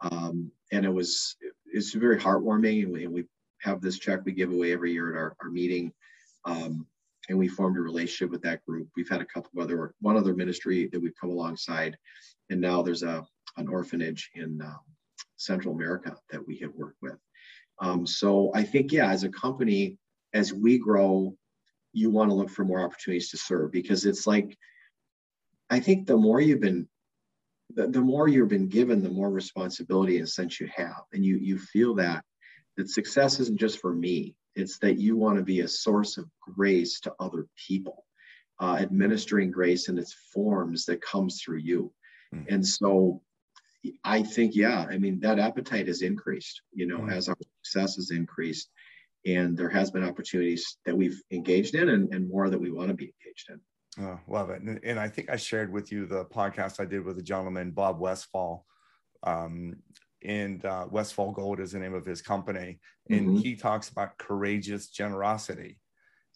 um, 0.02 0.52
and 0.74 0.86
it 0.86 0.94
was 0.94 1.38
it's 1.66 1.94
very 1.94 2.20
heartwarming. 2.20 2.84
And 2.84 2.92
we, 2.92 3.06
and 3.06 3.14
we, 3.14 3.26
have 3.62 3.82
this 3.82 3.98
check 3.98 4.20
we 4.24 4.34
give 4.34 4.52
away 4.52 4.72
every 4.72 4.94
year 4.94 5.10
at 5.12 5.18
our, 5.18 5.36
our 5.42 5.50
meeting, 5.50 5.92
um, 6.46 6.86
and 7.28 7.38
we 7.38 7.48
formed 7.48 7.76
a 7.76 7.82
relationship 7.82 8.30
with 8.30 8.44
that 8.44 8.64
group. 8.66 8.88
We've 8.96 9.10
had 9.10 9.20
a 9.20 9.26
couple 9.26 9.50
of 9.56 9.64
other, 9.64 9.96
one 10.00 10.16
other 10.16 10.36
ministry 10.36 10.88
that 10.92 11.02
we've 11.02 11.20
come 11.20 11.32
alongside, 11.32 11.98
and 12.52 12.62
now 12.62 12.84
there's 12.84 13.02
a 13.02 13.26
an 13.58 13.68
orphanage 13.68 14.30
in 14.36 14.62
um, 14.62 14.80
Central 15.38 15.74
America 15.74 16.16
that 16.30 16.46
we 16.46 16.58
have 16.58 16.74
worked 16.76 17.02
with. 17.02 17.18
Um, 17.80 18.08
so 18.08 18.52
I 18.54 18.64
think, 18.64 18.92
yeah, 18.92 19.12
as 19.12 19.24
a 19.24 19.30
company, 19.30 19.98
as 20.34 20.54
we 20.54 20.78
grow, 20.78 21.36
you 21.94 22.10
want 22.10 22.30
to 22.30 22.36
look 22.36 22.50
for 22.50 22.66
more 22.66 22.82
opportunities 22.82 23.30
to 23.32 23.38
serve 23.38 23.72
because 23.72 24.06
it's 24.06 24.28
like, 24.28 24.58
I 25.70 25.80
think 25.80 26.08
the 26.08 26.18
more 26.18 26.40
you've 26.40 26.62
been, 26.62 26.88
the, 27.74 27.88
the 27.88 28.02
more 28.02 28.28
you've 28.28 28.50
been 28.50 28.70
given, 28.70 29.04
the 29.04 29.10
more 29.10 29.30
responsibility 29.30 30.18
and 30.18 30.30
sense 30.30 30.60
you 30.60 30.70
have, 30.76 31.04
and 31.12 31.26
you 31.26 31.38
you 31.38 31.58
feel 31.58 31.96
that 31.96 32.24
that 32.78 32.90
success 32.90 33.40
isn't 33.40 33.60
just 33.60 33.80
for 33.80 33.94
me 33.94 34.36
it's 34.58 34.80
that 34.80 34.98
you 34.98 35.16
want 35.16 35.38
to 35.38 35.44
be 35.44 35.62
a 35.62 35.68
source 35.68 36.18
of 36.18 36.26
grace 36.42 37.00
to 37.02 37.14
other 37.20 37.46
people, 37.68 38.06
uh, 38.60 38.78
administering 38.80 39.52
grace 39.52 39.88
in 39.88 40.00
its 40.00 40.16
forms 40.34 40.86
that 40.86 41.02
comes 41.02 41.42
through 41.42 41.60
you. 41.60 41.94
Mm-hmm. 42.34 42.56
And 42.56 42.68
so 42.68 43.22
I 44.04 44.24
think, 44.24 44.56
yeah, 44.56 44.86
I 44.90 44.98
mean, 44.98 45.20
that 45.20 45.38
appetite 45.40 45.88
has 45.88 46.02
increased, 46.02 46.62
you 46.74 46.88
know, 46.88 47.00
mm-hmm. 47.00 47.12
as 47.12 47.30
our 47.30 47.38
success 47.68 47.96
has 47.96 48.12
increased. 48.12 48.70
And 49.26 49.58
there 49.58 49.70
has 49.70 49.92
been 49.92 50.04
opportunities 50.04 50.78
that 50.86 50.96
we've 50.96 51.22
engaged 51.32 51.76
in 51.76 51.90
and, 51.90 52.14
and 52.14 52.30
more 52.30 52.50
that 52.50 52.60
we 52.60 52.72
want 52.72 52.90
to 52.90 52.94
be 52.94 53.12
engaged 53.22 53.50
in. 53.50 53.60
Oh, 54.00 54.20
love 54.28 54.50
it. 54.52 54.62
And, 54.62 54.80
and, 54.84 55.00
I 55.00 55.10
think 55.10 55.30
I 55.30 55.38
shared 55.38 55.74
with 55.74 55.92
you 55.92 56.06
the 56.06 56.26
podcast 56.26 56.80
I 56.80 56.86
did 56.86 57.04
with 57.04 57.18
a 57.18 57.24
gentleman, 57.24 57.72
Bob 57.72 58.00
Westfall. 58.00 58.64
Um, 59.24 59.78
and 60.24 60.64
uh, 60.66 60.86
Westfall 60.90 61.32
Gold 61.32 61.60
is 61.60 61.72
the 61.72 61.80
name 61.80 61.94
of 61.94 62.06
his 62.06 62.22
company, 62.22 62.80
and 63.10 63.28
mm-hmm. 63.28 63.38
he 63.38 63.56
talks 63.56 63.90
about 63.90 64.18
courageous 64.18 64.90
generosity, 64.90 65.80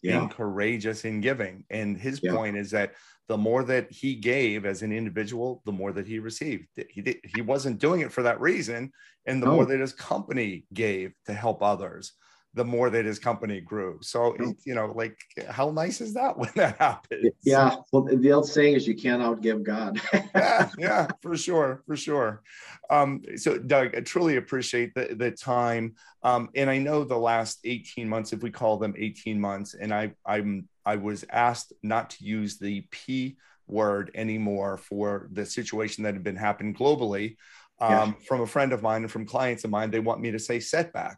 yeah. 0.02 0.18
being 0.18 0.28
courageous 0.28 1.04
in 1.04 1.20
giving. 1.20 1.64
And 1.70 1.96
his 1.96 2.20
yeah. 2.22 2.34
point 2.34 2.56
is 2.56 2.70
that 2.72 2.94
the 3.28 3.38
more 3.38 3.64
that 3.64 3.90
he 3.90 4.14
gave 4.14 4.66
as 4.66 4.82
an 4.82 4.92
individual, 4.92 5.62
the 5.64 5.72
more 5.72 5.92
that 5.92 6.06
he 6.06 6.18
received. 6.18 6.66
He 6.90 7.00
did, 7.00 7.16
he 7.34 7.40
wasn't 7.40 7.78
doing 7.78 8.00
it 8.00 8.12
for 8.12 8.22
that 8.24 8.40
reason, 8.40 8.92
and 9.26 9.42
the 9.42 9.46
more 9.46 9.64
that 9.64 9.80
his 9.80 9.92
company 9.92 10.66
gave 10.74 11.14
to 11.26 11.32
help 11.32 11.62
others, 11.62 12.12
the 12.54 12.64
more 12.64 12.90
that 12.90 13.04
his 13.06 13.18
company 13.18 13.60
grew. 13.60 13.98
So, 14.02 14.36
you 14.64 14.74
know, 14.74 14.92
like 14.94 15.16
how 15.48 15.70
nice 15.70 16.00
is 16.00 16.14
that 16.14 16.36
when 16.38 16.50
that 16.56 16.78
happens? 16.78 17.32
Yeah. 17.42 17.76
Well, 17.92 18.04
the 18.04 18.32
old 18.32 18.48
saying 18.48 18.74
is 18.74 18.86
you 18.86 18.94
can't 18.94 19.22
outgive 19.22 19.62
God. 19.62 20.00
yeah, 20.34 20.68
yeah, 20.78 21.06
for 21.20 21.36
sure, 21.36 21.82
for 21.86 21.96
sure. 21.96 22.42
Um, 22.90 23.22
so, 23.36 23.56
Doug, 23.58 23.96
I 23.96 24.00
truly 24.00 24.36
appreciate 24.36 24.94
the, 24.94 25.14
the 25.14 25.30
time. 25.30 25.94
Um, 26.22 26.50
and 26.54 26.68
I 26.68 26.78
know 26.78 27.04
the 27.04 27.16
last 27.16 27.60
18 27.64 28.08
months, 28.08 28.32
if 28.32 28.42
we 28.42 28.50
call 28.50 28.76
them 28.76 28.94
18 28.98 29.40
months, 29.40 29.74
and 29.74 29.92
I, 29.92 30.12
I'm, 30.26 30.68
I 30.84 30.96
was 30.96 31.24
asked 31.30 31.72
not 31.82 32.10
to 32.10 32.24
use 32.24 32.58
the 32.58 32.82
P 32.90 33.36
word 33.66 34.10
anymore 34.14 34.76
for 34.76 35.28
the 35.32 35.46
situation 35.46 36.04
that 36.04 36.14
had 36.14 36.24
been 36.24 36.36
happening 36.36 36.74
globally. 36.74 37.36
Um, 37.80 37.90
yeah. 37.90 38.12
From 38.28 38.42
a 38.42 38.46
friend 38.46 38.72
of 38.72 38.82
mine 38.82 39.02
and 39.02 39.10
from 39.10 39.26
clients 39.26 39.64
of 39.64 39.70
mine, 39.70 39.90
they 39.90 40.00
want 40.00 40.20
me 40.20 40.30
to 40.32 40.38
say 40.38 40.60
setback. 40.60 41.16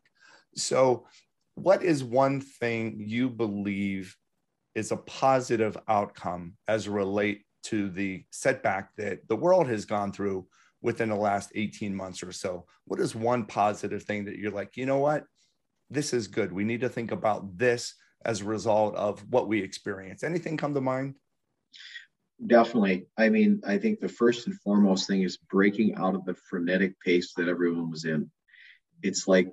So, 0.55 1.07
what 1.55 1.83
is 1.83 2.03
one 2.03 2.41
thing 2.41 2.97
you 2.99 3.31
believe 3.31 4.17
is 4.75 4.91
a 4.91 4.97
positive 4.97 5.77
outcome 5.89 6.55
as 6.67 6.89
relate 6.89 7.45
to 7.65 7.89
the 7.91 8.25
setback 8.31 8.95
that 8.97 9.27
the 9.29 9.37
world 9.37 9.69
has 9.69 9.85
gone 9.85 10.13
through 10.13 10.47
within 10.83 11.09
the 11.09 11.17
last 11.17 11.53
18 11.55 11.95
months 11.95 12.23
or 12.23 12.33
so? 12.33 12.67
What 12.87 13.01
is 13.01 13.15
one 13.15 13.47
positive 13.47 14.03
thing 14.03 14.25
that 14.27 14.37
you're 14.37 14.51
like, 14.51 14.77
you 14.77 14.87
know 14.87 14.99
what? 14.99 15.25
This 15.91 16.13
is 16.13 16.27
good. 16.27 16.53
We 16.53 16.65
need 16.65 16.81
to 16.81 16.89
think 16.89 17.13
about 17.13 17.57
this 17.57 17.95
as 18.25 18.41
a 18.41 18.45
result 18.45 18.95
of 18.97 19.25
what 19.31 19.49
we 19.49 19.63
experience. 19.63 20.25
Anything 20.25 20.57
come 20.57 20.75
to 20.75 20.81
mind? 20.81 21.15
Definitely. 22.45 23.07
I 23.17 23.29
mean, 23.29 23.63
I 23.67 23.79
think 23.79 24.01
the 24.01 24.09
first 24.09 24.47
and 24.47 24.59
foremost 24.61 25.07
thing 25.07 25.23
is 25.23 25.37
breaking 25.37 25.95
out 25.95 26.15
of 26.15 26.25
the 26.25 26.35
frenetic 26.35 26.99
pace 27.01 27.33
that 27.37 27.49
everyone 27.49 27.91
was 27.91 28.05
in. 28.05 28.31
It's 29.03 29.29
like 29.29 29.49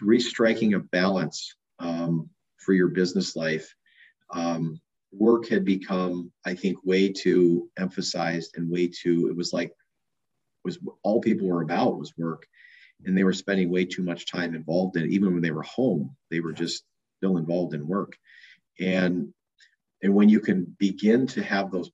restriking 0.00 0.74
a 0.74 0.80
balance 0.80 1.54
um, 1.78 2.28
for 2.58 2.72
your 2.72 2.88
business 2.88 3.36
life. 3.36 3.74
Um, 4.32 4.80
work 5.12 5.48
had 5.48 5.64
become, 5.64 6.30
I 6.44 6.54
think, 6.54 6.78
way 6.84 7.12
too 7.12 7.68
emphasized 7.78 8.56
and 8.56 8.70
way 8.70 8.88
too. 8.88 9.28
It 9.28 9.36
was 9.36 9.52
like 9.52 9.72
was 10.64 10.78
all 11.02 11.20
people 11.20 11.48
were 11.48 11.62
about 11.62 11.98
was 11.98 12.12
work, 12.18 12.46
and 13.04 13.16
they 13.16 13.24
were 13.24 13.32
spending 13.32 13.70
way 13.70 13.84
too 13.84 14.02
much 14.02 14.30
time 14.30 14.54
involved 14.54 14.96
in 14.96 15.04
it. 15.04 15.10
Even 15.10 15.32
when 15.32 15.42
they 15.42 15.50
were 15.50 15.62
home, 15.62 16.14
they 16.30 16.40
were 16.40 16.52
just 16.52 16.84
still 17.18 17.38
involved 17.38 17.74
in 17.74 17.86
work, 17.86 18.16
and 18.78 19.32
and 20.02 20.14
when 20.14 20.28
you 20.28 20.40
can 20.40 20.76
begin 20.78 21.26
to 21.28 21.42
have 21.42 21.70
those 21.70 21.90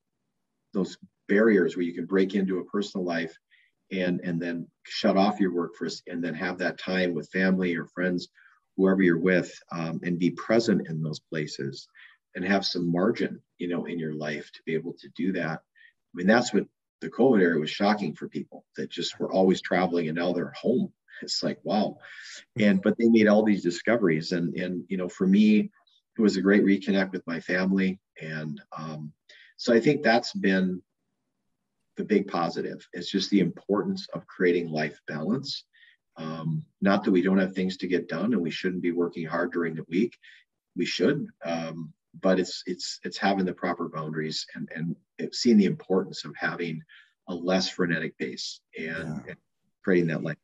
those 0.75 0.99
barriers 1.29 1.77
where 1.77 1.85
you 1.85 1.95
can 1.95 2.07
break 2.07 2.35
into 2.35 2.59
a 2.59 2.65
personal 2.65 3.05
life 3.05 3.37
and 3.93 4.21
and 4.21 4.41
then 4.41 4.67
shut 4.85 5.17
off 5.17 5.41
your 5.41 5.55
work 5.55 5.75
for 5.77 5.89
and 6.07 6.23
then 6.23 6.35
have 6.35 6.59
that 6.59 6.79
time 6.79 7.15
with 7.15 7.31
family 7.31 7.77
or 7.77 7.87
friends 7.87 8.29
whoever 8.77 9.03
you're 9.03 9.19
with 9.19 9.53
um, 9.73 10.01
and 10.03 10.19
be 10.19 10.31
present 10.31 10.89
in 10.89 11.03
those 11.03 11.21
places 11.21 11.89
and 12.35 12.45
have 12.45 12.65
some 12.65 12.91
margin, 12.91 13.41
you 13.59 13.69
know, 13.69 13.87
in 13.87 13.99
your 13.99 14.15
life 14.15 14.51
to 14.53 14.61
be 14.67 14.75
able 14.75 14.93
to 14.93 15.09
do 15.17 15.33
that. 15.33 15.61
I 15.61 16.13
mean, 16.15 16.27
that's 16.27 16.53
what 16.53 16.65
the 17.01 17.11
COVID 17.11 17.41
era 17.41 17.59
was 17.59 17.71
shocking 17.71 18.15
for 18.15 18.29
people 18.29 18.65
that 18.77 18.91
just 18.91 19.19
were 19.19 19.33
always 19.33 19.61
traveling 19.61 20.09
and 20.09 20.17
now 20.17 20.33
they're 20.33 20.53
home. 20.61 20.93
It's 21.23 21.43
like, 21.43 21.59
wow. 21.65 21.97
And, 22.59 22.83
but 22.83 22.99
they 22.99 23.09
made 23.09 23.27
all 23.27 23.43
these 23.43 23.63
discoveries. 23.63 24.33
And, 24.33 24.55
and, 24.55 24.85
you 24.89 24.99
know, 24.99 25.09
for 25.09 25.27
me, 25.27 25.71
it 26.19 26.21
was 26.21 26.37
a 26.37 26.43
great 26.43 26.63
reconnect 26.63 27.13
with 27.13 27.27
my 27.27 27.41
family. 27.41 27.99
And 28.21 28.61
um, 28.77 29.15
so 29.57 29.73
I 29.73 29.81
think 29.81 30.03
that's 30.03 30.35
been 30.35 30.83
the 31.97 32.05
big 32.05 32.29
positive. 32.29 32.87
It's 32.93 33.11
just 33.11 33.31
the 33.31 33.41
importance 33.41 34.07
of 34.13 34.27
creating 34.27 34.71
life 34.71 35.01
balance. 35.07 35.65
Um, 36.17 36.65
not 36.81 37.05
that 37.05 37.11
we 37.11 37.23
don't 37.23 37.39
have 37.39 37.55
things 37.55 37.77
to 37.79 37.89
get 37.89 38.09
done 38.09 38.33
and 38.33 38.43
we 38.43 38.51
shouldn't 38.51 38.83
be 38.83 38.93
working 38.93 39.27
hard 39.27 39.53
during 39.53 39.75
the 39.75 39.85
week. 39.89 40.17
We 40.77 40.87
should. 40.87 41.27
Um, 41.45 41.93
but 42.23 42.39
it's 42.39 42.63
it's 42.67 43.01
it's 43.03 43.19
having 43.19 43.45
the 43.45 43.53
proper 43.53 43.89
boundaries 43.89 44.47
and 44.55 44.69
and 44.75 45.35
seeing 45.35 45.59
the 45.59 45.65
importance 45.65 46.25
of 46.25 46.35
having 46.37 46.83
a 47.29 47.35
less 47.35 47.69
frenetic 47.69 48.17
pace 48.19 48.61
and, 48.79 48.87
yeah. 48.87 49.23
and 49.29 49.37
creating 49.85 50.09
that 50.09 50.23
life 50.23 50.37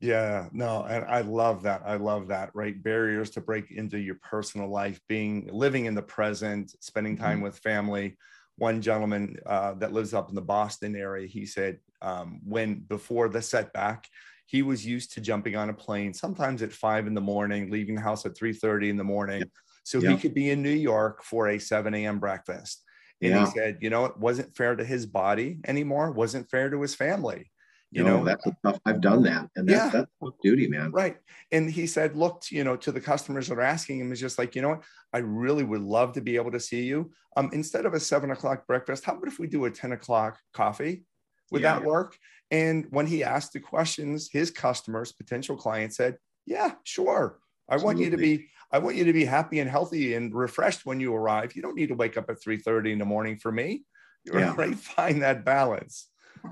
yeah 0.00 0.48
no 0.52 0.84
and 0.84 1.04
i 1.06 1.22
love 1.22 1.62
that 1.62 1.82
i 1.86 1.96
love 1.96 2.28
that 2.28 2.50
right 2.54 2.82
barriers 2.82 3.30
to 3.30 3.40
break 3.40 3.70
into 3.70 3.98
your 3.98 4.16
personal 4.16 4.68
life 4.68 5.00
being 5.08 5.48
living 5.50 5.86
in 5.86 5.94
the 5.94 6.02
present 6.02 6.74
spending 6.80 7.16
time 7.16 7.36
mm-hmm. 7.36 7.44
with 7.44 7.58
family 7.58 8.16
one 8.56 8.80
gentleman 8.80 9.36
uh, 9.46 9.74
that 9.74 9.92
lives 9.92 10.14
up 10.14 10.28
in 10.28 10.34
the 10.34 10.40
boston 10.42 10.94
area 10.96 11.26
he 11.26 11.46
said 11.46 11.78
um, 12.02 12.40
when 12.44 12.80
before 12.80 13.28
the 13.28 13.42
setback 13.42 14.08
he 14.46 14.62
was 14.62 14.84
used 14.86 15.12
to 15.12 15.20
jumping 15.20 15.56
on 15.56 15.70
a 15.70 15.74
plane 15.74 16.12
sometimes 16.12 16.62
at 16.62 16.72
five 16.72 17.06
in 17.06 17.14
the 17.14 17.20
morning 17.20 17.70
leaving 17.70 17.94
the 17.94 18.00
house 18.00 18.26
at 18.26 18.34
3.30 18.34 18.90
in 18.90 18.96
the 18.96 19.04
morning 19.04 19.42
so 19.84 19.98
yeah. 19.98 20.10
he 20.10 20.16
could 20.16 20.34
be 20.34 20.50
in 20.50 20.62
New 20.62 20.70
York 20.70 21.22
for 21.22 21.48
a 21.48 21.58
7 21.58 21.94
a.m. 21.94 22.18
breakfast. 22.18 22.82
And 23.22 23.32
yeah. 23.32 23.44
he 23.44 23.50
said, 23.52 23.78
you 23.80 23.90
know, 23.90 24.06
it 24.06 24.16
wasn't 24.16 24.56
fair 24.56 24.74
to 24.74 24.84
his 24.84 25.06
body 25.06 25.58
anymore, 25.66 26.10
wasn't 26.10 26.50
fair 26.50 26.70
to 26.70 26.80
his 26.80 26.94
family. 26.94 27.50
You 27.94 28.02
no, 28.02 28.18
know, 28.18 28.24
that's 28.24 28.44
tough. 28.64 28.80
I've 28.84 29.00
done 29.00 29.22
that. 29.22 29.48
And 29.54 29.68
that's, 29.68 29.94
yeah. 29.94 30.04
that's 30.20 30.32
duty, 30.42 30.66
man. 30.66 30.90
Right. 30.90 31.16
And 31.52 31.70
he 31.70 31.86
said, 31.86 32.16
look, 32.16 32.42
you 32.50 32.64
know, 32.64 32.74
to 32.76 32.90
the 32.90 33.00
customers 33.00 33.46
that 33.46 33.58
are 33.58 33.62
asking 33.62 34.00
him, 34.00 34.10
is 34.10 34.18
just 34.18 34.36
like, 34.36 34.56
you 34.56 34.62
know 34.62 34.70
what? 34.70 34.82
I 35.12 35.18
really 35.18 35.62
would 35.62 35.80
love 35.80 36.12
to 36.14 36.20
be 36.20 36.34
able 36.34 36.50
to 36.50 36.58
see 36.58 36.82
you. 36.82 37.12
Um, 37.36 37.50
instead 37.52 37.86
of 37.86 37.94
a 37.94 38.00
seven 38.00 38.32
o'clock 38.32 38.66
breakfast, 38.66 39.04
how 39.04 39.12
about 39.12 39.28
if 39.28 39.38
we 39.38 39.46
do 39.46 39.64
a 39.66 39.70
10 39.70 39.92
o'clock 39.92 40.38
coffee? 40.52 41.04
Would 41.52 41.62
yeah. 41.62 41.78
that 41.78 41.84
work? 41.84 42.16
And 42.50 42.86
when 42.90 43.06
he 43.06 43.22
asked 43.22 43.52
the 43.52 43.60
questions, 43.60 44.28
his 44.32 44.50
customers, 44.50 45.12
potential 45.12 45.56
clients 45.56 45.96
said, 45.96 46.16
yeah, 46.46 46.72
sure. 46.82 47.38
I 47.68 47.74
Absolutely. 47.74 47.86
want 47.86 48.04
you 48.04 48.10
to 48.10 48.16
be 48.16 48.48
I 48.72 48.78
want 48.78 48.96
you 48.96 49.04
to 49.04 49.12
be 49.12 49.24
happy 49.24 49.60
and 49.60 49.70
healthy 49.70 50.14
and 50.14 50.34
refreshed 50.34 50.84
when 50.84 50.98
you 50.98 51.14
arrive. 51.14 51.54
You 51.54 51.62
don't 51.62 51.76
need 51.76 51.90
to 51.90 51.94
wake 51.94 52.16
up 52.16 52.28
at 52.28 52.42
3:30 52.42 52.92
in 52.92 52.98
the 52.98 53.04
morning 53.04 53.36
for 53.36 53.52
me. 53.52 53.84
You're 54.24 54.40
yeah. 54.40 54.54
right. 54.58 54.74
Find 54.74 55.22
that 55.22 55.44
balance. 55.44 56.08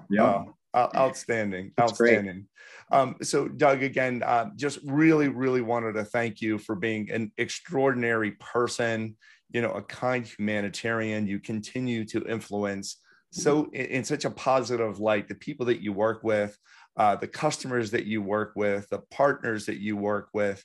Yeah. 0.08 0.24
Uh, 0.24 0.44
outstanding. 0.74 1.72
That's 1.76 1.92
outstanding. 1.92 2.46
Um, 2.90 3.16
so, 3.22 3.48
Doug, 3.48 3.82
again, 3.82 4.22
uh, 4.24 4.50
just 4.56 4.78
really, 4.84 5.28
really 5.28 5.62
wanted 5.62 5.94
to 5.94 6.04
thank 6.04 6.40
you 6.40 6.58
for 6.58 6.74
being 6.74 7.10
an 7.10 7.32
extraordinary 7.38 8.32
person, 8.32 9.16
you 9.50 9.62
know, 9.62 9.72
a 9.72 9.82
kind 9.82 10.26
humanitarian. 10.26 11.26
You 11.26 11.40
continue 11.40 12.04
to 12.06 12.24
influence 12.26 12.98
so 13.32 13.64
in, 13.72 13.86
in 13.86 14.04
such 14.04 14.24
a 14.24 14.30
positive 14.30 15.00
light 15.00 15.26
the 15.26 15.34
people 15.34 15.66
that 15.66 15.82
you 15.82 15.92
work 15.92 16.22
with, 16.22 16.56
uh, 16.96 17.16
the 17.16 17.26
customers 17.26 17.90
that 17.90 18.04
you 18.04 18.22
work 18.22 18.52
with, 18.54 18.88
the 18.90 19.00
partners 19.10 19.66
that 19.66 19.78
you 19.78 19.96
work 19.96 20.28
with 20.34 20.62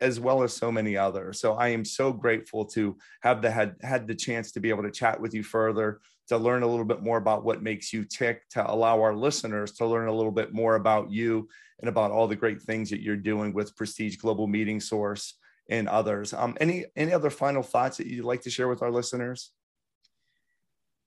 as 0.00 0.20
well 0.20 0.42
as 0.42 0.52
so 0.52 0.70
many 0.70 0.96
others. 0.96 1.40
So 1.40 1.54
I 1.54 1.68
am 1.68 1.84
so 1.84 2.12
grateful 2.12 2.64
to 2.66 2.96
have 3.22 3.40
the 3.42 3.50
had 3.50 3.76
had 3.82 4.06
the 4.06 4.14
chance 4.14 4.52
to 4.52 4.60
be 4.60 4.68
able 4.68 4.82
to 4.82 4.90
chat 4.90 5.20
with 5.20 5.34
you 5.34 5.42
further, 5.42 6.00
to 6.28 6.36
learn 6.36 6.62
a 6.62 6.66
little 6.66 6.84
bit 6.84 7.02
more 7.02 7.16
about 7.16 7.44
what 7.44 7.62
makes 7.62 7.92
you 7.92 8.04
tick, 8.04 8.48
to 8.50 8.70
allow 8.70 9.00
our 9.00 9.14
listeners 9.14 9.72
to 9.72 9.86
learn 9.86 10.08
a 10.08 10.14
little 10.14 10.32
bit 10.32 10.52
more 10.52 10.74
about 10.74 11.10
you 11.10 11.48
and 11.80 11.88
about 11.88 12.10
all 12.10 12.28
the 12.28 12.36
great 12.36 12.60
things 12.60 12.90
that 12.90 13.00
you're 13.00 13.16
doing 13.16 13.52
with 13.52 13.74
Prestige 13.74 14.16
Global 14.16 14.46
Meeting 14.46 14.80
Source 14.80 15.34
and 15.70 15.88
others. 15.88 16.34
Um, 16.34 16.56
any 16.60 16.84
any 16.96 17.12
other 17.12 17.30
final 17.30 17.62
thoughts 17.62 17.96
that 17.96 18.06
you'd 18.06 18.24
like 18.24 18.42
to 18.42 18.50
share 18.50 18.68
with 18.68 18.82
our 18.82 18.90
listeners? 18.90 19.52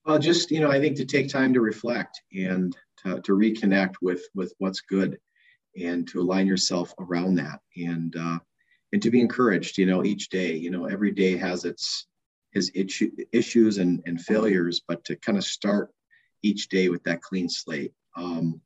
Well, 0.06 0.20
just 0.20 0.52
you 0.52 0.60
know, 0.60 0.72
I 0.72 0.80
think 0.80 0.98
to 0.98 1.06
take 1.06 1.30
time 1.30 1.54
to 1.54 1.62
reflect 1.62 2.22
and 2.34 2.76
to, 3.04 3.22
to 3.22 3.34
reconnect 3.34 3.96
with 4.02 4.24
with 4.34 4.54
what's 4.58 4.82
good, 4.82 5.20
and 5.80 6.08
to 6.08 6.22
align 6.22 6.48
yourself 6.48 6.94
around 7.00 7.36
that. 7.36 7.60
And 7.78 8.16
uh, 8.16 8.40
and 8.94 9.02
to 9.02 9.12
be 9.12 9.20
encouraged 9.20 9.78
you 9.78 9.86
know 9.86 10.06
each 10.06 10.30
day 10.30 10.54
you 10.54 10.70
know 10.70 10.86
every 10.86 11.12
day 11.12 11.36
has 11.36 11.66
its 11.66 12.08
his 12.52 12.72
issue, 12.76 13.10
issues 13.32 13.80
and, 13.80 14.02
and 14.06 14.22
failures 14.22 14.82
but 14.88 15.04
to 15.04 15.16
kind 15.18 15.38
of 15.38 15.44
start 15.44 15.92
each 16.44 16.70
day 16.70 16.88
with 16.88 17.04
that 17.04 17.22
clean 17.22 17.50
slate 17.50 17.94
um, 18.16 18.62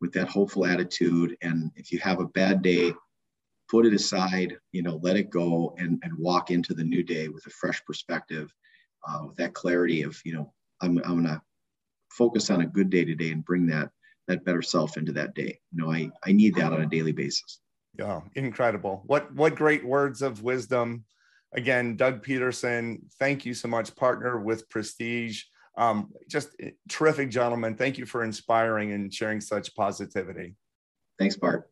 with 0.00 0.12
that 0.12 0.28
hopeful 0.28 0.64
attitude. 0.64 1.36
And 1.42 1.72
if 1.74 1.90
you 1.90 1.98
have 1.98 2.20
a 2.20 2.26
bad 2.26 2.62
day 2.62 2.92
put 3.68 3.86
it 3.86 3.94
aside 3.94 4.56
you 4.70 4.82
know 4.82 5.00
let 5.02 5.16
it 5.16 5.30
go 5.30 5.74
and, 5.78 6.00
and 6.04 6.12
walk 6.18 6.50
into 6.50 6.74
the 6.74 6.84
new 6.84 7.02
day 7.02 7.28
with 7.28 7.46
a 7.46 7.50
fresh 7.50 7.82
perspective 7.84 8.52
uh, 9.08 9.24
with 9.26 9.36
that 9.36 9.54
clarity 9.54 10.02
of 10.02 10.20
you 10.24 10.34
know 10.34 10.52
i'm, 10.82 11.00
I'm 11.04 11.24
to 11.24 11.40
focus 12.10 12.50
on 12.50 12.60
a 12.60 12.66
good 12.66 12.90
day 12.90 13.04
today 13.04 13.30
and 13.30 13.44
bring 13.44 13.66
that 13.68 13.90
that 14.28 14.44
better 14.44 14.62
self 14.62 14.96
into 14.96 15.12
that 15.12 15.34
day. 15.34 15.58
You 15.72 15.82
know 15.82 15.90
i 15.90 16.10
i 16.24 16.32
need 16.32 16.54
that 16.56 16.72
on 16.72 16.82
a 16.82 16.86
daily 16.86 17.12
basis 17.12 17.60
yeah, 17.98 18.20
incredible. 18.34 19.02
What 19.06 19.32
what 19.34 19.54
great 19.54 19.84
words 19.84 20.22
of 20.22 20.42
wisdom. 20.42 21.04
Again, 21.54 21.96
Doug 21.96 22.22
Peterson, 22.22 23.02
thank 23.18 23.44
you 23.44 23.52
so 23.52 23.68
much, 23.68 23.94
partner 23.94 24.40
with 24.40 24.68
Prestige. 24.70 25.42
Um, 25.76 26.10
just 26.28 26.48
terrific 26.88 27.30
gentleman. 27.30 27.76
Thank 27.76 27.98
you 27.98 28.06
for 28.06 28.24
inspiring 28.24 28.92
and 28.92 29.12
sharing 29.12 29.40
such 29.40 29.74
positivity. 29.74 30.54
Thanks, 31.18 31.36
Bart. 31.36 31.71